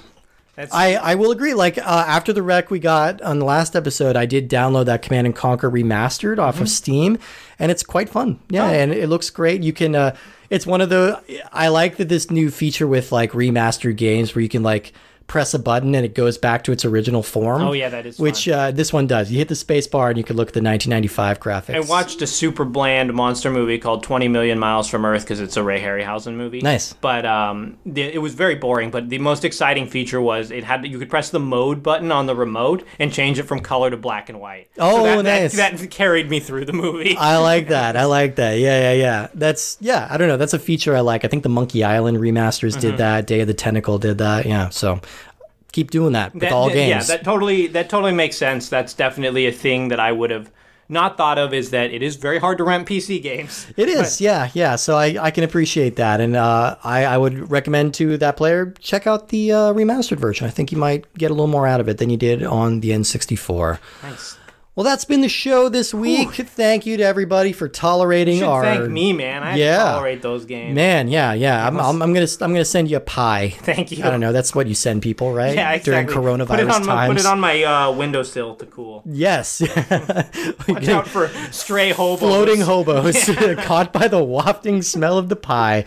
That's 0.55 0.73
I, 0.73 0.93
I 0.95 1.15
will 1.15 1.31
agree. 1.31 1.53
Like 1.53 1.77
uh, 1.77 1.81
after 2.07 2.33
the 2.33 2.43
wreck 2.43 2.69
we 2.69 2.79
got 2.79 3.21
on 3.21 3.39
the 3.39 3.45
last 3.45 3.75
episode, 3.75 4.15
I 4.17 4.25
did 4.25 4.49
download 4.49 4.85
that 4.85 5.01
Command 5.01 5.25
and 5.25 5.35
Conquer 5.35 5.71
remastered 5.71 6.37
off 6.37 6.55
Mm-hmm. 6.55 6.63
of 6.63 6.69
Steam, 6.69 7.17
and 7.57 7.71
it's 7.71 7.81
quite 7.81 8.09
fun. 8.09 8.39
Yeah, 8.49 8.65
Oh. 8.65 8.69
and 8.73 8.91
it 8.91 9.07
looks 9.09 9.29
great. 9.31 9.63
You 9.63 9.73
can. 9.73 9.95
Uh, 9.95 10.15
it's 10.51 10.67
one 10.67 10.81
of 10.81 10.89
the. 10.89 11.19
I 11.53 11.69
like 11.69 11.97
that 11.97 12.09
this 12.09 12.29
new 12.29 12.51
feature 12.51 12.85
with 12.87 13.11
like 13.11 13.31
remastered 13.31 13.95
games 13.95 14.35
where 14.35 14.41
you 14.43 14.49
can 14.49 14.61
like 14.61 14.91
press 15.29 15.53
a 15.53 15.59
button 15.59 15.95
and 15.95 16.05
it 16.05 16.13
goes 16.13 16.37
back 16.37 16.63
to 16.65 16.73
its 16.73 16.83
original 16.83 17.23
form. 17.23 17.61
Oh, 17.61 17.71
yeah, 17.71 17.87
that 17.87 18.05
is 18.05 18.19
Which 18.19 18.49
uh, 18.49 18.71
this 18.71 18.91
one 18.91 19.07
does. 19.07 19.31
You 19.31 19.37
hit 19.37 19.47
the 19.47 19.55
space 19.55 19.87
bar 19.87 20.09
and 20.09 20.17
you 20.17 20.23
can 20.25 20.35
look 20.35 20.49
at 20.49 20.53
the 20.53 20.61
1995 20.61 21.39
graphics. 21.39 21.75
I 21.75 21.79
watched 21.79 22.21
a 22.21 22.27
super 22.27 22.65
bland 22.65 23.13
monster 23.13 23.49
movie 23.49 23.77
called 23.77 24.03
20 24.03 24.27
Million 24.27 24.59
Miles 24.59 24.89
from 24.89 25.05
Earth 25.05 25.23
because 25.23 25.39
it's 25.39 25.55
a 25.55 25.63
Ray 25.63 25.79
Harryhausen 25.81 26.35
movie. 26.35 26.59
Nice. 26.61 26.91
But 26.93 27.25
um, 27.25 27.77
the, 27.85 28.01
it 28.01 28.21
was 28.21 28.33
very 28.33 28.55
boring. 28.55 28.91
But 28.91 29.09
the 29.09 29.19
most 29.19 29.45
exciting 29.45 29.87
feature 29.87 30.19
was 30.19 30.51
it 30.51 30.63
had 30.63 30.85
you 30.85 30.97
could 30.99 31.09
press 31.09 31.29
the 31.29 31.39
mode 31.39 31.83
button 31.83 32.11
on 32.11 32.25
the 32.25 32.35
remote 32.35 32.83
and 32.97 33.13
change 33.13 33.39
it 33.39 33.43
from 33.43 33.59
color 33.59 33.89
to 33.91 33.97
black 33.97 34.29
and 34.29 34.39
white. 34.41 34.67
Oh, 34.77 35.03
that, 35.03 35.23
nice. 35.23 35.55
That, 35.55 35.77
that 35.77 35.91
carried 35.91 36.29
me 36.29 36.39
through 36.39 36.65
the 36.65 36.73
movie. 36.73 37.15
I 37.17 37.37
like 37.37 37.67
that. 37.69 37.95
I 37.95 38.05
like 38.05 38.35
that. 38.37 38.57
Yeah, 38.59 38.91
yeah, 38.91 38.93
yeah. 38.93 39.27
That's 39.35 39.77
yeah. 39.79 40.07
I 40.09 40.17
don't 40.17 40.27
know. 40.27 40.37
That's 40.37 40.53
a 40.53 40.59
feature 40.59 40.95
I 40.95 41.01
like. 41.01 41.23
I 41.23 41.27
think 41.27 41.43
the 41.43 41.49
Monkey 41.49 41.83
Island 41.83 42.17
remasters 42.17 42.69
Mm-hmm. 42.69 42.79
did 42.81 42.97
that. 42.97 43.27
Day 43.27 43.41
of 43.41 43.47
the 43.47 43.53
Tentacle 43.53 43.97
did 43.99 44.17
that. 44.19 44.45
Yeah. 44.45 44.69
So 44.69 45.01
keep 45.71 45.91
doing 45.91 46.13
that 46.13 46.33
with 46.33 46.43
That- 46.43 46.51
all 46.51 46.69
games. 46.69 47.09
Yeah, 47.09 47.15
that 47.17 47.23
totally 47.23 47.67
that 47.67 47.89
totally 47.89 48.11
makes 48.13 48.37
sense. 48.37 48.69
That's 48.69 48.93
definitely 48.93 49.45
a 49.47 49.51
thing 49.51 49.89
that 49.89 49.99
I 49.99 50.11
would 50.11 50.31
have 50.31 50.49
not 50.91 51.17
thought 51.17 51.37
of. 51.37 51.53
Is 51.53 51.69
that 51.69 51.91
it 51.91 52.01
is 52.01 52.15
very 52.15 52.39
hard 52.39 52.57
to 52.57 52.63
rent 52.63 52.87
PC 52.87 53.21
games. 53.21 53.67
It 53.77 53.89
is, 53.89 54.19
yeah, 54.19 54.49
yeah. 54.53 54.75
So 54.75 54.95
I, 54.97 55.17
I 55.21 55.31
can 55.31 55.43
appreciate 55.43 55.95
that, 55.97 56.19
and 56.19 56.35
uh, 56.35 56.75
I, 56.83 57.05
I 57.05 57.17
would 57.17 57.51
recommend 57.51 57.93
to 57.95 58.17
that 58.17 58.37
player 58.37 58.73
check 58.79 59.05
out 59.05 59.29
the 59.29 59.51
uh, 59.51 59.57
remastered 59.73 60.17
version. 60.17 60.47
I 60.47 60.49
think 60.49 60.71
you 60.71 60.77
might 60.79 61.05
get 61.13 61.29
a 61.29 61.33
little 61.33 61.47
more 61.47 61.67
out 61.67 61.79
of 61.79 61.87
it 61.87 61.99
than 61.99 62.09
you 62.09 62.17
did 62.17 62.43
on 62.43 62.79
the 62.79 62.89
N64. 62.89 63.77
Nice. 64.03 64.37
Well, 64.79 64.85
that's 64.85 65.03
been 65.03 65.19
the 65.19 65.27
show 65.27 65.67
this 65.67 65.93
week. 65.93 66.31
Thank 66.35 66.85
you 66.85 66.95
to 66.95 67.03
everybody 67.03 67.51
for 67.51 67.67
tolerating 67.67 68.43
our. 68.43 68.63
thank 68.63 68.89
me, 68.89 69.11
man. 69.11 69.43
I 69.43 69.57
Yeah. 69.57 69.79
tolerate 69.79 70.21
those 70.21 70.45
games. 70.45 70.73
Man, 70.73 71.09
yeah, 71.09 71.33
yeah. 71.33 71.67
I'm, 71.67 71.77
I'm, 71.77 72.01
I'm 72.01 72.13
gonna 72.13 72.25
I'm 72.39 72.53
gonna 72.53 72.63
send 72.63 72.89
you 72.89 72.95
a 72.95 73.01
pie. 73.01 73.49
Thank 73.59 73.91
you. 73.91 74.05
I 74.05 74.09
don't 74.09 74.21
know. 74.21 74.31
That's 74.31 74.55
what 74.55 74.67
you 74.67 74.75
send 74.75 75.01
people, 75.01 75.33
right? 75.33 75.53
Yeah, 75.53 75.73
exactly. 75.73 76.13
During 76.13 76.39
coronavirus 76.39 76.47
put 76.47 76.59
it 76.61 76.69
on 76.69 76.83
times. 76.83 76.87
My, 76.87 77.07
put 77.09 77.19
it 77.19 77.25
on 77.25 77.39
my 77.41 77.61
uh, 77.61 77.91
windowsill 77.91 78.55
to 78.55 78.65
cool. 78.67 79.03
Yes. 79.05 79.59
Watch 80.69 80.87
out 80.87 81.09
for 81.09 81.27
stray 81.51 81.89
hobos. 81.91 82.19
floating 82.19 82.61
hobos 82.61 83.25
caught 83.65 83.91
by 83.91 84.07
the 84.07 84.23
wafting 84.23 84.81
smell 84.81 85.17
of 85.17 85.27
the 85.27 85.35
pie. 85.35 85.83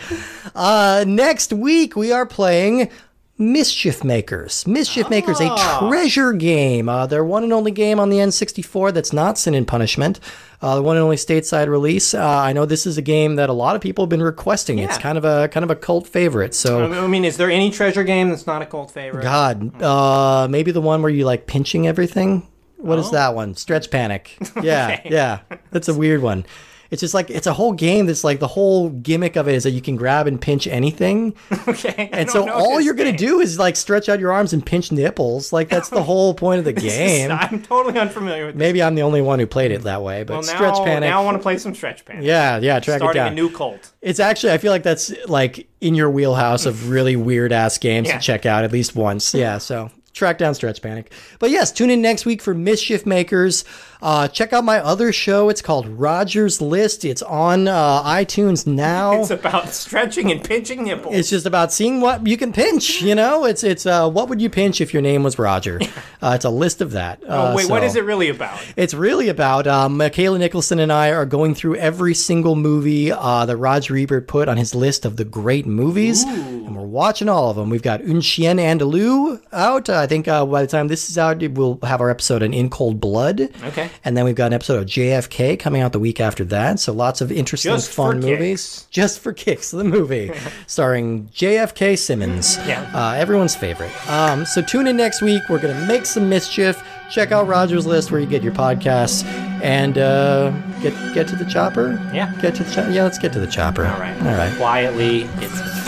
Uh, 0.55 1.07
next 1.09 1.51
week 1.51 1.97
we 1.97 2.13
are 2.13 2.27
playing 2.27 2.91
Mischief 3.39 4.05
Makers. 4.05 4.67
Mischief 4.67 5.09
Makers, 5.11 5.41
a 5.41 5.49
Ah. 5.51 5.89
treasure 5.89 6.33
game. 6.33 6.89
Uh, 6.89 7.07
their 7.07 7.25
one 7.25 7.43
and 7.43 7.53
only 7.53 7.71
game 7.71 7.99
on 7.99 8.11
the 8.11 8.19
N64 8.21 8.93
that's 8.93 9.13
not 9.13 9.39
Sin 9.39 9.55
and 9.55 9.67
Punishment. 9.67 10.21
Uh, 10.61 10.77
the 10.77 10.83
one 10.83 10.97
and 10.97 11.03
only 11.03 11.17
stateside 11.17 11.67
release. 11.69 12.15
Uh, 12.15 12.21
I 12.25 12.53
know 12.53 12.67
this 12.67 12.87
is 12.87 12.99
a 12.99 13.03
game 13.03 13.35
that 13.37 13.49
a 13.49 13.53
lot 13.53 13.75
of 13.75 13.83
people 13.83 14.05
have 14.05 14.11
been 14.11 14.23
requesting. 14.23 14.79
It's 14.79 14.99
kind 14.99 15.19
of 15.19 15.25
a 15.25 15.49
kind 15.49 15.65
of 15.65 15.71
a 15.71 15.75
cult 15.77 16.07
favorite. 16.07 16.55
So. 16.55 16.85
I 16.93 17.07
mean, 17.09 17.25
is 17.25 17.37
there 17.37 17.51
any 17.51 17.71
treasure 17.71 18.05
game 18.05 18.29
that's 18.29 18.47
not 18.47 18.63
a 18.63 18.67
cult 18.67 18.91
favorite? 18.93 19.23
God, 19.23 19.83
uh, 19.83 20.47
maybe 20.49 20.71
the 20.71 20.81
one 20.83 21.03
where 21.03 21.11
you 21.11 21.25
like 21.25 21.47
pinching 21.47 21.87
everything. 21.89 22.47
What 22.77 22.99
is 22.99 23.11
that 23.13 23.35
one? 23.35 23.55
Stretch 23.55 23.91
Panic. 23.91 24.37
Yeah, 24.63 24.99
Okay. 25.01 25.09
yeah. 25.11 25.39
That's 25.71 25.89
a 25.89 25.95
weird 25.95 26.21
one. 26.23 26.45
It's 26.93 27.01
just 27.01 27.15
like 27.15 27.31
it's 27.31 27.47
a 27.49 27.53
whole 27.55 27.73
game 27.73 28.07
that's 28.07 28.23
like 28.23 28.39
the 28.39 28.47
whole 28.47 28.91
gimmick 28.91 29.35
of 29.37 29.49
it 29.49 29.55
is 29.55 29.65
that 29.65 29.71
you 29.71 29.81
can 29.81 29.97
grab 29.97 30.27
and 30.27 30.39
pinch 30.41 30.67
anything, 30.69 31.35
Okay. 31.67 32.11
I 32.13 32.19
and 32.21 32.31
so 32.31 32.49
all 32.51 32.81
you're 32.81 32.95
gonna 32.95 33.17
do 33.17 33.41
is 33.41 33.59
like 33.59 33.75
stretch 33.77 34.09
out 34.11 34.21
your 34.21 34.31
arms 34.31 34.53
and 34.53 34.65
pinch 34.65 34.93
nipples. 34.93 35.53
Like 35.55 35.71
that's 35.71 35.89
the 35.89 36.03
whole 36.03 36.35
point 36.35 36.59
of 36.59 36.65
the 36.67 36.73
game. 36.89 37.31
I'm 37.33 37.63
totally 37.63 37.99
unfamiliar 37.99 38.45
with. 38.47 38.55
This. 38.57 38.61
Maybe 38.61 38.83
I'm 38.83 38.95
the 38.95 39.03
only 39.03 39.23
one 39.23 39.39
who 39.39 39.47
played 39.47 39.71
it 39.73 39.83
that 39.85 40.03
way, 40.03 40.23
but 40.23 40.35
Well, 40.35 40.43
now, 40.43 40.55
Stretch 40.55 40.77
Panic. 40.85 41.09
now 41.09 41.23
I 41.23 41.25
want 41.25 41.39
to 41.39 41.43
play 41.43 41.57
some 41.59 41.75
Stretch 41.75 42.05
Panic. 42.05 42.25
yeah, 42.25 42.59
yeah. 42.59 42.79
Track 42.79 42.97
it 42.97 43.01
Starting 43.01 43.23
down. 43.23 43.33
a 43.33 43.35
new 43.35 43.49
cult. 43.51 43.91
It's 44.03 44.21
actually 44.21 44.53
I 44.53 44.59
feel 44.59 44.71
like 44.71 44.83
that's 44.83 45.13
like 45.27 45.67
in 45.81 45.95
your 45.95 46.11
wheelhouse 46.11 46.67
of 46.67 46.91
really 46.91 47.17
weird 47.17 47.53
ass 47.53 47.79
games 47.79 48.09
Yeah. 48.09 48.19
to 48.19 48.23
check 48.23 48.45
out 48.45 48.65
at 48.65 48.71
least 48.71 48.95
once. 48.95 49.33
Yeah, 49.35 49.57
so 49.57 49.91
track 50.13 50.37
down 50.37 50.55
Stretch 50.55 50.83
Panic. 50.83 51.11
But 51.39 51.49
yes, 51.51 51.73
tune 51.73 51.89
in 51.89 52.03
next 52.03 52.27
week 52.27 52.43
for 52.43 52.53
Mischief 52.53 53.07
Makers. 53.07 53.65
Uh, 54.03 54.27
check 54.29 54.53
out 54.53 54.65
my 54.65 54.79
other 54.81 55.13
show. 55.13 55.49
It's 55.49 55.63
called 55.63 55.87
Roger's 55.87 56.61
List. 56.61 57.05
It's 57.05 57.23
on 57.23 57.69
uh, 57.69 58.03
iTunes 58.03 58.67
now. 58.67 59.13
It's 59.23 59.31
about 59.31 59.69
stretching 59.69 60.33
and 60.33 60.43
pinching 60.43 60.83
nipples. 60.85 61.15
It's 61.15 61.31
just 61.31 61.47
about 61.47 61.73
seeing 61.73 62.01
what 62.01 62.27
you 62.27 62.37
can 62.37 62.53
pinch. 62.53 63.01
You 63.01 63.15
know, 63.15 63.45
it's 63.45 63.63
it's 63.63 63.87
uh, 63.87 64.11
what 64.11 64.29
would 64.29 64.41
you 64.43 64.51
pinch 64.51 64.81
if 64.81 64.93
your 64.93 65.03
name 65.03 65.23
was 65.23 65.39
Roger? 65.39 65.81
Uh, 66.23 66.35
it's 66.37 66.45
a 66.45 66.51
list 66.51 66.81
of 66.81 66.93
that. 66.93 67.21
oh 67.29 67.47
Uh, 67.51 67.55
wait, 67.57 67.69
what 67.69 67.81
so- 67.81 67.87
is 67.87 67.97
it 67.97 68.05
really 68.05 68.29
about? 68.29 68.57
it's 68.77 68.95
really 68.95 69.29
about 69.29 69.67
um, 69.67 69.97
Michaela 69.97 70.39
Nicholson 70.39 70.79
and 70.79 70.93
I 70.93 71.11
are 71.11 71.27
going 71.27 71.53
through 71.53 71.75
every 71.79 72.15
single 72.15 72.55
movie 72.55 73.11
uh, 73.11 73.45
that 73.45 73.57
Roger 73.57 73.97
Ebert 73.97 74.29
put 74.29 74.49
on 74.49 74.57
his 74.57 74.73
list 74.73 75.05
of 75.05 75.17
the 75.17 75.25
great 75.25 75.67
movies, 75.67 76.23
and 76.23 76.77
we're 76.77 76.83
watching 76.87 77.29
all 77.29 77.51
of 77.51 77.57
them. 77.57 77.71
We've 77.71 77.83
got 77.83 78.03
Un 78.03 78.21
Chien 78.21 78.59
Andalou 78.59 79.43
out. 79.53 79.89
Uh, 79.89 79.99
I 79.99 80.07
think 80.07 80.29
uh, 80.29 80.47
by 80.47 80.63
the 80.63 80.69
time 80.69 80.87
this 80.87 81.11
is 81.11 81.19
out, 81.19 81.43
we'll 81.43 81.81
have 81.83 82.01
our 82.01 82.09
episode 82.09 82.45
on 82.45 82.55
In 82.55 82.71
Cold 82.71 83.01
Blood. 83.01 83.41
Okay. 83.65 83.91
And 84.05 84.17
then 84.17 84.25
we've 84.25 84.35
got 84.35 84.47
an 84.49 84.53
episode 84.53 84.79
of 84.81 84.87
JFK 84.87 85.59
coming 85.59 85.83
out 85.83 85.93
the 85.93 85.99
week 85.99 86.21
after 86.21 86.45
that. 86.47 86.81
So 86.81 86.93
lots 86.93 87.21
of 87.21 87.31
interesting, 87.33 87.73
Just 87.73 87.91
fun 87.93 88.21
movies. 88.21 88.39
kicks. 88.81 88.87
Just 88.91 89.21
for 89.21 89.33
kicks, 89.33 89.71
the 89.71 89.85
movie 89.85 90.33
starring 90.67 91.29
JFK 91.35 91.99
Simmons. 91.99 92.57
Yeah. 92.67 92.91
Uh, 92.95 93.13
everyone's 93.15 93.55
favorite. 93.57 93.93
Um, 94.11 94.45
so 94.47 94.63
tune 94.63 94.87
in 94.87 94.97
next 94.97 95.23
week. 95.23 95.43
We're 95.49 95.61
going 95.61 95.79
to 95.79 95.87
make 95.87 96.07
some 96.07 96.29
mischief. 96.29 96.83
Check 97.11 97.31
out 97.31 97.47
Roger's 97.47 97.87
List 97.87 98.11
where 98.11 98.21
you 98.21 98.27
get 98.27 98.43
your 98.43 98.55
podcasts 98.55 99.23
and 99.63 99.99
uh, 99.99 100.51
get 100.81 100.95
get 101.15 101.29
to 101.29 101.37
the 101.37 101.45
chopper. 101.45 102.01
Yeah. 102.13 102.33
Get 102.41 102.55
to 102.55 102.65
the 102.65 102.73
chopper. 102.75 102.91
Yeah, 102.91 103.03
let's 103.03 103.19
get 103.19 103.33
to 103.35 103.41
the 103.41 103.47
chopper. 103.47 103.85
All 103.87 104.01
right. 104.01 104.17
All 104.23 104.35
right. 104.35 104.57
Quietly. 104.57 105.23
It's 105.37 105.83